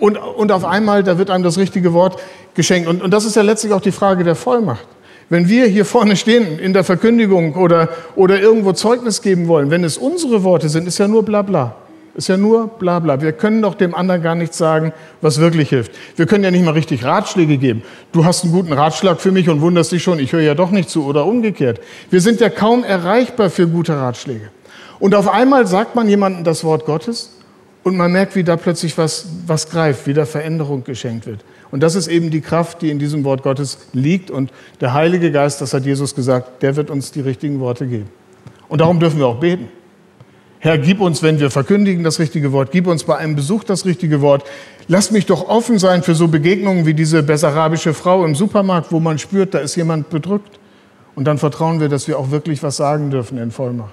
Und, 0.00 0.16
und 0.16 0.52
auf 0.52 0.64
einmal, 0.64 1.02
da 1.02 1.18
wird 1.18 1.30
einem 1.30 1.44
das 1.44 1.58
richtige 1.58 1.92
Wort 1.92 2.20
geschenkt. 2.54 2.88
Und, 2.88 3.02
und 3.02 3.10
das 3.10 3.24
ist 3.24 3.36
ja 3.36 3.42
letztlich 3.42 3.72
auch 3.72 3.80
die 3.80 3.92
Frage 3.92 4.24
der 4.24 4.34
Vollmacht. 4.34 4.86
Wenn 5.30 5.48
wir 5.48 5.66
hier 5.66 5.84
vorne 5.84 6.16
stehen 6.16 6.58
in 6.58 6.72
der 6.72 6.84
Verkündigung 6.84 7.54
oder, 7.54 7.88
oder 8.14 8.40
irgendwo 8.40 8.72
Zeugnis 8.72 9.22
geben 9.22 9.48
wollen, 9.48 9.70
wenn 9.70 9.82
es 9.82 9.96
unsere 9.96 10.44
Worte 10.44 10.68
sind, 10.68 10.86
ist 10.86 10.98
ja 10.98 11.08
nur 11.08 11.24
Blabla. 11.24 11.74
Ist 12.14 12.28
ja 12.28 12.36
nur 12.36 12.68
bla 12.68 13.00
bla. 13.00 13.20
Wir 13.20 13.32
können 13.32 13.60
doch 13.60 13.74
dem 13.74 13.92
anderen 13.94 14.22
gar 14.22 14.36
nichts 14.36 14.56
sagen, 14.56 14.92
was 15.20 15.40
wirklich 15.40 15.68
hilft. 15.68 15.92
Wir 16.14 16.26
können 16.26 16.44
ja 16.44 16.52
nicht 16.52 16.64
mal 16.64 16.70
richtig 16.70 17.04
Ratschläge 17.04 17.58
geben. 17.58 17.82
Du 18.12 18.24
hast 18.24 18.44
einen 18.44 18.52
guten 18.52 18.72
Ratschlag 18.72 19.20
für 19.20 19.32
mich 19.32 19.48
und 19.48 19.60
wunderst 19.60 19.90
dich 19.90 20.02
schon, 20.02 20.20
ich 20.20 20.32
höre 20.32 20.40
ja 20.40 20.54
doch 20.54 20.70
nicht 20.70 20.88
zu 20.88 21.04
oder 21.04 21.26
umgekehrt. 21.26 21.80
Wir 22.10 22.20
sind 22.20 22.40
ja 22.40 22.50
kaum 22.50 22.84
erreichbar 22.84 23.50
für 23.50 23.66
gute 23.66 23.96
Ratschläge. 23.96 24.50
Und 25.00 25.14
auf 25.16 25.28
einmal 25.28 25.66
sagt 25.66 25.96
man 25.96 26.08
jemandem 26.08 26.44
das 26.44 26.62
Wort 26.62 26.86
Gottes 26.86 27.36
und 27.82 27.96
man 27.96 28.12
merkt, 28.12 28.36
wie 28.36 28.44
da 28.44 28.56
plötzlich 28.56 28.96
was, 28.96 29.26
was 29.46 29.68
greift, 29.68 30.06
wie 30.06 30.14
da 30.14 30.24
Veränderung 30.24 30.84
geschenkt 30.84 31.26
wird. 31.26 31.44
Und 31.72 31.82
das 31.82 31.96
ist 31.96 32.06
eben 32.06 32.30
die 32.30 32.40
Kraft, 32.40 32.82
die 32.82 32.90
in 32.90 33.00
diesem 33.00 33.24
Wort 33.24 33.42
Gottes 33.42 33.78
liegt. 33.92 34.30
Und 34.30 34.52
der 34.80 34.94
Heilige 34.94 35.32
Geist, 35.32 35.60
das 35.60 35.74
hat 35.74 35.84
Jesus 35.84 36.14
gesagt, 36.14 36.62
der 36.62 36.76
wird 36.76 36.88
uns 36.90 37.10
die 37.10 37.20
richtigen 37.20 37.58
Worte 37.58 37.88
geben. 37.88 38.08
Und 38.68 38.80
darum 38.80 39.00
dürfen 39.00 39.18
wir 39.18 39.26
auch 39.26 39.40
beten. 39.40 39.68
Herr, 40.64 40.78
gib 40.78 41.02
uns, 41.02 41.22
wenn 41.22 41.38
wir 41.40 41.50
verkündigen, 41.50 42.04
das 42.04 42.18
richtige 42.18 42.50
Wort. 42.50 42.70
Gib 42.72 42.86
uns 42.86 43.04
bei 43.04 43.18
einem 43.18 43.36
Besuch 43.36 43.64
das 43.64 43.84
richtige 43.84 44.22
Wort. 44.22 44.44
Lass 44.88 45.10
mich 45.10 45.26
doch 45.26 45.46
offen 45.46 45.78
sein 45.78 46.02
für 46.02 46.14
so 46.14 46.26
Begegnungen 46.28 46.86
wie 46.86 46.94
diese 46.94 47.22
bessarabische 47.22 47.92
Frau 47.92 48.24
im 48.24 48.34
Supermarkt, 48.34 48.90
wo 48.90 48.98
man 48.98 49.18
spürt, 49.18 49.52
da 49.52 49.58
ist 49.58 49.76
jemand 49.76 50.08
bedrückt. 50.08 50.58
Und 51.16 51.26
dann 51.26 51.36
vertrauen 51.36 51.80
wir, 51.80 51.90
dass 51.90 52.08
wir 52.08 52.18
auch 52.18 52.30
wirklich 52.30 52.62
was 52.62 52.78
sagen 52.78 53.10
dürfen 53.10 53.36
in 53.36 53.50
Vollmacht. 53.50 53.92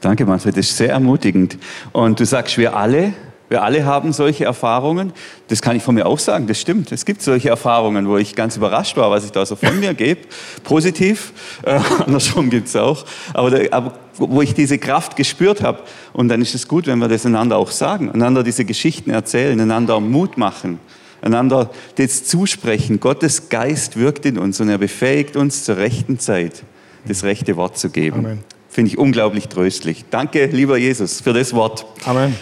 Danke, 0.00 0.24
Manfred. 0.24 0.56
Das 0.56 0.70
ist 0.70 0.78
sehr 0.78 0.88
ermutigend. 0.88 1.58
Und 1.92 2.18
du 2.18 2.24
sagst, 2.24 2.56
wir 2.56 2.74
alle, 2.74 3.12
wir 3.50 3.64
alle 3.64 3.84
haben 3.84 4.12
solche 4.12 4.44
Erfahrungen. 4.44 5.12
Das 5.48 5.60
kann 5.60 5.74
ich 5.74 5.82
von 5.82 5.96
mir 5.96 6.06
auch 6.06 6.20
sagen, 6.20 6.46
das 6.46 6.60
stimmt. 6.60 6.92
Es 6.92 7.04
gibt 7.04 7.20
solche 7.20 7.48
Erfahrungen, 7.48 8.08
wo 8.08 8.16
ich 8.16 8.36
ganz 8.36 8.56
überrascht 8.56 8.96
war, 8.96 9.10
was 9.10 9.24
ich 9.24 9.32
da 9.32 9.44
so 9.44 9.56
von 9.56 9.78
mir 9.80 9.92
gebe. 9.92 10.20
Positiv, 10.62 11.32
äh, 11.64 11.80
andersrum 12.06 12.48
gibt 12.48 12.68
es 12.68 12.76
auch. 12.76 13.04
Aber, 13.34 13.50
der, 13.50 13.74
aber, 13.74 13.94
wo 14.16 14.40
ich 14.40 14.54
diese 14.54 14.78
Kraft 14.78 15.16
gespürt 15.16 15.62
habe. 15.62 15.80
Und 16.12 16.28
dann 16.28 16.40
ist 16.40 16.54
es 16.54 16.68
gut, 16.68 16.86
wenn 16.86 17.00
wir 17.00 17.08
das 17.08 17.26
einander 17.26 17.56
auch 17.56 17.72
sagen, 17.72 18.08
einander 18.12 18.44
diese 18.44 18.64
Geschichten 18.64 19.10
erzählen, 19.10 19.60
einander 19.60 19.98
Mut 19.98 20.38
machen, 20.38 20.78
einander 21.20 21.70
das 21.96 22.22
zusprechen. 22.22 23.00
Gottes 23.00 23.48
Geist 23.48 23.96
wirkt 23.96 24.26
in 24.26 24.38
uns 24.38 24.60
und 24.60 24.68
er 24.68 24.78
befähigt 24.78 25.34
uns 25.34 25.64
zur 25.64 25.76
rechten 25.76 26.20
Zeit, 26.20 26.62
das 27.04 27.24
rechte 27.24 27.56
Wort 27.56 27.76
zu 27.78 27.90
geben. 27.90 28.20
Amen. 28.20 28.44
Finde 28.68 28.92
ich 28.92 28.98
unglaublich 28.98 29.48
tröstlich. 29.48 30.04
Danke, 30.08 30.46
lieber 30.46 30.76
Jesus, 30.76 31.20
für 31.20 31.32
das 31.32 31.52
Wort. 31.52 31.84
Amen. 32.04 32.36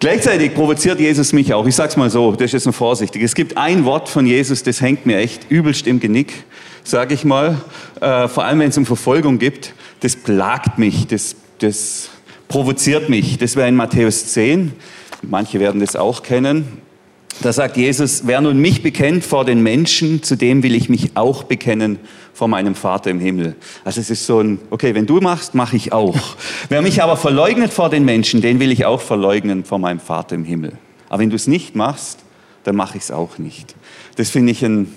Gleichzeitig 0.00 0.54
provoziert 0.54 1.00
Jesus 1.00 1.32
mich 1.32 1.52
auch. 1.54 1.66
Ich 1.66 1.74
sag's 1.74 1.96
mal 1.96 2.08
so, 2.08 2.30
das 2.30 2.46
ist 2.46 2.52
jetzt 2.52 2.64
nur 2.66 2.72
vorsichtig. 2.72 3.20
Es 3.20 3.34
gibt 3.34 3.56
ein 3.56 3.84
Wort 3.84 4.08
von 4.08 4.26
Jesus, 4.26 4.62
das 4.62 4.80
hängt 4.80 5.06
mir 5.06 5.18
echt 5.18 5.50
übelst 5.50 5.88
im 5.88 5.98
Genick, 5.98 6.44
sage 6.84 7.14
ich 7.14 7.24
mal. 7.24 7.60
Äh, 8.00 8.28
vor 8.28 8.44
allem, 8.44 8.60
wenn 8.60 8.68
es 8.68 8.78
um 8.78 8.86
Verfolgung 8.86 9.38
gibt. 9.38 9.74
Das 9.98 10.14
plagt 10.14 10.78
mich, 10.78 11.08
das, 11.08 11.34
das 11.58 12.10
provoziert 12.46 13.08
mich. 13.08 13.38
Das 13.38 13.56
wäre 13.56 13.66
in 13.66 13.74
Matthäus 13.74 14.28
10. 14.28 14.72
Manche 15.22 15.58
werden 15.58 15.80
das 15.80 15.96
auch 15.96 16.22
kennen. 16.22 16.78
Da 17.40 17.52
sagt 17.52 17.76
Jesus, 17.76 18.26
wer 18.26 18.40
nun 18.40 18.58
mich 18.58 18.82
bekennt 18.82 19.24
vor 19.24 19.44
den 19.44 19.62
Menschen, 19.62 20.22
zu 20.22 20.36
dem 20.36 20.62
will 20.62 20.74
ich 20.74 20.88
mich 20.88 21.12
auch 21.14 21.44
bekennen 21.44 22.00
vor 22.34 22.48
meinem 22.48 22.74
Vater 22.74 23.10
im 23.10 23.20
Himmel. 23.20 23.54
Also 23.84 24.00
es 24.00 24.10
ist 24.10 24.26
so 24.26 24.40
ein, 24.40 24.58
okay, 24.70 24.94
wenn 24.94 25.06
du 25.06 25.20
machst, 25.20 25.54
mache 25.54 25.76
ich 25.76 25.92
auch. 25.92 26.16
wer 26.68 26.82
mich 26.82 27.02
aber 27.02 27.16
verleugnet 27.16 27.72
vor 27.72 27.90
den 27.90 28.04
Menschen, 28.04 28.40
den 28.40 28.58
will 28.58 28.72
ich 28.72 28.86
auch 28.86 29.00
verleugnen 29.00 29.64
vor 29.64 29.78
meinem 29.78 30.00
Vater 30.00 30.34
im 30.34 30.44
Himmel. 30.44 30.72
Aber 31.08 31.20
wenn 31.20 31.30
du 31.30 31.36
es 31.36 31.46
nicht 31.46 31.76
machst, 31.76 32.20
dann 32.64 32.76
mache 32.76 32.96
ich 32.96 33.04
es 33.04 33.10
auch 33.10 33.38
nicht. 33.38 33.74
Das 34.16 34.30
finde 34.30 34.52
ich 34.52 34.64
ein, 34.64 34.92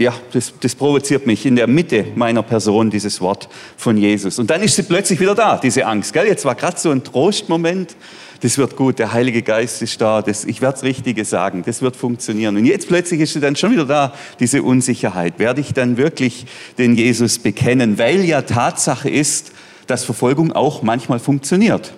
ja, 0.00 0.14
das, 0.32 0.52
das 0.60 0.74
provoziert 0.74 1.26
mich 1.26 1.46
in 1.46 1.56
der 1.56 1.66
Mitte 1.66 2.06
meiner 2.14 2.42
Person, 2.42 2.90
dieses 2.90 3.20
Wort 3.20 3.48
von 3.76 3.96
Jesus. 3.96 4.38
Und 4.38 4.50
dann 4.50 4.62
ist 4.62 4.74
sie 4.74 4.82
plötzlich 4.82 5.20
wieder 5.20 5.34
da, 5.34 5.58
diese 5.58 5.86
Angst. 5.86 6.12
Gell? 6.12 6.26
Jetzt 6.26 6.44
war 6.44 6.54
gerade 6.54 6.78
so 6.78 6.90
ein 6.90 7.04
Trostmoment 7.04 7.96
das 8.40 8.56
wird 8.56 8.74
gut, 8.74 8.98
der 8.98 9.12
Heilige 9.12 9.42
Geist 9.42 9.82
ist 9.82 10.00
da, 10.00 10.22
das, 10.22 10.44
ich 10.46 10.62
werde 10.62 10.72
das 10.72 10.82
Richtige 10.82 11.24
sagen, 11.26 11.62
das 11.64 11.82
wird 11.82 11.94
funktionieren. 11.94 12.56
Und 12.56 12.64
jetzt 12.64 12.88
plötzlich 12.88 13.20
ist 13.20 13.40
dann 13.42 13.54
schon 13.54 13.72
wieder 13.72 13.84
da, 13.84 14.14
diese 14.38 14.62
Unsicherheit. 14.62 15.38
Werde 15.38 15.60
ich 15.60 15.74
dann 15.74 15.98
wirklich 15.98 16.46
den 16.78 16.94
Jesus 16.94 17.38
bekennen? 17.38 17.98
Weil 17.98 18.24
ja 18.24 18.40
Tatsache 18.40 19.10
ist, 19.10 19.52
dass 19.86 20.04
Verfolgung 20.04 20.52
auch 20.52 20.82
manchmal 20.82 21.18
funktioniert. 21.18 21.92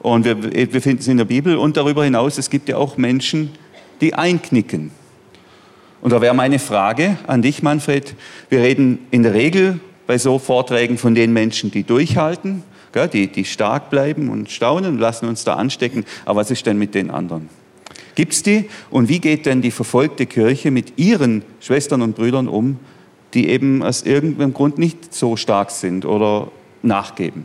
Und 0.00 0.24
wir, 0.24 0.42
wir 0.42 0.82
finden 0.82 1.00
es 1.00 1.08
in 1.08 1.16
der 1.16 1.24
Bibel 1.24 1.56
und 1.56 1.76
darüber 1.76 2.04
hinaus, 2.04 2.36
es 2.36 2.50
gibt 2.50 2.68
ja 2.68 2.76
auch 2.76 2.98
Menschen, 2.98 3.50
die 4.02 4.14
einknicken. 4.14 4.90
Und 6.00 6.12
da 6.12 6.20
wäre 6.20 6.34
meine 6.34 6.58
Frage 6.58 7.18
an 7.26 7.42
dich, 7.42 7.62
Manfred. 7.62 8.14
Wir 8.48 8.60
reden 8.60 8.98
in 9.10 9.22
der 9.22 9.34
Regel 9.34 9.80
bei 10.06 10.18
so 10.18 10.38
Vorträgen 10.38 10.98
von 10.98 11.14
den 11.14 11.32
Menschen, 11.32 11.70
die 11.70 11.84
durchhalten, 11.84 12.62
die, 13.12 13.28
die 13.28 13.44
stark 13.44 13.90
bleiben 13.90 14.30
und 14.30 14.50
staunen 14.50 14.94
und 14.94 14.98
lassen 14.98 15.28
uns 15.28 15.44
da 15.44 15.54
anstecken. 15.54 16.04
Aber 16.24 16.40
was 16.40 16.50
ist 16.50 16.66
denn 16.66 16.78
mit 16.78 16.94
den 16.94 17.10
anderen? 17.10 17.48
Gibt 18.14 18.32
es 18.32 18.42
die? 18.42 18.68
Und 18.90 19.08
wie 19.08 19.20
geht 19.20 19.46
denn 19.46 19.62
die 19.62 19.70
verfolgte 19.70 20.26
Kirche 20.26 20.70
mit 20.70 20.98
ihren 20.98 21.42
Schwestern 21.60 22.02
und 22.02 22.16
Brüdern 22.16 22.48
um, 22.48 22.78
die 23.34 23.48
eben 23.48 23.82
aus 23.82 24.02
irgendeinem 24.02 24.52
Grund 24.52 24.78
nicht 24.78 25.14
so 25.14 25.36
stark 25.36 25.70
sind 25.70 26.04
oder 26.04 26.50
nachgeben? 26.82 27.44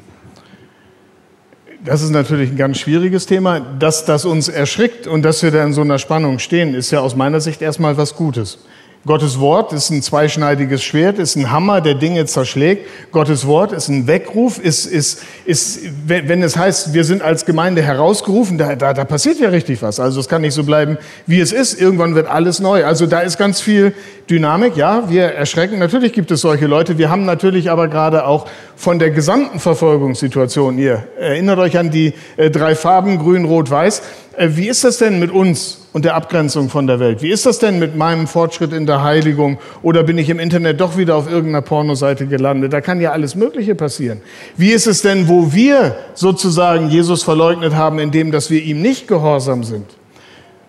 Das 1.85 2.01
ist 2.01 2.09
natürlich 2.09 2.49
ein 2.49 2.57
ganz 2.57 2.79
schwieriges 2.79 3.27
Thema. 3.27 3.59
Dass 3.59 4.05
das 4.05 4.25
uns 4.25 4.49
erschrickt 4.49 5.05
und 5.05 5.21
dass 5.21 5.43
wir 5.43 5.51
da 5.51 5.63
in 5.63 5.71
so 5.71 5.81
einer 5.81 5.99
Spannung 5.99 6.39
stehen, 6.39 6.73
ist 6.73 6.89
ja 6.89 6.99
aus 6.99 7.15
meiner 7.15 7.39
Sicht 7.39 7.61
erstmal 7.61 7.95
was 7.95 8.15
Gutes. 8.15 8.57
Gottes 9.05 9.39
Wort 9.39 9.71
ist 9.71 9.91
ein 9.91 10.01
zweischneidiges 10.01 10.83
Schwert, 10.83 11.19
ist 11.19 11.35
ein 11.35 11.51
Hammer, 11.51 11.79
der 11.79 11.93
Dinge 11.93 12.25
zerschlägt. 12.25 12.87
Gottes 13.11 13.45
Wort 13.45 13.71
ist 13.71 13.87
ein 13.87 14.07
Weckruf, 14.07 14.57
ist, 14.57 14.87
ist, 14.87 15.21
ist 15.45 15.81
wenn 16.07 16.41
es 16.41 16.57
heißt, 16.57 16.95
wir 16.95 17.03
sind 17.03 17.21
als 17.21 17.45
Gemeinde 17.45 17.83
herausgerufen, 17.83 18.57
da, 18.57 18.75
da, 18.75 18.93
da 18.93 19.05
passiert 19.05 19.39
ja 19.39 19.49
richtig 19.49 19.83
was. 19.83 19.99
Also 19.99 20.19
es 20.19 20.27
kann 20.27 20.41
nicht 20.41 20.55
so 20.55 20.63
bleiben, 20.63 20.97
wie 21.27 21.39
es 21.39 21.51
ist. 21.51 21.79
Irgendwann 21.79 22.15
wird 22.15 22.27
alles 22.27 22.59
neu. 22.59 22.83
Also 22.83 23.05
da 23.05 23.19
ist 23.19 23.37
ganz 23.37 23.61
viel 23.61 23.93
Dynamik. 24.27 24.75
Ja, 24.75 25.07
wir 25.07 25.25
erschrecken. 25.25 25.77
Natürlich 25.77 26.11
gibt 26.11 26.31
es 26.31 26.41
solche 26.41 26.65
Leute. 26.65 26.97
Wir 26.97 27.11
haben 27.11 27.25
natürlich 27.25 27.69
aber 27.69 27.87
gerade 27.89 28.25
auch 28.25 28.47
von 28.75 28.97
der 28.97 29.11
gesamten 29.11 29.59
Verfolgungssituation, 29.59 30.79
ihr 30.79 31.07
erinnert 31.19 31.59
euch 31.59 31.77
an 31.77 31.91
die 31.91 32.13
äh, 32.37 32.49
drei 32.49 32.73
Farben, 32.73 33.19
grün, 33.19 33.45
rot, 33.45 33.69
weiß. 33.69 34.01
Äh, 34.35 34.49
wie 34.53 34.67
ist 34.67 34.83
das 34.83 34.97
denn 34.97 35.19
mit 35.19 35.29
uns 35.29 35.84
und 35.95 36.03
der 36.03 36.15
Abgrenzung 36.15 36.67
von 36.67 36.87
der 36.87 36.99
Welt? 36.99 37.21
Wie 37.21 37.29
ist 37.29 37.45
das 37.45 37.59
denn 37.59 37.79
mit 37.79 37.95
meinem 37.95 38.27
Fortschritt 38.27 38.73
in 38.73 38.85
der 38.85 39.01
Heiligung? 39.01 39.59
Oder 39.81 40.03
bin 40.03 40.17
ich 40.17 40.29
im 40.29 40.39
Internet 40.39 40.81
doch 40.81 40.97
wieder 40.97 41.15
auf 41.15 41.31
irgendeiner 41.31 41.61
Pornoseite 41.61 42.27
gelandet? 42.27 42.73
Da 42.73 42.81
kann 42.81 42.99
ja 42.99 43.13
alles 43.13 43.35
Mögliche 43.35 43.75
passieren. 43.75 44.19
Wie 44.57 44.71
ist 44.71 44.87
es 44.87 45.03
denn, 45.03 45.29
wo 45.29 45.53
wir 45.53 45.95
sozusagen 46.13 46.89
Jesus 46.89 47.23
verleugnet 47.23 47.75
haben, 47.75 47.99
indem 47.99 48.33
dass 48.33 48.49
wir 48.49 48.61
ihm 48.61 48.81
nicht 48.81 49.07
gehorsam 49.07 49.63
sind? 49.63 49.85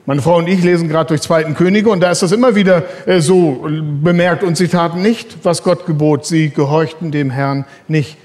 Meine 0.04 0.22
Frau 0.22 0.36
und 0.36 0.48
ich 0.48 0.62
lesen 0.62 0.88
gerade 0.88 1.08
durch 1.08 1.22
Zweiten 1.22 1.54
Könige 1.54 1.90
und 1.90 1.98
da 1.98 2.12
ist 2.12 2.22
das 2.22 2.30
immer 2.30 2.54
wieder 2.54 2.84
äh, 3.06 3.18
so 3.18 3.66
bemerkt 4.00 4.44
und 4.44 4.56
sie 4.56 4.68
taten 4.68 5.02
nicht, 5.02 5.38
was 5.42 5.64
Gott 5.64 5.86
gebot. 5.86 6.24
Sie 6.24 6.50
gehorchten 6.50 7.10
dem 7.10 7.30
Herrn 7.30 7.64
nicht. 7.88 8.16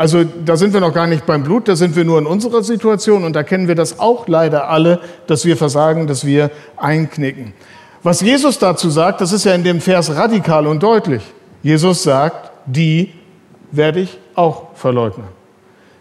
Also 0.00 0.24
da 0.24 0.56
sind 0.56 0.72
wir 0.72 0.80
noch 0.80 0.94
gar 0.94 1.06
nicht 1.06 1.26
beim 1.26 1.42
Blut, 1.42 1.68
da 1.68 1.76
sind 1.76 1.94
wir 1.94 2.06
nur 2.06 2.18
in 2.18 2.24
unserer 2.24 2.62
Situation 2.62 3.22
und 3.22 3.36
da 3.36 3.42
kennen 3.42 3.68
wir 3.68 3.74
das 3.74 3.98
auch 3.98 4.28
leider 4.28 4.70
alle, 4.70 4.98
dass 5.26 5.44
wir 5.44 5.58
versagen, 5.58 6.06
dass 6.06 6.24
wir 6.24 6.50
einknicken. 6.78 7.52
Was 8.02 8.22
Jesus 8.22 8.58
dazu 8.58 8.88
sagt, 8.88 9.20
das 9.20 9.30
ist 9.32 9.44
ja 9.44 9.54
in 9.54 9.62
dem 9.62 9.78
Vers 9.82 10.16
radikal 10.16 10.66
und 10.66 10.82
deutlich. 10.82 11.22
Jesus 11.62 12.02
sagt, 12.02 12.50
die 12.64 13.12
werde 13.72 14.00
ich 14.00 14.18
auch 14.34 14.68
verleugnen. 14.74 15.26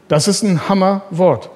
Das 0.07 0.29
ist 0.29 0.43
ein 0.43 0.69
Hammerwort. 0.69 1.49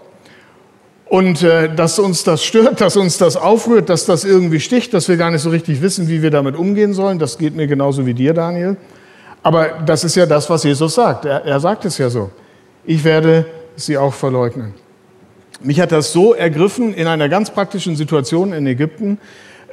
Und 1.05 1.43
äh, 1.43 1.73
dass 1.73 1.97
uns 1.97 2.25
das 2.25 2.43
stört, 2.43 2.81
dass 2.81 2.97
uns 2.97 3.17
das 3.17 3.37
aufrührt, 3.37 3.87
dass 3.87 4.05
das 4.05 4.25
irgendwie 4.25 4.59
sticht, 4.59 4.93
dass 4.93 5.07
wir 5.07 5.15
gar 5.15 5.31
nicht 5.31 5.43
so 5.43 5.49
richtig 5.49 5.81
wissen, 5.81 6.09
wie 6.09 6.21
wir 6.21 6.29
damit 6.29 6.57
umgehen 6.57 6.93
sollen, 6.93 7.19
das 7.19 7.37
geht 7.37 7.55
mir 7.55 7.67
genauso 7.67 8.05
wie 8.05 8.13
dir, 8.13 8.33
Daniel. 8.33 8.75
Aber 9.43 9.81
das 9.85 10.05
ist 10.05 10.15
ja 10.15 10.25
das, 10.25 10.49
was 10.49 10.63
Jesus 10.63 10.95
sagt. 10.95 11.25
Er, 11.25 11.45
er 11.45 11.59
sagt 11.59 11.85
es 11.85 11.97
ja 11.97 12.09
so. 12.09 12.31
Ich 12.85 13.03
werde 13.03 13.45
sie 13.75 13.97
auch 13.97 14.13
verleugnen. 14.13 14.73
Mich 15.61 15.79
hat 15.79 15.91
das 15.91 16.11
so 16.11 16.33
ergriffen 16.33 16.93
in 16.93 17.07
einer 17.07 17.29
ganz 17.29 17.49
praktischen 17.49 17.95
Situation 17.95 18.53
in 18.53 18.65
Ägypten, 18.65 19.19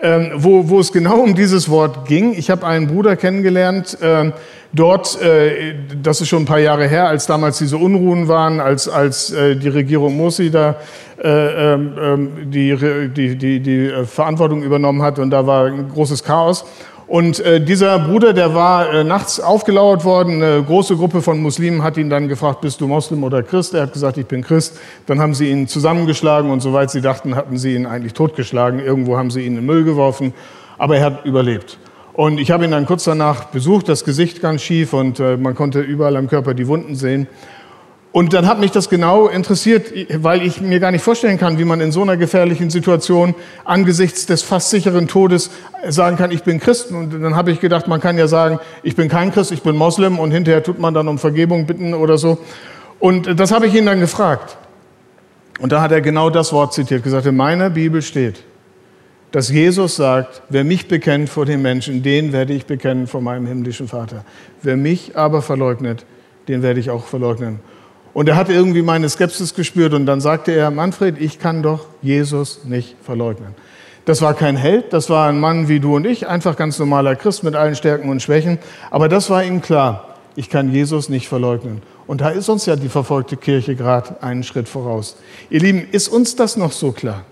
ähm, 0.02 0.32
wo, 0.36 0.68
wo 0.68 0.80
es 0.80 0.92
genau 0.92 1.18
um 1.18 1.34
dieses 1.34 1.68
Wort 1.68 2.06
ging. 2.06 2.32
Ich 2.32 2.50
habe 2.50 2.66
einen 2.66 2.86
Bruder 2.86 3.16
kennengelernt, 3.16 3.98
ähm, 4.00 4.32
dort, 4.72 5.20
äh, 5.20 5.74
das 6.02 6.20
ist 6.20 6.28
schon 6.28 6.42
ein 6.42 6.46
paar 6.46 6.60
Jahre 6.60 6.86
her, 6.88 7.08
als 7.08 7.26
damals 7.26 7.58
diese 7.58 7.76
Unruhen 7.76 8.28
waren, 8.28 8.60
als, 8.60 8.88
als 8.88 9.30
äh, 9.32 9.56
die 9.56 9.68
Regierung 9.68 10.16
Morsi 10.16 10.50
da 10.50 10.76
äh, 11.22 11.74
ähm, 11.74 11.92
ähm 12.00 12.50
die, 12.50 13.10
die, 13.14 13.36
die, 13.36 13.60
die 13.60 13.86
äh, 13.86 14.04
Verantwortung 14.04 14.62
übernommen 14.62 15.02
hat 15.02 15.18
und 15.18 15.30
da 15.30 15.46
war 15.46 15.66
ein 15.66 15.88
großes 15.88 16.24
Chaos. 16.24 16.64
Und 17.10 17.40
äh, 17.40 17.60
dieser 17.60 17.98
Bruder, 17.98 18.32
der 18.32 18.54
war 18.54 18.94
äh, 18.94 19.02
nachts 19.02 19.40
aufgelauert 19.40 20.04
worden. 20.04 20.40
Eine 20.40 20.62
große 20.62 20.94
Gruppe 20.94 21.22
von 21.22 21.42
Muslimen 21.42 21.82
hat 21.82 21.96
ihn 21.96 22.08
dann 22.08 22.28
gefragt, 22.28 22.60
bist 22.60 22.80
du 22.80 22.86
Moslem 22.86 23.24
oder 23.24 23.42
Christ? 23.42 23.74
Er 23.74 23.82
hat 23.82 23.92
gesagt, 23.92 24.16
ich 24.16 24.26
bin 24.26 24.44
Christ. 24.44 24.78
Dann 25.06 25.18
haben 25.18 25.34
sie 25.34 25.50
ihn 25.50 25.66
zusammengeschlagen 25.66 26.52
und 26.52 26.60
soweit 26.60 26.88
sie 26.92 27.00
dachten, 27.00 27.34
hatten 27.34 27.58
sie 27.58 27.74
ihn 27.74 27.84
eigentlich 27.84 28.12
totgeschlagen. 28.12 28.78
Irgendwo 28.78 29.16
haben 29.16 29.32
sie 29.32 29.40
ihn 29.40 29.48
in 29.48 29.54
den 29.56 29.66
Müll 29.66 29.82
geworfen. 29.82 30.32
Aber 30.78 30.98
er 30.98 31.06
hat 31.06 31.24
überlebt. 31.24 31.78
Und 32.12 32.38
ich 32.38 32.52
habe 32.52 32.64
ihn 32.64 32.70
dann 32.70 32.86
kurz 32.86 33.02
danach 33.02 33.46
besucht, 33.46 33.88
das 33.88 34.04
Gesicht 34.04 34.40
ganz 34.40 34.62
schief 34.62 34.92
und 34.92 35.18
äh, 35.18 35.36
man 35.36 35.56
konnte 35.56 35.80
überall 35.80 36.16
am 36.16 36.28
Körper 36.28 36.54
die 36.54 36.68
Wunden 36.68 36.94
sehen. 36.94 37.26
Und 38.12 38.32
dann 38.32 38.48
hat 38.48 38.58
mich 38.58 38.72
das 38.72 38.88
genau 38.88 39.28
interessiert, 39.28 39.92
weil 40.20 40.42
ich 40.42 40.60
mir 40.60 40.80
gar 40.80 40.90
nicht 40.90 41.04
vorstellen 41.04 41.38
kann, 41.38 41.58
wie 41.58 41.64
man 41.64 41.80
in 41.80 41.92
so 41.92 42.02
einer 42.02 42.16
gefährlichen 42.16 42.68
Situation 42.68 43.36
angesichts 43.64 44.26
des 44.26 44.42
fast 44.42 44.70
sicheren 44.70 45.06
Todes 45.06 45.50
sagen 45.88 46.16
kann, 46.16 46.32
ich 46.32 46.42
bin 46.42 46.58
Christ. 46.58 46.90
Und 46.90 47.12
dann 47.22 47.36
habe 47.36 47.52
ich 47.52 47.60
gedacht, 47.60 47.86
man 47.86 48.00
kann 48.00 48.18
ja 48.18 48.26
sagen, 48.26 48.58
ich 48.82 48.96
bin 48.96 49.08
kein 49.08 49.32
Christ, 49.32 49.52
ich 49.52 49.62
bin 49.62 49.76
Moslem 49.76 50.18
und 50.18 50.32
hinterher 50.32 50.64
tut 50.64 50.80
man 50.80 50.92
dann 50.92 51.06
um 51.06 51.18
Vergebung 51.18 51.66
bitten 51.66 51.94
oder 51.94 52.18
so. 52.18 52.38
Und 52.98 53.38
das 53.38 53.52
habe 53.52 53.68
ich 53.68 53.74
ihn 53.76 53.86
dann 53.86 54.00
gefragt. 54.00 54.56
Und 55.60 55.70
da 55.70 55.80
hat 55.80 55.92
er 55.92 56.00
genau 56.00 56.30
das 56.30 56.52
Wort 56.52 56.74
zitiert, 56.74 57.04
gesagt, 57.04 57.26
in 57.26 57.36
meiner 57.36 57.70
Bibel 57.70 58.02
steht, 58.02 58.42
dass 59.30 59.50
Jesus 59.50 59.94
sagt, 59.94 60.42
wer 60.48 60.64
mich 60.64 60.88
bekennt 60.88 61.28
vor 61.28 61.46
den 61.46 61.62
Menschen, 61.62 62.02
den 62.02 62.32
werde 62.32 62.54
ich 62.54 62.66
bekennen 62.66 63.06
vor 63.06 63.20
meinem 63.20 63.46
himmlischen 63.46 63.86
Vater. 63.86 64.24
Wer 64.62 64.76
mich 64.76 65.16
aber 65.16 65.42
verleugnet, 65.42 66.04
den 66.48 66.62
werde 66.62 66.80
ich 66.80 66.90
auch 66.90 67.04
verleugnen. 67.04 67.60
Und 68.12 68.28
er 68.28 68.36
hatte 68.36 68.52
irgendwie 68.52 68.82
meine 68.82 69.08
Skepsis 69.08 69.54
gespürt 69.54 69.94
und 69.94 70.06
dann 70.06 70.20
sagte 70.20 70.52
er, 70.52 70.70
Manfred, 70.70 71.20
ich 71.20 71.38
kann 71.38 71.62
doch 71.62 71.86
Jesus 72.02 72.64
nicht 72.64 72.96
verleugnen. 73.02 73.54
Das 74.04 74.22
war 74.22 74.34
kein 74.34 74.56
Held, 74.56 74.92
das 74.92 75.10
war 75.10 75.28
ein 75.28 75.38
Mann 75.38 75.68
wie 75.68 75.78
du 75.78 75.94
und 75.94 76.06
ich, 76.06 76.26
einfach 76.26 76.56
ganz 76.56 76.78
normaler 76.78 77.14
Christ 77.14 77.44
mit 77.44 77.54
allen 77.54 77.76
Stärken 77.76 78.08
und 78.08 78.20
Schwächen. 78.20 78.58
Aber 78.90 79.08
das 79.08 79.30
war 79.30 79.44
ihm 79.44 79.60
klar, 79.60 80.16
ich 80.34 80.50
kann 80.50 80.72
Jesus 80.72 81.08
nicht 81.08 81.28
verleugnen. 81.28 81.82
Und 82.06 82.20
da 82.20 82.30
ist 82.30 82.48
uns 82.48 82.66
ja 82.66 82.74
die 82.74 82.88
verfolgte 82.88 83.36
Kirche 83.36 83.76
gerade 83.76 84.20
einen 84.22 84.42
Schritt 84.42 84.68
voraus. 84.68 85.16
Ihr 85.48 85.60
Lieben, 85.60 85.86
ist 85.92 86.08
uns 86.08 86.34
das 86.34 86.56
noch 86.56 86.72
so 86.72 86.90
klar? 86.90 87.24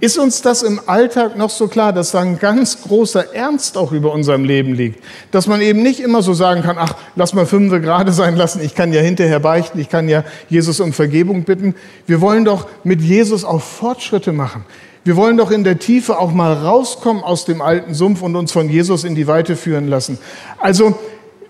Ist 0.00 0.16
uns 0.16 0.40
das 0.40 0.62
im 0.62 0.80
Alltag 0.86 1.36
noch 1.36 1.50
so 1.50 1.68
klar, 1.68 1.92
dass 1.92 2.12
da 2.12 2.20
ein 2.20 2.38
ganz 2.38 2.80
großer 2.82 3.34
Ernst 3.34 3.76
auch 3.76 3.92
über 3.92 4.12
unserem 4.12 4.44
Leben 4.44 4.74
liegt? 4.74 5.04
Dass 5.30 5.46
man 5.46 5.60
eben 5.60 5.82
nicht 5.82 6.00
immer 6.00 6.22
so 6.22 6.32
sagen 6.32 6.62
kann, 6.62 6.76
ach, 6.78 6.94
lass 7.16 7.34
mal 7.34 7.44
fünf 7.44 7.70
gerade 7.70 8.12
sein 8.12 8.34
lassen, 8.34 8.62
ich 8.62 8.74
kann 8.74 8.94
ja 8.94 9.02
hinterher 9.02 9.40
beichten, 9.40 9.78
ich 9.78 9.90
kann 9.90 10.08
ja 10.08 10.24
Jesus 10.48 10.80
um 10.80 10.94
Vergebung 10.94 11.44
bitten. 11.44 11.74
Wir 12.06 12.22
wollen 12.22 12.46
doch 12.46 12.66
mit 12.82 13.02
Jesus 13.02 13.44
auch 13.44 13.60
Fortschritte 13.60 14.32
machen. 14.32 14.64
Wir 15.04 15.16
wollen 15.16 15.36
doch 15.36 15.50
in 15.50 15.64
der 15.64 15.78
Tiefe 15.78 16.18
auch 16.18 16.32
mal 16.32 16.54
rauskommen 16.54 17.22
aus 17.22 17.44
dem 17.44 17.60
alten 17.60 17.92
Sumpf 17.92 18.22
und 18.22 18.36
uns 18.36 18.52
von 18.52 18.70
Jesus 18.70 19.04
in 19.04 19.14
die 19.14 19.26
Weite 19.26 19.54
führen 19.54 19.88
lassen. 19.88 20.18
Also 20.58 20.98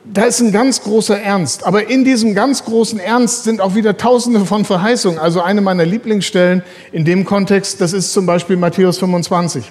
da 0.05 0.25
ist 0.25 0.41
ein 0.41 0.53
ganz 0.53 0.83
großer 0.83 1.21
Ernst. 1.21 1.65
Aber 1.65 1.89
in 1.89 2.05
diesem 2.05 2.35
ganz 2.35 2.65
großen 2.65 2.99
Ernst 2.99 3.45
sind 3.45 3.61
auch 3.61 3.75
wieder 3.75 3.97
tausende 3.97 4.45
von 4.47 4.65
Verheißungen. 4.65 5.19
Also 5.19 5.43
eine 5.43 5.61
meiner 5.61 5.85
Lieblingsstellen 5.85 6.63
in 6.93 7.05
dem 7.05 7.25
Kontext, 7.25 7.81
das 7.81 7.93
ist 7.93 8.13
zum 8.13 8.27
Beispiel 8.27 8.57
Matthäus 8.57 8.99
25. 8.99 9.71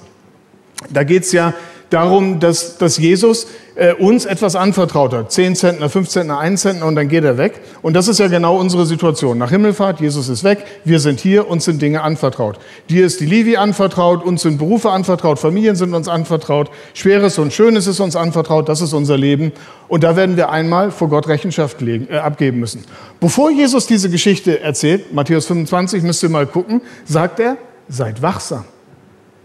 Da 0.89 1.03
geht 1.03 1.23
es 1.23 1.31
ja 1.31 1.53
darum, 1.89 2.39
dass, 2.39 2.77
dass 2.77 2.97
Jesus 2.97 3.47
äh, 3.75 3.93
uns 3.93 4.25
etwas 4.25 4.55
anvertraut 4.55 5.13
hat. 5.13 5.31
Zehn 5.31 5.55
Zentner, 5.55 5.89
fünf 5.89 6.09
Zentner, 6.09 6.37
ein 6.37 6.57
Zentner 6.57 6.85
und 6.85 6.95
dann 6.95 7.07
geht 7.07 7.23
er 7.23 7.37
weg. 7.37 7.61
Und 7.81 7.93
das 7.93 8.07
ist 8.07 8.19
ja 8.19 8.27
genau 8.27 8.57
unsere 8.57 8.85
Situation. 8.85 9.37
Nach 9.37 9.49
Himmelfahrt, 9.49 10.01
Jesus 10.01 10.29
ist 10.29 10.43
weg, 10.43 10.65
wir 10.83 10.99
sind 10.99 11.19
hier, 11.19 11.47
uns 11.47 11.65
sind 11.65 11.81
Dinge 11.81 12.01
anvertraut. 12.01 12.59
Dir 12.89 13.05
ist 13.05 13.19
die 13.21 13.25
Livi 13.25 13.57
anvertraut, 13.57 14.23
uns 14.23 14.41
sind 14.41 14.57
Berufe 14.57 14.91
anvertraut, 14.91 15.39
Familien 15.39 15.75
sind 15.75 15.93
uns 15.93 16.07
anvertraut, 16.07 16.69
Schweres 16.93 17.39
und 17.39 17.53
Schönes 17.53 17.87
ist 17.87 17.99
uns 17.99 18.15
anvertraut, 18.15 18.69
das 18.69 18.81
ist 18.81 18.93
unser 18.93 19.17
Leben. 19.17 19.51
Und 19.87 20.03
da 20.03 20.15
werden 20.15 20.37
wir 20.37 20.49
einmal 20.49 20.91
vor 20.91 21.09
Gott 21.09 21.27
Rechenschaft 21.27 21.81
legen, 21.81 22.07
äh, 22.09 22.17
abgeben 22.17 22.59
müssen. 22.59 22.83
Bevor 23.19 23.49
Jesus 23.49 23.87
diese 23.87 24.09
Geschichte 24.09 24.59
erzählt, 24.59 25.13
Matthäus 25.13 25.45
25, 25.47 26.03
müsst 26.03 26.21
ihr 26.21 26.29
mal 26.29 26.45
gucken, 26.45 26.81
sagt 27.05 27.39
er, 27.39 27.57
seid 27.87 28.21
wachsam. 28.21 28.65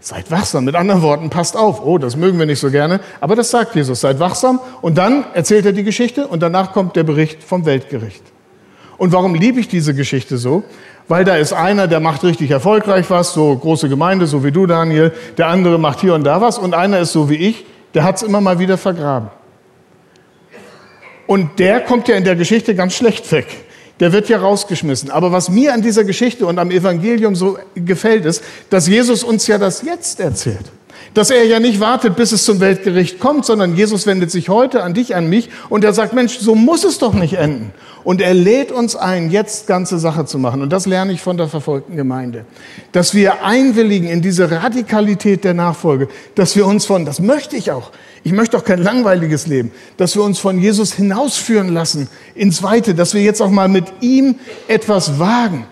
Seid 0.05 0.29
wachsam. 0.29 0.65
Mit 0.65 0.75
anderen 0.75 1.01
Worten, 1.01 1.31
passt 1.31 1.57
auf. 1.57 1.83
Oh, 1.83 1.97
das 1.97 2.15
mögen 2.15 2.37
wir 2.37 2.45
nicht 2.45 2.59
so 2.59 2.69
gerne. 2.69 2.99
Aber 3.21 3.35
das 3.35 3.49
sagt 3.49 3.73
Jesus. 3.73 4.01
Seid 4.01 4.19
wachsam. 4.19 4.59
Und 4.83 4.99
dann 4.99 5.25
erzählt 5.33 5.65
er 5.65 5.71
die 5.71 5.83
Geschichte 5.83 6.27
und 6.27 6.43
danach 6.43 6.73
kommt 6.73 6.95
der 6.95 7.01
Bericht 7.01 7.43
vom 7.43 7.65
Weltgericht. 7.65 8.21
Und 8.97 9.13
warum 9.13 9.33
liebe 9.33 9.59
ich 9.59 9.67
diese 9.67 9.95
Geschichte 9.95 10.37
so? 10.37 10.63
Weil 11.07 11.25
da 11.25 11.37
ist 11.37 11.53
einer, 11.53 11.87
der 11.87 12.01
macht 12.01 12.23
richtig 12.23 12.51
erfolgreich 12.51 13.09
was, 13.09 13.33
so 13.33 13.57
große 13.57 13.89
Gemeinde, 13.89 14.27
so 14.27 14.43
wie 14.43 14.51
du, 14.51 14.67
Daniel. 14.67 15.11
Der 15.39 15.47
andere 15.47 15.79
macht 15.79 16.01
hier 16.01 16.13
und 16.13 16.23
da 16.23 16.39
was. 16.39 16.59
Und 16.59 16.75
einer 16.75 16.99
ist 16.99 17.11
so 17.11 17.27
wie 17.27 17.37
ich, 17.37 17.65
der 17.95 18.03
hat 18.03 18.17
es 18.17 18.21
immer 18.21 18.41
mal 18.41 18.59
wieder 18.59 18.77
vergraben. 18.77 19.31
Und 21.25 21.57
der 21.57 21.79
kommt 21.79 22.07
ja 22.09 22.15
in 22.15 22.25
der 22.25 22.35
Geschichte 22.35 22.75
ganz 22.75 22.93
schlecht 22.93 23.31
weg 23.31 23.64
der 23.99 24.11
wird 24.11 24.29
ja 24.29 24.39
rausgeschmissen. 24.39 25.09
Aber 25.09 25.31
was 25.31 25.49
mir 25.49 25.73
an 25.73 25.81
dieser 25.81 26.03
Geschichte 26.03 26.45
und 26.45 26.59
am 26.59 26.71
Evangelium 26.71 27.35
so 27.35 27.57
gefällt, 27.75 28.25
ist, 28.25 28.43
dass 28.69 28.87
Jesus 28.87 29.23
uns 29.23 29.47
ja 29.47 29.57
das 29.57 29.83
jetzt 29.83 30.19
erzählt. 30.19 30.65
Dass 31.13 31.29
er 31.29 31.45
ja 31.45 31.59
nicht 31.61 31.79
wartet, 31.79 32.17
bis 32.17 32.33
es 32.33 32.43
zum 32.43 32.59
Weltgericht 32.59 33.19
kommt, 33.19 33.45
sondern 33.45 33.75
Jesus 33.75 34.05
wendet 34.05 34.31
sich 34.31 34.49
heute 34.49 34.83
an 34.83 34.93
dich, 34.93 35.15
an 35.15 35.29
mich 35.29 35.49
und 35.69 35.83
er 35.83 35.93
sagt, 35.93 36.13
Mensch, 36.13 36.39
so 36.39 36.55
muss 36.55 36.83
es 36.83 36.97
doch 36.97 37.13
nicht 37.13 37.35
enden. 37.35 37.71
Und 38.05 38.21
er 38.21 38.35
lädt 38.35 38.71
uns 38.71 38.95
ein, 38.95 39.31
jetzt 39.31 39.65
ganze 39.65 39.97
Sache 39.97 40.25
zu 40.25 40.37
machen. 40.37 40.61
Und 40.61 40.71
das 40.71 40.85
lerne 40.85 41.11
ich 41.11 41.21
von 41.21 41.37
der 41.37 41.47
verfolgten 41.47 41.97
Gemeinde. 41.97 42.45
Dass 42.91 43.15
wir 43.15 43.43
einwilligen 43.43 44.07
in 44.07 44.21
diese 44.21 44.49
Radikalität 44.51 45.43
der 45.43 45.55
Nachfolge, 45.55 46.07
dass 46.35 46.55
wir 46.55 46.67
uns 46.67 46.85
von, 46.85 47.03
das 47.03 47.19
möchte 47.19 47.57
ich 47.57 47.71
auch, 47.71 47.91
ich 48.23 48.31
möchte 48.31 48.57
auch 48.57 48.63
kein 48.63 48.81
langweiliges 48.81 49.47
Leben, 49.47 49.71
dass 49.97 50.15
wir 50.15 50.21
uns 50.21 50.37
von 50.37 50.59
Jesus 50.59 50.93
hinausführen 50.93 51.69
lassen 51.69 52.07
ins 52.35 52.61
Weite, 52.61 52.93
dass 52.93 53.15
wir 53.15 53.23
jetzt 53.23 53.41
auch 53.41 53.49
mal 53.49 53.67
mit 53.67 53.85
ihm 54.01 54.35
etwas 54.67 55.17
wagen. 55.19 55.65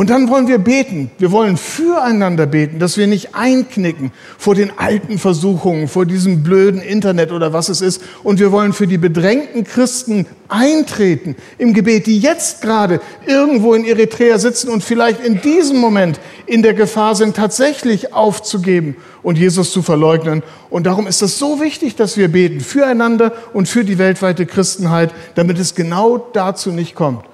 Und 0.00 0.08
dann 0.08 0.30
wollen 0.30 0.48
wir 0.48 0.56
beten. 0.56 1.10
Wir 1.18 1.30
wollen 1.30 1.58
füreinander 1.58 2.46
beten, 2.46 2.78
dass 2.78 2.96
wir 2.96 3.06
nicht 3.06 3.34
einknicken 3.34 4.12
vor 4.38 4.54
den 4.54 4.78
alten 4.78 5.18
Versuchungen, 5.18 5.88
vor 5.88 6.06
diesem 6.06 6.42
blöden 6.42 6.80
Internet 6.80 7.32
oder 7.32 7.52
was 7.52 7.68
es 7.68 7.82
ist. 7.82 8.02
Und 8.22 8.40
wir 8.40 8.50
wollen 8.50 8.72
für 8.72 8.86
die 8.86 8.96
bedrängten 8.96 9.64
Christen 9.64 10.24
eintreten 10.48 11.36
im 11.58 11.74
Gebet, 11.74 12.06
die 12.06 12.18
jetzt 12.18 12.62
gerade 12.62 13.02
irgendwo 13.26 13.74
in 13.74 13.84
Eritrea 13.84 14.38
sitzen 14.38 14.70
und 14.70 14.82
vielleicht 14.82 15.22
in 15.22 15.42
diesem 15.42 15.76
Moment 15.76 16.18
in 16.46 16.62
der 16.62 16.72
Gefahr 16.72 17.14
sind, 17.14 17.36
tatsächlich 17.36 18.14
aufzugeben 18.14 18.96
und 19.22 19.36
Jesus 19.36 19.70
zu 19.70 19.82
verleugnen. 19.82 20.42
Und 20.70 20.86
darum 20.86 21.08
ist 21.08 21.20
es 21.20 21.38
so 21.38 21.60
wichtig, 21.60 21.94
dass 21.94 22.16
wir 22.16 22.28
beten 22.28 22.60
füreinander 22.60 23.34
und 23.52 23.68
für 23.68 23.84
die 23.84 23.98
weltweite 23.98 24.46
Christenheit, 24.46 25.12
damit 25.34 25.58
es 25.58 25.74
genau 25.74 26.16
dazu 26.32 26.70
nicht 26.70 26.94
kommt. 26.94 27.26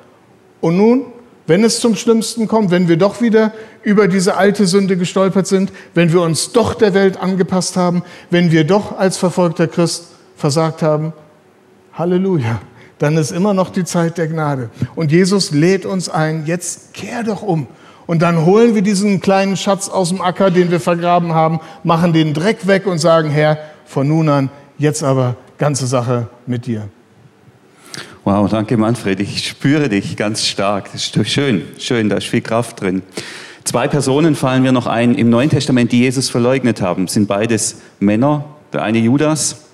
Und 0.61 0.77
nun 0.77 1.05
wenn 1.47 1.65
es 1.65 1.81
zum 1.81 1.95
Schlimmsten 1.95 2.49
kommt, 2.49 2.71
wenn 2.71 2.89
wir 2.89 2.97
doch 2.97 3.21
wieder 3.21 3.53
über 3.83 4.09
diese 4.09 4.37
alte 4.37 4.67
Sünde 4.67 4.97
gestolpert 4.97 5.47
sind, 5.47 5.73
wenn 5.95 6.13
wir 6.13 6.23
uns 6.23 6.53
doch 6.53 6.75
der 6.75 6.95
Welt 6.95 7.19
angepasst 7.19 7.77
haben, 7.77 8.03
wenn 8.31 8.51
wir 8.51 8.65
doch 8.65 8.99
als 8.99 9.17
verfolgter 9.17 9.69
Christ 9.69 10.09
versagt 10.37 10.83
haben, 10.83 11.13
Halleluja, 11.93 12.61
dann 12.99 13.17
ist 13.17 13.31
immer 13.31 13.55
noch 13.55 13.71
die 13.71 13.85
Zeit 13.85 14.19
der 14.19 14.29
Gnade. 14.29 14.71
Und 14.95 15.13
Jesus 15.13 15.51
lädt 15.51 15.87
uns 15.87 16.09
ein, 16.09 16.47
jetzt 16.47 16.95
kehr 16.95 17.23
doch 17.23 17.43
um. 17.43 17.67
Und 18.07 18.23
dann 18.23 18.45
holen 18.45 18.75
wir 18.75 18.83
diesen 18.83 19.21
kleinen 19.21 19.57
Schatz 19.57 19.89
aus 19.89 20.11
dem 20.11 20.21
Acker, 20.21 20.51
den 20.51 20.71
wir 20.71 20.81
vergraben 20.81 21.35
haben, 21.35 21.61
machen 21.83 22.13
den 22.13 22.35
Dreck 22.35 22.67
weg 22.67 22.87
und 22.87 22.99
sagen, 22.99 23.31
Herr, 23.31 23.59
von 23.85 24.07
nun 24.07 24.29
an, 24.29 24.51
jetzt 24.79 25.03
aber 25.03 25.37
ganze 25.59 25.87
Sache 25.87 26.29
mit 26.47 26.67
dir. 26.67 26.89
Wow, 28.27 28.51
danke 28.51 28.77
Manfred. 28.77 29.21
Ich 29.21 29.47
spüre 29.47 29.89
dich 29.89 30.17
ganz 30.17 30.45
stark. 30.45 30.91
Das 30.91 31.07
ist 31.07 31.29
schön, 31.31 31.63
schön, 31.79 32.09
da 32.09 32.17
ist 32.17 32.27
viel 32.27 32.41
Kraft 32.41 32.81
drin. 32.81 33.03
Zwei 33.63 33.87
Personen 33.87 34.35
fallen 34.35 34.65
mir 34.65 34.73
noch 34.73 34.89
ein 34.89 35.15
im 35.15 35.31
Neuen 35.31 35.49
Testament, 35.49 35.93
die 35.93 36.01
Jesus 36.01 36.29
verleugnet 36.29 36.83
haben. 36.83 37.07
Das 37.07 37.15
sind 37.15 37.29
beides 37.29 37.83
Männer, 38.01 38.45
der 38.73 38.83
eine 38.83 38.99
Judas 38.99 39.67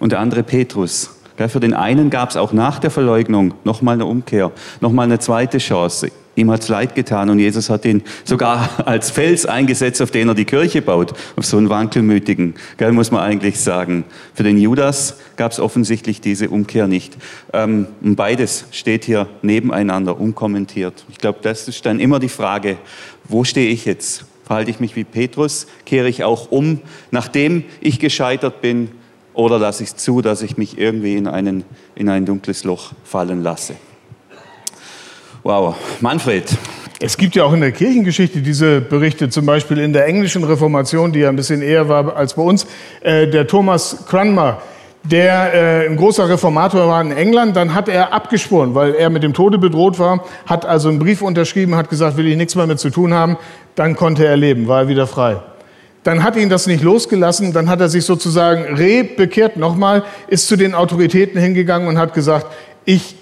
und 0.00 0.10
der 0.10 0.18
andere 0.18 0.42
Petrus. 0.42 1.20
Für 1.36 1.60
den 1.60 1.72
einen 1.72 2.10
gab 2.10 2.30
es 2.30 2.36
auch 2.36 2.52
nach 2.52 2.80
der 2.80 2.90
Verleugnung 2.90 3.54
nochmal 3.62 3.94
eine 3.94 4.06
Umkehr, 4.06 4.50
nochmal 4.80 5.04
eine 5.04 5.20
zweite 5.20 5.58
Chance. 5.58 6.10
Ihm 6.36 6.50
hat's 6.50 6.68
leid 6.68 6.94
getan 6.94 7.30
und 7.30 7.38
Jesus 7.38 7.70
hat 7.70 7.84
ihn 7.84 8.02
sogar 8.24 8.68
als 8.86 9.10
Fels 9.10 9.46
eingesetzt, 9.46 10.02
auf 10.02 10.10
den 10.10 10.28
er 10.28 10.34
die 10.34 10.44
Kirche 10.44 10.82
baut, 10.82 11.12
auf 11.36 11.46
so 11.46 11.56
einen 11.56 11.68
Wankelmütigen. 11.68 12.54
Gell, 12.76 12.92
muss 12.92 13.10
man 13.10 13.22
eigentlich 13.22 13.60
sagen. 13.60 14.04
Für 14.34 14.42
den 14.42 14.58
Judas 14.58 15.18
gab 15.36 15.52
es 15.52 15.60
offensichtlich 15.60 16.20
diese 16.20 16.50
Umkehr 16.50 16.88
nicht. 16.88 17.16
Ähm, 17.52 17.86
beides 18.00 18.64
steht 18.72 19.04
hier 19.04 19.28
nebeneinander, 19.42 20.20
unkommentiert. 20.20 21.04
Ich 21.08 21.18
glaube, 21.18 21.38
das 21.42 21.68
ist 21.68 21.86
dann 21.86 22.00
immer 22.00 22.18
die 22.18 22.28
Frage, 22.28 22.78
wo 23.28 23.44
stehe 23.44 23.70
ich 23.70 23.84
jetzt? 23.84 24.24
Verhalte 24.44 24.70
ich 24.70 24.80
mich 24.80 24.96
wie 24.96 25.04
Petrus? 25.04 25.66
Kehre 25.86 26.08
ich 26.08 26.24
auch 26.24 26.50
um, 26.50 26.80
nachdem 27.10 27.64
ich 27.80 27.98
gescheitert 27.98 28.60
bin? 28.60 28.90
Oder 29.32 29.58
lasse 29.58 29.82
ich 29.82 29.96
zu, 29.96 30.20
dass 30.20 30.42
ich 30.42 30.56
mich 30.56 30.78
irgendwie 30.78 31.16
in, 31.16 31.26
einen, 31.26 31.64
in 31.94 32.08
ein 32.08 32.26
dunkles 32.26 32.64
Loch 32.64 32.92
fallen 33.04 33.42
lasse? 33.42 33.74
Wow, 35.44 35.76
Manfred. 36.00 36.56
Es 37.00 37.18
gibt 37.18 37.34
ja 37.34 37.44
auch 37.44 37.52
in 37.52 37.60
der 37.60 37.72
Kirchengeschichte 37.72 38.40
diese 38.40 38.80
Berichte, 38.80 39.28
zum 39.28 39.44
Beispiel 39.44 39.76
in 39.76 39.92
der 39.92 40.06
englischen 40.06 40.42
Reformation, 40.42 41.12
die 41.12 41.18
ja 41.18 41.28
ein 41.28 41.36
bisschen 41.36 41.60
eher 41.60 41.86
war 41.86 42.16
als 42.16 42.32
bei 42.32 42.40
uns. 42.40 42.66
Äh, 43.02 43.28
der 43.28 43.46
Thomas 43.46 44.06
Cranmer, 44.08 44.62
der 45.02 45.52
äh, 45.52 45.86
ein 45.86 45.98
großer 45.98 46.30
Reformator 46.30 46.88
war 46.88 47.02
in 47.02 47.12
England, 47.12 47.56
dann 47.56 47.74
hat 47.74 47.90
er 47.90 48.14
abgeschworen, 48.14 48.74
weil 48.74 48.94
er 48.94 49.10
mit 49.10 49.22
dem 49.22 49.34
Tode 49.34 49.58
bedroht 49.58 49.98
war, 49.98 50.24
hat 50.46 50.64
also 50.64 50.88
einen 50.88 50.98
Brief 50.98 51.20
unterschrieben, 51.20 51.74
hat 51.74 51.90
gesagt, 51.90 52.16
will 52.16 52.26
ich 52.26 52.38
nichts 52.38 52.54
mehr 52.54 52.66
mit 52.66 52.80
zu 52.80 52.88
tun 52.88 53.12
haben. 53.12 53.36
Dann 53.74 53.96
konnte 53.96 54.24
er 54.24 54.38
leben, 54.38 54.66
war 54.66 54.84
er 54.84 54.88
wieder 54.88 55.06
frei. 55.06 55.36
Dann 56.04 56.22
hat 56.22 56.36
ihn 56.36 56.48
das 56.48 56.66
nicht 56.66 56.82
losgelassen, 56.82 57.52
dann 57.52 57.68
hat 57.68 57.82
er 57.82 57.90
sich 57.90 58.06
sozusagen 58.06 58.76
re 58.76 59.04
bekehrt 59.04 59.58
nochmal, 59.58 60.04
ist 60.26 60.48
zu 60.48 60.56
den 60.56 60.74
Autoritäten 60.74 61.38
hingegangen 61.38 61.86
und 61.86 61.98
hat 61.98 62.14
gesagt, 62.14 62.46
ich 62.86 63.16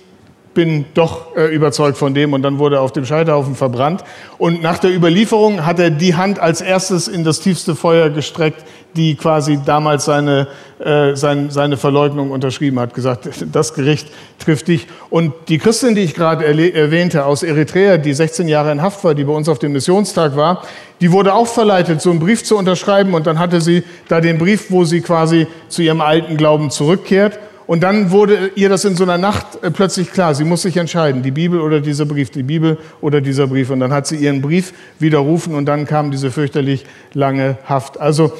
bin 0.54 0.84
doch 0.94 1.36
äh, 1.36 1.54
überzeugt 1.54 1.96
von 1.96 2.14
dem 2.14 2.32
und 2.32 2.42
dann 2.42 2.58
wurde 2.58 2.76
er 2.76 2.82
auf 2.82 2.92
dem 2.92 3.04
Scheiterhaufen 3.04 3.54
verbrannt. 3.54 4.04
Und 4.38 4.62
nach 4.62 4.78
der 4.78 4.94
Überlieferung 4.94 5.64
hat 5.64 5.78
er 5.78 5.90
die 5.90 6.14
Hand 6.14 6.38
als 6.38 6.60
erstes 6.60 7.08
in 7.08 7.24
das 7.24 7.40
tiefste 7.40 7.74
Feuer 7.74 8.10
gestreckt, 8.10 8.64
die 8.94 9.14
quasi 9.14 9.58
damals 9.64 10.04
seine, 10.04 10.48
äh, 10.78 11.14
sein, 11.14 11.50
seine 11.50 11.76
Verleugnung 11.76 12.30
unterschrieben 12.30 12.78
hat, 12.78 12.94
gesagt, 12.94 13.28
das 13.52 13.74
Gericht 13.74 14.08
trifft 14.38 14.68
dich. 14.68 14.86
Und 15.10 15.32
die 15.48 15.58
Christin, 15.58 15.94
die 15.94 16.02
ich 16.02 16.14
gerade 16.14 16.44
erwähnte 16.44 17.24
aus 17.24 17.42
Eritrea, 17.42 17.96
die 17.96 18.12
16 18.12 18.48
Jahre 18.48 18.72
in 18.72 18.82
Haft 18.82 19.02
war, 19.04 19.14
die 19.14 19.24
bei 19.24 19.32
uns 19.32 19.48
auf 19.48 19.58
dem 19.58 19.72
Missionstag 19.72 20.36
war, 20.36 20.62
die 21.00 21.10
wurde 21.10 21.34
auch 21.34 21.46
verleitet, 21.46 22.00
so 22.00 22.10
einen 22.10 22.20
Brief 22.20 22.44
zu 22.44 22.56
unterschreiben 22.56 23.14
und 23.14 23.26
dann 23.26 23.38
hatte 23.38 23.60
sie 23.60 23.82
da 24.08 24.20
den 24.20 24.38
Brief, 24.38 24.70
wo 24.70 24.84
sie 24.84 25.00
quasi 25.00 25.46
zu 25.68 25.82
ihrem 25.82 26.00
alten 26.00 26.36
Glauben 26.36 26.70
zurückkehrt. 26.70 27.38
Und 27.66 27.82
dann 27.82 28.10
wurde 28.10 28.50
ihr 28.54 28.68
das 28.68 28.84
in 28.84 28.96
so 28.96 29.04
einer 29.04 29.18
Nacht 29.18 29.62
äh, 29.62 29.70
plötzlich 29.70 30.12
klar, 30.12 30.34
sie 30.34 30.44
muss 30.44 30.62
sich 30.62 30.76
entscheiden, 30.76 31.22
die 31.22 31.30
Bibel 31.30 31.60
oder 31.60 31.80
dieser 31.80 32.06
Brief, 32.06 32.30
die 32.30 32.42
Bibel 32.42 32.78
oder 33.00 33.20
dieser 33.20 33.46
Brief. 33.46 33.70
Und 33.70 33.80
dann 33.80 33.92
hat 33.92 34.06
sie 34.06 34.16
ihren 34.16 34.42
Brief 34.42 34.72
widerrufen 34.98 35.54
und 35.54 35.66
dann 35.66 35.86
kam 35.86 36.10
diese 36.10 36.30
fürchterlich 36.30 36.84
lange 37.14 37.58
Haft. 37.64 38.00
Also 38.00 38.32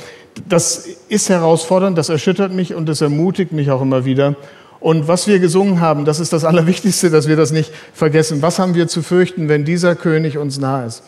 das 0.48 0.87
ist 1.08 1.28
herausfordernd, 1.28 1.96
das 1.96 2.08
erschüttert 2.08 2.52
mich 2.52 2.74
und 2.74 2.88
das 2.88 3.00
ermutigt 3.00 3.52
mich 3.52 3.70
auch 3.70 3.82
immer 3.82 4.04
wieder. 4.04 4.35
Und 4.80 5.06
was 5.06 5.28
wir 5.28 5.38
gesungen 5.38 5.80
haben, 5.80 6.04
das 6.04 6.18
ist 6.18 6.32
das 6.32 6.44
Allerwichtigste, 6.44 7.11
dass 7.11 7.28
wir 7.28 7.37
das 7.37 7.52
nicht 7.52 7.72
vergessen. 7.92 8.42
Was 8.42 8.58
haben 8.58 8.74
wir 8.74 8.88
zu 8.88 9.02
fürchten, 9.02 9.48
wenn 9.48 9.64
dieser 9.64 9.94
König 9.94 10.38
uns 10.38 10.58
nahe 10.58 10.87
ist? 10.87 11.02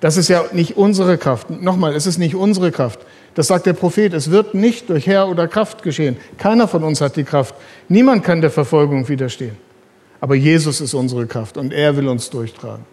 Das 0.00 0.16
ist 0.16 0.28
ja 0.28 0.44
nicht 0.52 0.76
unsere 0.76 1.18
Kraft. 1.18 1.50
Nochmal, 1.50 1.94
es 1.94 2.06
ist 2.06 2.18
nicht 2.18 2.34
unsere 2.34 2.72
Kraft. 2.72 3.00
Das 3.34 3.46
sagt 3.46 3.66
der 3.66 3.74
Prophet. 3.74 4.12
Es 4.12 4.30
wird 4.30 4.54
nicht 4.54 4.90
durch 4.90 5.06
Herr 5.06 5.28
oder 5.28 5.46
Kraft 5.46 5.82
geschehen. 5.82 6.16
Keiner 6.38 6.66
von 6.66 6.82
uns 6.82 7.00
hat 7.00 7.16
die 7.16 7.24
Kraft. 7.24 7.54
Niemand 7.88 8.24
kann 8.24 8.40
der 8.40 8.50
Verfolgung 8.50 9.08
widerstehen. 9.08 9.56
Aber 10.20 10.34
Jesus 10.34 10.80
ist 10.80 10.94
unsere 10.94 11.26
Kraft 11.26 11.56
und 11.56 11.72
er 11.72 11.96
will 11.96 12.08
uns 12.08 12.28
durchtragen. 12.28 12.84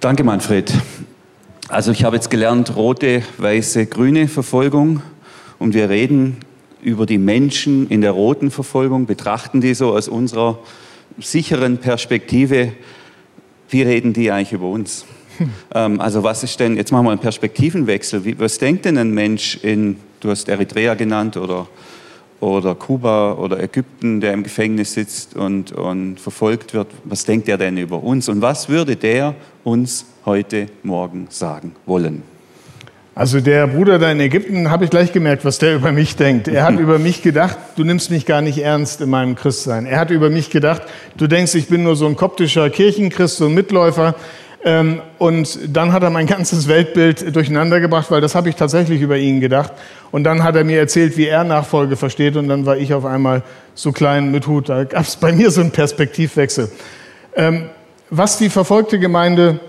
Danke, 0.00 0.24
Manfred. 0.24 0.72
Also 1.68 1.90
ich 1.90 2.04
habe 2.04 2.16
jetzt 2.16 2.30
gelernt, 2.30 2.76
rote, 2.76 3.22
weiße, 3.38 3.86
grüne 3.86 4.28
Verfolgung. 4.28 5.02
Und 5.58 5.74
wir 5.74 5.88
reden 5.88 6.36
über 6.82 7.06
die 7.06 7.18
Menschen 7.18 7.88
in 7.88 8.02
der 8.02 8.12
roten 8.12 8.50
Verfolgung, 8.50 9.06
betrachten 9.06 9.60
die 9.60 9.74
so 9.74 9.96
aus 9.96 10.06
unserer 10.06 10.58
sicheren 11.18 11.78
Perspektive. 11.78 12.72
Wie 13.68 13.82
reden 13.82 14.12
die 14.12 14.30
eigentlich 14.30 14.52
über 14.52 14.68
uns? 14.68 15.06
Ähm, 15.74 16.00
also 16.00 16.22
was 16.22 16.42
ist 16.42 16.58
denn, 16.60 16.76
jetzt 16.76 16.92
machen 16.92 17.04
wir 17.04 17.10
einen 17.10 17.20
Perspektivenwechsel. 17.20 18.24
Wie, 18.24 18.38
was 18.38 18.58
denkt 18.58 18.84
denn 18.84 18.96
ein 18.98 19.10
Mensch 19.10 19.58
in, 19.62 19.96
du 20.20 20.30
hast 20.30 20.48
Eritrea 20.48 20.94
genannt 20.94 21.36
oder, 21.36 21.66
oder 22.40 22.74
Kuba 22.74 23.32
oder 23.32 23.62
Ägypten, 23.62 24.20
der 24.20 24.32
im 24.32 24.42
Gefängnis 24.42 24.94
sitzt 24.94 25.36
und, 25.36 25.72
und 25.72 26.20
verfolgt 26.20 26.74
wird, 26.74 26.88
was 27.04 27.24
denkt 27.24 27.48
er 27.48 27.58
denn 27.58 27.76
über 27.76 28.02
uns? 28.02 28.28
Und 28.28 28.40
was 28.42 28.68
würde 28.68 28.96
der 28.96 29.34
uns 29.64 30.06
heute 30.24 30.66
Morgen 30.82 31.26
sagen 31.30 31.74
wollen? 31.86 32.22
Also 33.16 33.40
der 33.40 33.66
Bruder 33.66 33.98
da 33.98 34.12
in 34.12 34.20
Ägypten, 34.20 34.70
habe 34.70 34.84
ich 34.84 34.90
gleich 34.90 35.10
gemerkt, 35.10 35.46
was 35.46 35.56
der 35.56 35.76
über 35.76 35.90
mich 35.90 36.16
denkt. 36.16 36.48
Er 36.48 36.64
hat 36.64 36.74
über 36.78 36.98
mich 36.98 37.22
gedacht, 37.22 37.56
du 37.74 37.82
nimmst 37.82 38.10
mich 38.10 38.26
gar 38.26 38.42
nicht 38.42 38.58
ernst 38.58 39.00
in 39.00 39.08
meinem 39.08 39.36
Christsein. 39.36 39.86
Er 39.86 39.98
hat 39.98 40.10
über 40.10 40.28
mich 40.28 40.50
gedacht, 40.50 40.82
du 41.16 41.26
denkst, 41.26 41.54
ich 41.54 41.68
bin 41.68 41.82
nur 41.82 41.96
so 41.96 42.06
ein 42.06 42.14
koptischer 42.14 42.68
Kirchenchrist, 42.68 43.38
so 43.38 43.46
ein 43.46 43.54
Mitläufer. 43.54 44.16
Ähm, 44.66 45.00
und 45.18 45.60
dann 45.68 45.92
hat 45.92 46.02
er 46.02 46.10
mein 46.10 46.26
ganzes 46.26 46.66
Weltbild 46.66 47.34
durcheinander 47.34 47.78
gebracht, 47.78 48.10
weil 48.10 48.20
das 48.20 48.34
habe 48.34 48.48
ich 48.48 48.56
tatsächlich 48.56 49.00
über 49.00 49.16
ihn 49.16 49.40
gedacht. 49.40 49.72
Und 50.10 50.24
dann 50.24 50.42
hat 50.42 50.56
er 50.56 50.64
mir 50.64 50.80
erzählt, 50.80 51.16
wie 51.16 51.28
er 51.28 51.44
Nachfolge 51.44 51.96
versteht. 51.96 52.36
Und 52.36 52.48
dann 52.48 52.66
war 52.66 52.76
ich 52.76 52.92
auf 52.92 53.04
einmal 53.04 53.44
so 53.74 53.92
klein 53.92 54.32
mit 54.32 54.48
Hut. 54.48 54.68
Da 54.68 54.82
gab 54.82 55.02
es 55.02 55.14
bei 55.16 55.32
mir 55.32 55.52
so 55.52 55.60
einen 55.60 55.70
Perspektivwechsel. 55.70 56.68
Ähm, 57.36 57.70
was 58.10 58.38
die 58.38 58.50
verfolgte 58.50 58.98
Gemeinde 58.98 59.60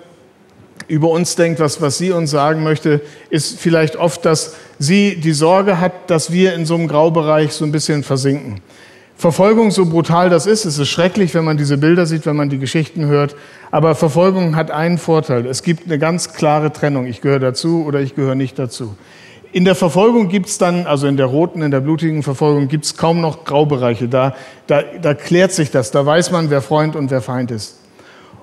über 0.88 1.10
uns 1.10 1.36
denkt, 1.36 1.60
was, 1.60 1.80
was 1.80 2.00
sie 2.00 2.12
uns 2.12 2.32
sagen 2.32 2.64
möchte, 2.64 3.02
ist 3.30 3.60
vielleicht 3.60 3.98
oft, 3.98 4.26
dass 4.26 4.56
sie 4.80 5.18
die 5.18 5.34
Sorge 5.34 5.80
hat, 5.80 6.10
dass 6.10 6.32
wir 6.32 6.56
in 6.56 6.66
so 6.66 6.74
einem 6.74 6.88
Graubereich 6.88 7.52
so 7.52 7.66
ein 7.66 7.72
bisschen 7.72 8.04
versinken. 8.04 8.62
Verfolgung, 9.18 9.72
so 9.72 9.88
brutal 9.88 10.30
das 10.30 10.46
ist, 10.46 10.66
es 10.66 10.78
ist 10.78 10.90
schrecklich, 10.90 11.34
wenn 11.34 11.44
man 11.44 11.58
diese 11.58 11.80
Bilder 11.80 12.06
sieht, 12.06 12.28
wenn 12.28 12.36
man 12.36 12.50
die 12.50 12.60
Geschichten 12.60 13.08
hört. 13.08 13.36
Aber 13.72 13.96
Verfolgung 13.96 14.56
hat 14.56 14.70
einen 14.70 15.00
Vorteil. 15.00 15.48
Es 15.48 15.64
gibt 15.64 15.86
eine 15.86 15.98
ganz 15.98 16.34
klare 16.34 16.72
Trennung. 16.72 17.08
Ich 17.08 17.22
gehöre 17.22 17.40
dazu 17.40 17.84
oder 17.84 18.00
ich 18.00 18.14
gehöre 18.14 18.36
nicht 18.36 18.60
dazu. 18.60 18.96
In 19.52 19.66
der 19.66 19.74
Verfolgung 19.74 20.30
gibt 20.30 20.46
es 20.48 20.60
dann, 20.60 20.86
also 20.86 21.08
in 21.08 21.18
der 21.18 21.26
roten, 21.26 21.64
in 21.64 21.72
der 21.72 21.80
blutigen 21.80 22.22
Verfolgung, 22.22 22.68
gibt 22.68 22.86
es 22.86 22.96
kaum 22.96 23.20
noch 23.20 23.44
Graubereiche. 23.44 24.08
Da, 24.08 24.36
da, 24.68 24.84
da 25.02 25.16
klärt 25.16 25.52
sich 25.52 25.72
das. 25.72 25.90
Da 25.90 26.06
weiß 26.06 26.30
man, 26.30 26.52
wer 26.52 26.62
Freund 26.62 26.96
und 26.96 27.10
wer 27.10 27.22
Feind 27.22 27.50
ist. 27.50 27.80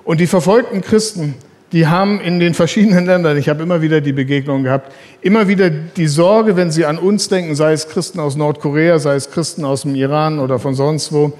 Und 0.03 0.19
die 0.19 0.27
verfolgten 0.27 0.81
Christen, 0.81 1.35
die 1.75 1.87
haben 1.87 2.21
in 2.21 2.39
den 2.39 2.53
verschiedenen 2.53 3.05
Ländern, 3.05 3.35
ich 3.35 3.49
habe 3.49 3.61
immer 3.61 3.81
wieder 3.81 3.99
die 3.99 4.13
Begegnung 4.13 4.63
gehabt, 4.63 4.93
immer 5.21 5.49
wieder 5.49 5.69
die 5.69 6.07
Sorge, 6.07 6.55
wenn 6.55 6.71
sie 6.71 6.85
an 6.85 6.97
uns 6.97 7.27
denken, 7.27 7.53
sei 7.53 7.73
es 7.73 7.89
Christen 7.89 8.21
aus 8.21 8.37
Nordkorea, 8.37 8.97
sei 8.97 9.15
es 9.15 9.29
Christen 9.29 9.65
aus 9.65 9.81
dem 9.81 9.93
Iran 9.93 10.39
oder 10.39 10.57
von 10.57 10.73
sonst 10.73 11.11
wo, 11.11 11.33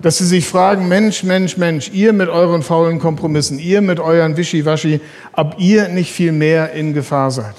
dass 0.00 0.18
sie 0.18 0.24
sich 0.24 0.46
fragen, 0.46 0.86
Mensch, 0.86 1.24
Mensch, 1.24 1.56
Mensch, 1.56 1.90
ihr 1.92 2.12
mit 2.12 2.28
euren 2.28 2.62
faulen 2.62 3.00
Kompromissen, 3.00 3.58
ihr 3.58 3.80
mit 3.80 3.98
euren 3.98 4.36
Wischiwaschi, 4.36 5.00
ob 5.32 5.56
ihr 5.58 5.88
nicht 5.88 6.12
viel 6.12 6.30
mehr 6.30 6.74
in 6.74 6.94
Gefahr 6.94 7.32
seid. 7.32 7.54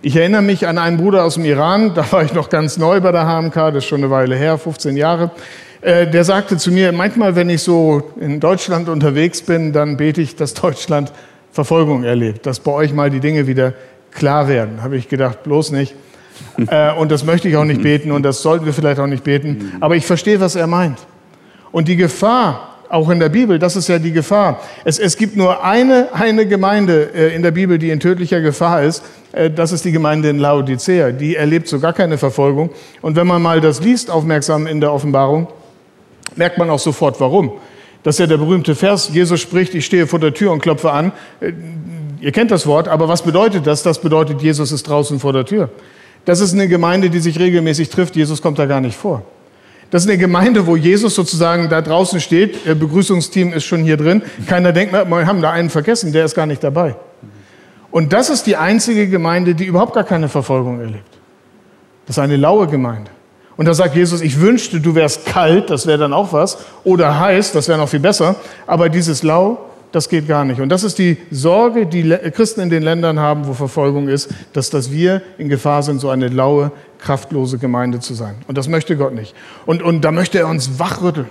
Ich 0.00 0.16
erinnere 0.16 0.40
mich 0.40 0.66
an 0.66 0.78
einen 0.78 0.96
Bruder 0.96 1.24
aus 1.24 1.34
dem 1.34 1.44
Iran, 1.44 1.92
da 1.94 2.10
war 2.10 2.24
ich 2.24 2.32
noch 2.32 2.48
ganz 2.48 2.78
neu 2.78 3.02
bei 3.02 3.12
der 3.12 3.26
HMK, 3.26 3.54
das 3.54 3.76
ist 3.76 3.84
schon 3.84 4.00
eine 4.00 4.10
Weile 4.10 4.34
her, 4.34 4.56
15 4.56 4.96
Jahre. 4.96 5.30
Äh, 5.82 6.06
der 6.06 6.24
sagte 6.24 6.56
zu 6.56 6.72
mir, 6.72 6.90
manchmal, 6.92 7.36
wenn 7.36 7.50
ich 7.50 7.60
so 7.60 8.02
in 8.18 8.40
Deutschland 8.40 8.88
unterwegs 8.88 9.42
bin, 9.42 9.74
dann 9.74 9.98
bete 9.98 10.22
ich, 10.22 10.36
dass 10.36 10.54
Deutschland 10.54 11.12
Verfolgung 11.56 12.04
erlebt, 12.04 12.46
dass 12.46 12.60
bei 12.60 12.70
euch 12.70 12.92
mal 12.92 13.10
die 13.10 13.18
Dinge 13.18 13.46
wieder 13.46 13.72
klar 14.12 14.46
werden. 14.46 14.82
Habe 14.82 14.96
ich 14.96 15.08
gedacht, 15.08 15.42
bloß 15.42 15.72
nicht. 15.72 15.94
Äh, 16.68 16.92
und 16.92 17.10
das 17.10 17.24
möchte 17.24 17.48
ich 17.48 17.56
auch 17.56 17.64
nicht 17.64 17.82
beten 17.82 18.12
und 18.12 18.22
das 18.22 18.42
sollten 18.42 18.66
wir 18.66 18.74
vielleicht 18.74 19.00
auch 19.00 19.06
nicht 19.06 19.24
beten. 19.24 19.72
Aber 19.80 19.96
ich 19.96 20.04
verstehe, 20.04 20.38
was 20.38 20.54
er 20.54 20.66
meint. 20.66 20.98
Und 21.72 21.88
die 21.88 21.96
Gefahr, 21.96 22.76
auch 22.90 23.08
in 23.08 23.18
der 23.20 23.30
Bibel, 23.30 23.58
das 23.58 23.74
ist 23.74 23.88
ja 23.88 23.98
die 23.98 24.12
Gefahr. 24.12 24.60
Es, 24.84 24.98
es 24.98 25.16
gibt 25.16 25.34
nur 25.34 25.64
eine, 25.64 26.08
eine 26.12 26.46
Gemeinde 26.46 27.10
äh, 27.14 27.34
in 27.34 27.42
der 27.42 27.52
Bibel, 27.52 27.78
die 27.78 27.88
in 27.88 28.00
tödlicher 28.00 28.42
Gefahr 28.42 28.82
ist. 28.82 29.02
Äh, 29.32 29.50
das 29.50 29.72
ist 29.72 29.86
die 29.86 29.92
Gemeinde 29.92 30.28
in 30.28 30.38
Laodicea. 30.38 31.10
Die 31.10 31.36
erlebt 31.36 31.68
so 31.68 31.80
gar 31.80 31.94
keine 31.94 32.18
Verfolgung. 32.18 32.68
Und 33.00 33.16
wenn 33.16 33.26
man 33.26 33.40
mal 33.40 33.62
das 33.62 33.80
liest, 33.80 34.10
aufmerksam 34.10 34.66
in 34.66 34.80
der 34.82 34.92
Offenbarung, 34.92 35.48
merkt 36.36 36.58
man 36.58 36.68
auch 36.68 36.80
sofort, 36.80 37.18
warum. 37.18 37.52
Das 38.06 38.14
ist 38.14 38.20
ja 38.20 38.28
der 38.28 38.36
berühmte 38.36 38.76
Vers, 38.76 39.10
Jesus 39.12 39.40
spricht, 39.40 39.74
ich 39.74 39.84
stehe 39.84 40.06
vor 40.06 40.20
der 40.20 40.32
Tür 40.32 40.52
und 40.52 40.60
klopfe 40.60 40.92
an. 40.92 41.10
Äh, 41.40 41.54
ihr 42.20 42.30
kennt 42.30 42.52
das 42.52 42.64
Wort, 42.64 42.86
aber 42.86 43.08
was 43.08 43.22
bedeutet 43.22 43.66
das? 43.66 43.82
Das 43.82 44.00
bedeutet, 44.00 44.40
Jesus 44.40 44.70
ist 44.70 44.84
draußen 44.84 45.18
vor 45.18 45.32
der 45.32 45.44
Tür. 45.44 45.70
Das 46.24 46.38
ist 46.38 46.52
eine 46.52 46.68
Gemeinde, 46.68 47.10
die 47.10 47.18
sich 47.18 47.40
regelmäßig 47.40 47.88
trifft. 47.88 48.14
Jesus 48.14 48.40
kommt 48.40 48.60
da 48.60 48.66
gar 48.66 48.80
nicht 48.80 48.96
vor. 48.96 49.24
Das 49.90 50.04
ist 50.04 50.08
eine 50.08 50.18
Gemeinde, 50.18 50.68
wo 50.68 50.76
Jesus 50.76 51.16
sozusagen 51.16 51.68
da 51.68 51.82
draußen 51.82 52.20
steht. 52.20 52.64
Der 52.64 52.76
Begrüßungsteam 52.76 53.52
ist 53.52 53.64
schon 53.64 53.82
hier 53.82 53.96
drin. 53.96 54.22
Keiner 54.46 54.72
denkt, 54.72 54.92
wir 54.92 55.26
haben 55.26 55.42
da 55.42 55.50
einen 55.50 55.68
vergessen, 55.68 56.12
der 56.12 56.26
ist 56.26 56.36
gar 56.36 56.46
nicht 56.46 56.62
dabei. 56.62 56.94
Und 57.90 58.12
das 58.12 58.30
ist 58.30 58.46
die 58.46 58.54
einzige 58.54 59.08
Gemeinde, 59.08 59.56
die 59.56 59.64
überhaupt 59.64 59.94
gar 59.94 60.04
keine 60.04 60.28
Verfolgung 60.28 60.78
erlebt. 60.78 61.10
Das 62.06 62.18
ist 62.18 62.22
eine 62.22 62.36
laue 62.36 62.68
Gemeinde. 62.68 63.10
Und 63.56 63.66
da 63.66 63.74
sagt 63.74 63.94
Jesus, 63.94 64.20
ich 64.20 64.40
wünschte, 64.40 64.80
du 64.80 64.94
wärst 64.94 65.26
kalt, 65.26 65.70
das 65.70 65.86
wäre 65.86 65.98
dann 65.98 66.12
auch 66.12 66.32
was, 66.32 66.58
oder 66.84 67.18
heiß, 67.18 67.52
das 67.52 67.68
wäre 67.68 67.78
noch 67.78 67.88
viel 67.88 68.00
besser, 68.00 68.36
aber 68.66 68.88
dieses 68.88 69.22
Lau, 69.22 69.58
das 69.92 70.10
geht 70.10 70.28
gar 70.28 70.44
nicht. 70.44 70.60
Und 70.60 70.68
das 70.68 70.84
ist 70.84 70.98
die 70.98 71.16
Sorge, 71.30 71.86
die 71.86 72.02
Christen 72.32 72.60
in 72.60 72.68
den 72.68 72.82
Ländern 72.82 73.18
haben, 73.18 73.46
wo 73.46 73.54
Verfolgung 73.54 74.08
ist, 74.08 74.28
dass, 74.52 74.68
dass 74.68 74.90
wir 74.92 75.22
in 75.38 75.48
Gefahr 75.48 75.82
sind, 75.82 76.00
so 76.00 76.10
eine 76.10 76.28
laue, 76.28 76.70
kraftlose 76.98 77.56
Gemeinde 77.56 78.00
zu 78.00 78.12
sein. 78.12 78.34
Und 78.46 78.58
das 78.58 78.68
möchte 78.68 78.96
Gott 78.96 79.14
nicht. 79.14 79.34
Und, 79.64 79.82
und 79.82 80.02
da 80.02 80.12
möchte 80.12 80.38
er 80.38 80.48
uns 80.48 80.78
wachrütteln, 80.78 81.28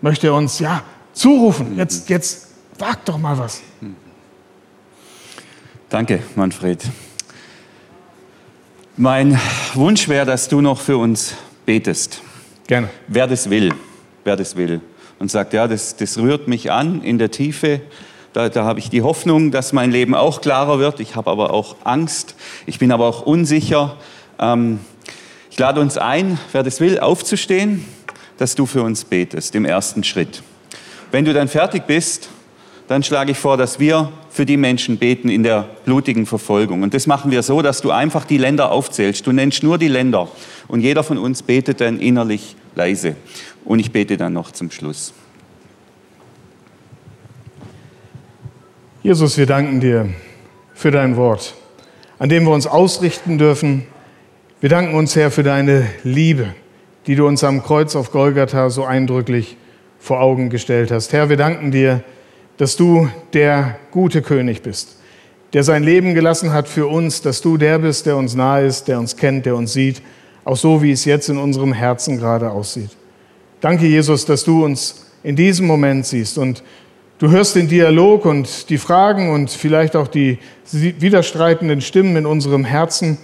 möchte 0.00 0.28
er 0.28 0.34
uns, 0.34 0.60
ja, 0.60 0.82
zurufen, 1.12 1.76
jetzt, 1.76 2.08
jetzt 2.08 2.48
wag 2.78 2.96
doch 3.04 3.18
mal 3.18 3.38
was. 3.38 3.60
Danke, 5.90 6.20
Manfred. 6.34 6.82
Mein 8.96 9.40
Wunsch 9.74 10.08
wäre, 10.08 10.24
dass 10.24 10.48
du 10.48 10.60
noch 10.60 10.80
für 10.80 10.98
uns 10.98 11.34
betest. 11.66 12.22
Gerne. 12.68 12.88
Wer 13.08 13.26
das 13.26 13.50
will, 13.50 13.74
wer 14.22 14.36
das 14.36 14.54
will. 14.54 14.80
Und 15.18 15.32
sagt, 15.32 15.52
ja, 15.52 15.66
das, 15.66 15.96
das 15.96 16.16
rührt 16.16 16.46
mich 16.46 16.70
an 16.70 17.02
in 17.02 17.18
der 17.18 17.32
Tiefe. 17.32 17.80
Da, 18.34 18.48
da 18.48 18.62
habe 18.62 18.78
ich 18.78 18.90
die 18.90 19.02
Hoffnung, 19.02 19.50
dass 19.50 19.72
mein 19.72 19.90
Leben 19.90 20.14
auch 20.14 20.40
klarer 20.40 20.78
wird. 20.78 21.00
Ich 21.00 21.16
habe 21.16 21.28
aber 21.28 21.52
auch 21.52 21.74
Angst. 21.82 22.36
Ich 22.66 22.78
bin 22.78 22.92
aber 22.92 23.06
auch 23.06 23.22
unsicher. 23.22 23.96
Ähm, 24.38 24.78
ich 25.50 25.58
lade 25.58 25.80
uns 25.80 25.98
ein, 25.98 26.38
wer 26.52 26.62
das 26.62 26.78
will, 26.78 27.00
aufzustehen, 27.00 27.84
dass 28.38 28.54
du 28.54 28.64
für 28.64 28.84
uns 28.84 29.04
betest 29.04 29.56
im 29.56 29.64
ersten 29.64 30.04
Schritt. 30.04 30.44
Wenn 31.10 31.24
du 31.24 31.32
dann 31.32 31.48
fertig 31.48 31.88
bist, 31.88 32.28
dann 32.88 33.02
schlage 33.02 33.32
ich 33.32 33.38
vor, 33.38 33.56
dass 33.56 33.78
wir 33.80 34.12
für 34.30 34.44
die 34.44 34.56
Menschen 34.56 34.98
beten 34.98 35.28
in 35.28 35.42
der 35.42 35.68
blutigen 35.84 36.26
Verfolgung. 36.26 36.82
Und 36.82 36.92
das 36.92 37.06
machen 37.06 37.30
wir 37.30 37.42
so, 37.42 37.62
dass 37.62 37.80
du 37.80 37.90
einfach 37.90 38.24
die 38.24 38.38
Länder 38.38 38.70
aufzählst. 38.70 39.26
Du 39.26 39.32
nennst 39.32 39.62
nur 39.62 39.78
die 39.78 39.88
Länder 39.88 40.28
und 40.68 40.80
jeder 40.80 41.02
von 41.02 41.18
uns 41.18 41.42
betet 41.42 41.80
dann 41.80 41.98
innerlich 41.98 42.56
leise. 42.74 43.16
und 43.64 43.78
ich 43.78 43.92
bete 43.92 44.16
dann 44.16 44.32
noch 44.32 44.50
zum 44.50 44.70
Schluss. 44.70 45.14
Jesus, 49.02 49.38
wir 49.38 49.46
danken 49.46 49.80
dir 49.80 50.08
für 50.74 50.90
dein 50.90 51.16
Wort, 51.16 51.54
an 52.18 52.28
dem 52.28 52.44
wir 52.44 52.52
uns 52.52 52.66
ausrichten 52.66 53.38
dürfen. 53.38 53.86
Wir 54.60 54.68
danken 54.68 54.94
uns, 54.94 55.14
Herr, 55.16 55.30
für 55.30 55.42
deine 55.42 55.86
Liebe, 56.04 56.54
die 57.06 57.14
du 57.14 57.26
uns 57.26 57.44
am 57.44 57.62
Kreuz 57.62 57.96
auf 57.96 58.12
Golgatha 58.12 58.70
so 58.70 58.84
eindrücklich 58.84 59.56
vor 59.98 60.20
Augen 60.20 60.50
gestellt 60.50 60.90
hast. 60.90 61.12
Herr, 61.12 61.28
wir 61.28 61.36
danken 61.36 61.70
dir, 61.70 62.02
dass 62.56 62.76
du 62.76 63.08
der 63.32 63.76
gute 63.90 64.22
König 64.22 64.62
bist, 64.62 64.96
der 65.52 65.64
sein 65.64 65.82
Leben 65.82 66.14
gelassen 66.14 66.52
hat 66.52 66.68
für 66.68 66.86
uns, 66.86 67.22
dass 67.22 67.40
du 67.40 67.56
der 67.56 67.78
bist, 67.78 68.06
der 68.06 68.16
uns 68.16 68.34
nahe 68.34 68.66
ist, 68.66 68.88
der 68.88 68.98
uns 68.98 69.16
kennt, 69.16 69.46
der 69.46 69.56
uns 69.56 69.72
sieht, 69.72 70.02
auch 70.44 70.56
so, 70.56 70.82
wie 70.82 70.92
es 70.92 71.04
jetzt 71.04 71.28
in 71.28 71.38
unserem 71.38 71.72
Herzen 71.72 72.18
gerade 72.18 72.50
aussieht. 72.50 72.90
Danke, 73.60 73.86
Jesus, 73.86 74.24
dass 74.26 74.44
du 74.44 74.64
uns 74.64 75.06
in 75.22 75.36
diesem 75.36 75.66
Moment 75.66 76.06
siehst 76.06 76.38
und 76.38 76.62
Du 77.18 77.30
hörst 77.30 77.54
den 77.54 77.68
Dialog 77.68 78.24
und 78.24 78.68
die 78.70 78.76
Fragen 78.76 79.30
und 79.30 79.48
vielleicht 79.48 79.94
auch 79.94 80.08
die 80.08 80.38
widerstreitenden 80.72 81.80
Stimmen 81.80 82.16
in 82.16 82.26
unserem 82.26 82.64
Herzen. 82.64 83.18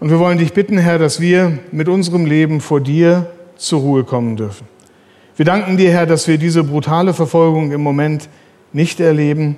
Und 0.00 0.08
wir 0.08 0.18
wollen 0.18 0.38
dich 0.38 0.54
bitten, 0.54 0.78
Herr, 0.78 0.98
dass 0.98 1.20
wir 1.20 1.58
mit 1.72 1.88
unserem 1.88 2.24
Leben 2.24 2.62
vor 2.62 2.80
dir 2.80 3.26
zur 3.56 3.80
Ruhe 3.80 4.04
kommen 4.04 4.36
dürfen. 4.36 4.66
Wir 5.36 5.44
danken 5.44 5.76
dir, 5.76 5.92
Herr, 5.92 6.06
dass 6.06 6.26
wir 6.26 6.38
diese 6.38 6.64
brutale 6.64 7.12
Verfolgung 7.12 7.70
im 7.70 7.82
Moment 7.82 8.30
nicht 8.72 9.00
erleben, 9.00 9.56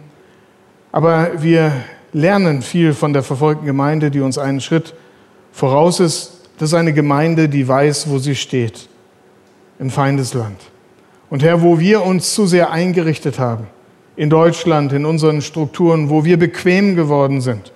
aber 0.93 1.43
wir 1.43 1.73
lernen 2.13 2.63
viel 2.63 2.95
von 2.95 3.13
der 3.13 3.23
verfolgten 3.23 3.67
Gemeinde, 3.67 4.11
die 4.11 4.21
uns 4.21 4.39
einen 4.39 4.61
Schritt 4.61 4.95
voraus 5.53 6.01
ist. 6.01 6.49
Das 6.59 6.71
ist 6.71 6.75
eine 6.75 6.93
Gemeinde, 6.93 7.49
die 7.49 7.67
weiß, 7.67 8.09
wo 8.09 8.19
sie 8.19 8.37
steht, 8.37 8.89
im 9.79 9.91
Feindesland. 9.91 10.57
Und 11.31 11.43
Herr, 11.43 11.63
wo 11.63 11.81
wir 11.81 12.05
uns 12.05 12.35
zu 12.35 12.47
sehr 12.47 12.71
eingerichtet 12.71 13.39
haben, 13.39 13.67
in 14.17 14.31
Deutschland, 14.31 14.93
in 14.93 15.05
unseren 15.05 15.43
Strukturen, 15.43 16.09
wo 16.09 16.25
wir 16.25 16.39
bequem 16.39 16.95
geworden 16.95 17.41
sind, 17.41 17.73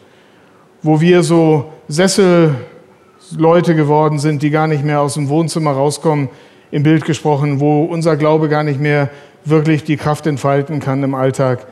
wo 0.82 1.01
wir 1.01 1.24
so 1.24 1.72
Sesselleute 1.89 3.74
geworden 3.74 4.20
sind, 4.20 4.43
die 4.43 4.51
gar 4.51 4.68
nicht 4.68 4.84
mehr 4.84 5.01
aus 5.01 5.14
dem 5.14 5.28
Wohnzimmer 5.28 5.72
rauskommen, 5.72 6.28
im 6.70 6.82
Bild 6.82 7.05
gesprochen, 7.05 7.61
wo 7.61 7.84
unser 7.84 8.16
Glaube 8.16 8.49
gar 8.49 8.62
nicht 8.62 8.78
mehr 8.78 9.11
wirklich 9.45 9.84
die 9.84 9.97
Kraft 9.97 10.26
entfalten 10.26 10.80
kann 10.80 11.03
im 11.03 11.14
Alltag. 11.14 11.66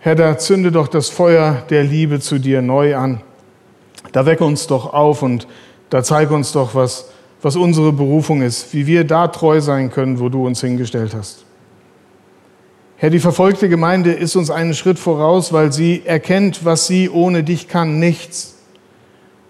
Herr, 0.00 0.14
da 0.14 0.38
zünde 0.38 0.72
doch 0.72 0.88
das 0.88 1.08
Feuer 1.08 1.62
der 1.70 1.84
Liebe 1.84 2.20
zu 2.20 2.38
dir 2.38 2.62
neu 2.62 2.96
an. 2.96 3.20
Da 4.12 4.26
wecke 4.26 4.44
uns 4.44 4.66
doch 4.66 4.92
auf 4.92 5.22
und 5.22 5.46
da 5.90 6.02
zeige 6.02 6.34
uns 6.34 6.52
doch, 6.52 6.74
was 6.74 7.12
was 7.42 7.56
unsere 7.56 7.92
Berufung 7.92 8.40
ist, 8.40 8.72
wie 8.72 8.86
wir 8.86 9.04
da 9.04 9.28
treu 9.28 9.60
sein 9.60 9.90
können, 9.90 10.20
wo 10.20 10.28
du 10.28 10.46
uns 10.46 10.60
hingestellt 10.60 11.12
hast. 11.14 11.44
Herr, 12.96 13.10
die 13.10 13.18
verfolgte 13.18 13.68
Gemeinde 13.68 14.12
ist 14.12 14.36
uns 14.36 14.48
einen 14.48 14.74
Schritt 14.74 14.98
voraus, 14.98 15.52
weil 15.52 15.72
sie 15.72 16.02
erkennt, 16.04 16.64
was 16.64 16.86
sie 16.86 17.10
ohne 17.10 17.42
dich 17.42 17.66
kann, 17.66 17.98
nichts. 17.98 18.58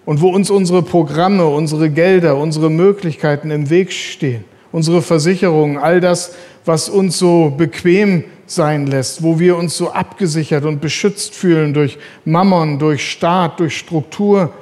Und 0.06 0.22
wo 0.22 0.30
uns 0.30 0.48
unsere 0.50 0.82
Programme, 0.82 1.46
unsere 1.46 1.90
Gelder, 1.90 2.36
unsere 2.38 2.70
Möglichkeiten 2.70 3.50
im 3.50 3.68
Weg 3.68 3.92
stehen, 3.92 4.44
unsere 4.72 5.02
Versicherungen, 5.02 5.76
all 5.76 6.00
das, 6.00 6.34
was 6.64 6.88
uns 6.88 7.18
so 7.18 7.50
bequem 7.56 8.24
sein 8.46 8.86
lässt, 8.86 9.22
wo 9.22 9.38
wir 9.38 9.56
uns 9.56 9.76
so 9.76 9.90
abgesichert 9.90 10.64
und 10.64 10.80
beschützt 10.80 11.34
fühlen 11.34 11.74
durch 11.74 11.98
Mammon, 12.24 12.78
durch 12.78 13.10
Staat, 13.10 13.60
durch 13.60 13.76
Struktur, 13.76 14.52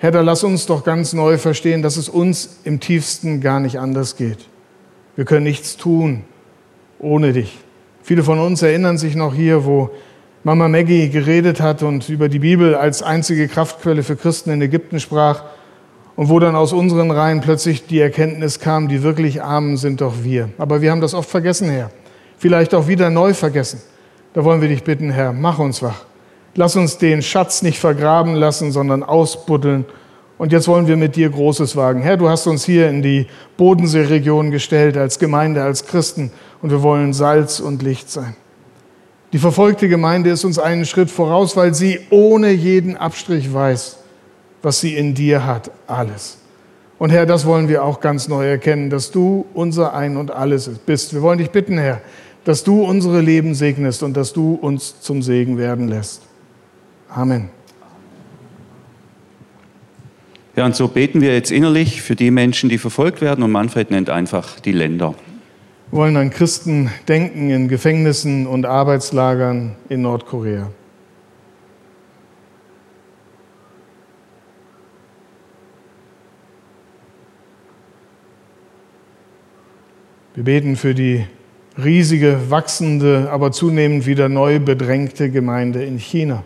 Herr, 0.00 0.12
da 0.12 0.20
lass 0.20 0.44
uns 0.44 0.66
doch 0.66 0.84
ganz 0.84 1.12
neu 1.12 1.38
verstehen, 1.38 1.82
dass 1.82 1.96
es 1.96 2.08
uns 2.08 2.60
im 2.62 2.78
tiefsten 2.78 3.40
gar 3.40 3.58
nicht 3.58 3.80
anders 3.80 4.16
geht. 4.16 4.38
Wir 5.16 5.24
können 5.24 5.42
nichts 5.42 5.76
tun 5.76 6.22
ohne 7.00 7.32
dich. 7.32 7.58
Viele 8.04 8.22
von 8.22 8.38
uns 8.38 8.62
erinnern 8.62 8.96
sich 8.96 9.16
noch 9.16 9.34
hier, 9.34 9.64
wo 9.64 9.90
Mama 10.44 10.68
Maggie 10.68 11.08
geredet 11.08 11.60
hat 11.60 11.82
und 11.82 12.08
über 12.08 12.28
die 12.28 12.38
Bibel 12.38 12.76
als 12.76 13.02
einzige 13.02 13.48
Kraftquelle 13.48 14.04
für 14.04 14.14
Christen 14.14 14.50
in 14.50 14.62
Ägypten 14.62 15.00
sprach 15.00 15.42
und 16.18 16.28
wo 16.28 16.40
dann 16.40 16.56
aus 16.56 16.72
unseren 16.72 17.12
Reihen 17.12 17.42
plötzlich 17.42 17.86
die 17.86 18.00
Erkenntnis 18.00 18.58
kam, 18.58 18.88
die 18.88 19.04
wirklich 19.04 19.40
Armen 19.40 19.76
sind 19.76 20.00
doch 20.00 20.24
wir. 20.24 20.48
Aber 20.58 20.82
wir 20.82 20.90
haben 20.90 21.00
das 21.00 21.14
oft 21.14 21.30
vergessen, 21.30 21.70
Herr. 21.70 21.92
Vielleicht 22.38 22.74
auch 22.74 22.88
wieder 22.88 23.08
neu 23.08 23.34
vergessen. 23.34 23.80
Da 24.34 24.42
wollen 24.42 24.60
wir 24.60 24.66
dich 24.66 24.82
bitten, 24.82 25.12
Herr, 25.12 25.32
mach 25.32 25.60
uns 25.60 25.80
wach. 25.80 26.06
Lass 26.56 26.74
uns 26.74 26.98
den 26.98 27.22
Schatz 27.22 27.62
nicht 27.62 27.78
vergraben 27.78 28.34
lassen, 28.34 28.72
sondern 28.72 29.04
ausbuddeln. 29.04 29.84
Und 30.38 30.50
jetzt 30.50 30.66
wollen 30.66 30.88
wir 30.88 30.96
mit 30.96 31.14
dir 31.14 31.30
Großes 31.30 31.76
wagen. 31.76 32.02
Herr, 32.02 32.16
du 32.16 32.28
hast 32.28 32.48
uns 32.48 32.64
hier 32.64 32.88
in 32.88 33.00
die 33.00 33.28
Bodenseeregion 33.56 34.50
gestellt 34.50 34.96
als 34.96 35.20
Gemeinde, 35.20 35.62
als 35.62 35.86
Christen. 35.86 36.32
Und 36.60 36.70
wir 36.70 36.82
wollen 36.82 37.12
Salz 37.12 37.60
und 37.60 37.80
Licht 37.80 38.10
sein. 38.10 38.34
Die 39.32 39.38
verfolgte 39.38 39.88
Gemeinde 39.88 40.30
ist 40.30 40.44
uns 40.44 40.58
einen 40.58 40.84
Schritt 40.84 41.12
voraus, 41.12 41.56
weil 41.56 41.74
sie 41.74 42.00
ohne 42.10 42.50
jeden 42.50 42.96
Abstrich 42.96 43.54
weiß, 43.54 43.97
was 44.62 44.80
sie 44.80 44.94
in 44.94 45.14
dir 45.14 45.44
hat. 45.44 45.70
Alles. 45.86 46.38
Und 46.98 47.10
Herr, 47.10 47.26
das 47.26 47.46
wollen 47.46 47.68
wir 47.68 47.84
auch 47.84 48.00
ganz 48.00 48.28
neu 48.28 48.48
erkennen, 48.48 48.90
dass 48.90 49.10
du 49.10 49.46
unser 49.54 49.94
Ein 49.94 50.16
und 50.16 50.30
Alles 50.30 50.68
bist. 50.84 51.14
Wir 51.14 51.22
wollen 51.22 51.38
dich 51.38 51.50
bitten, 51.50 51.78
Herr, 51.78 52.00
dass 52.44 52.64
du 52.64 52.82
unsere 52.82 53.20
Leben 53.20 53.54
segnest 53.54 54.02
und 54.02 54.16
dass 54.16 54.32
du 54.32 54.54
uns 54.54 55.00
zum 55.00 55.22
Segen 55.22 55.58
werden 55.58 55.88
lässt. 55.88 56.22
Amen. 57.08 57.50
Ja, 60.56 60.66
und 60.66 60.74
so 60.74 60.88
beten 60.88 61.20
wir 61.20 61.34
jetzt 61.34 61.52
innerlich 61.52 62.02
für 62.02 62.16
die 62.16 62.32
Menschen, 62.32 62.68
die 62.68 62.78
verfolgt 62.78 63.20
werden 63.20 63.44
und 63.44 63.52
Manfred 63.52 63.92
nennt 63.92 64.10
einfach 64.10 64.58
die 64.58 64.72
Länder. 64.72 65.14
Wir 65.90 66.00
wollen 66.00 66.16
an 66.16 66.30
Christen 66.30 66.90
denken 67.06 67.48
in 67.50 67.68
Gefängnissen 67.68 68.46
und 68.48 68.66
Arbeitslagern 68.66 69.76
in 69.88 70.02
Nordkorea. 70.02 70.70
Wir 80.38 80.44
beten 80.44 80.76
für 80.76 80.94
die 80.94 81.26
riesige, 81.76 82.48
wachsende, 82.48 83.28
aber 83.32 83.50
zunehmend 83.50 84.06
wieder 84.06 84.28
neu 84.28 84.60
bedrängte 84.60 85.32
Gemeinde 85.32 85.82
in 85.82 85.98
China. 85.98 86.44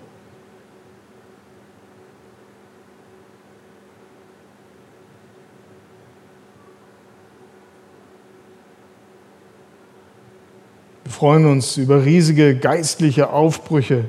freuen 11.07 11.45
uns 11.45 11.76
über 11.76 12.07
riesige 12.07 12.57
geistliche 12.57 13.28
Aufbrüche 13.28 14.07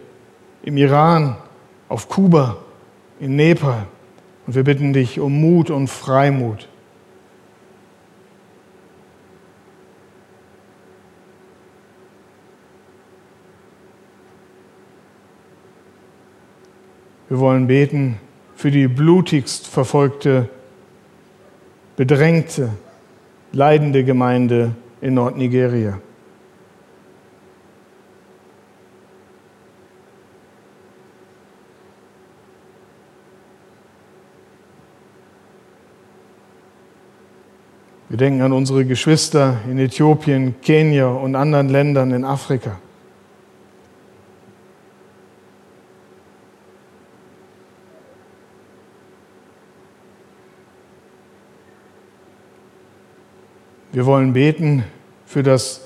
im 0.63 0.77
Iran, 0.77 1.36
auf 1.89 2.07
Kuba, 2.07 2.59
in 3.19 3.36
Nepal. 3.36 3.88
Und 4.47 4.55
wir 4.55 4.63
bitten 4.63 4.93
dich 4.93 5.19
um 5.19 5.41
Mut 5.41 5.69
und 5.69 5.89
Freimut. 5.89 6.69
Wir 17.34 17.39
wollen 17.39 17.65
beten 17.65 18.19
für 18.55 18.69
die 18.69 18.88
blutigst 18.88 19.65
verfolgte, 19.65 20.49
bedrängte, 21.95 22.69
leidende 23.51 24.03
Gemeinde 24.03 24.75
in 25.01 25.15
Nordnigeria. 25.15 25.97
Wir 38.09 38.17
denken 38.19 38.43
an 38.43 38.53
unsere 38.53 38.86
Geschwister 38.86 39.57
in 39.67 39.79
Äthiopien, 39.79 40.53
Kenia 40.61 41.07
und 41.07 41.36
anderen 41.36 41.69
Ländern 41.69 42.11
in 42.11 42.25
Afrika. 42.25 42.77
Wir 53.94 54.08
wollen 54.08 54.34
beten 54.34 54.84
für 55.28 55.44
das 55.44 55.82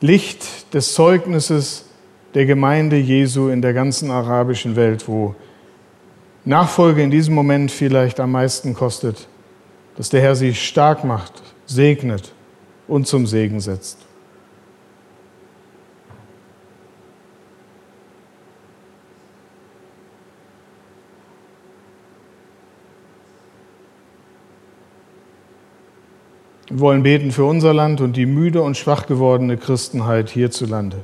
Licht 0.00 0.72
des 0.72 0.94
Zeugnisses 0.94 1.84
der 2.32 2.46
Gemeinde 2.46 2.96
Jesu 2.96 3.48
in 3.48 3.60
der 3.60 3.72
ganzen 3.72 4.12
arabischen 4.12 4.76
Welt, 4.76 5.08
wo 5.08 5.34
Nachfolge 6.44 7.02
in 7.02 7.10
diesem 7.10 7.34
Moment 7.34 7.72
vielleicht 7.72 8.20
am 8.20 8.30
meisten 8.30 8.72
kostet, 8.72 9.26
dass 9.96 10.10
der 10.10 10.20
Herr 10.20 10.36
sie 10.36 10.54
stark 10.54 11.02
macht, 11.02 11.42
segnet 11.66 12.32
und 12.86 13.08
zum 13.08 13.26
Segen 13.26 13.58
setzt. 13.58 13.98
Wir 26.70 26.78
wollen 26.78 27.02
beten 27.02 27.32
für 27.32 27.44
unser 27.44 27.74
Land 27.74 28.00
und 28.00 28.16
die 28.16 28.26
müde 28.26 28.62
und 28.62 28.76
schwach 28.76 29.06
gewordene 29.06 29.56
Christenheit 29.56 30.30
hierzulande, 30.30 30.98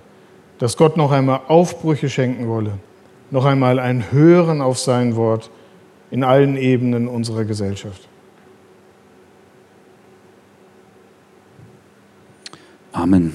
dass 0.59 0.77
Gott 0.77 0.97
noch 0.97 1.11
einmal 1.11 1.41
Aufbrüche 1.49 2.09
schenken 2.09 2.47
wolle, 2.47 2.79
noch 3.33 3.45
einmal 3.45 3.81
ein 3.81 4.13
Hören 4.13 4.61
auf 4.61 4.79
sein 4.79 5.17
Wort 5.17 5.51
in 6.13 6.23
allen 6.23 6.57
Ebenen 6.57 7.09
unserer 7.09 7.45
Gesellschaft. 7.45 8.09
Amen. 12.93 13.35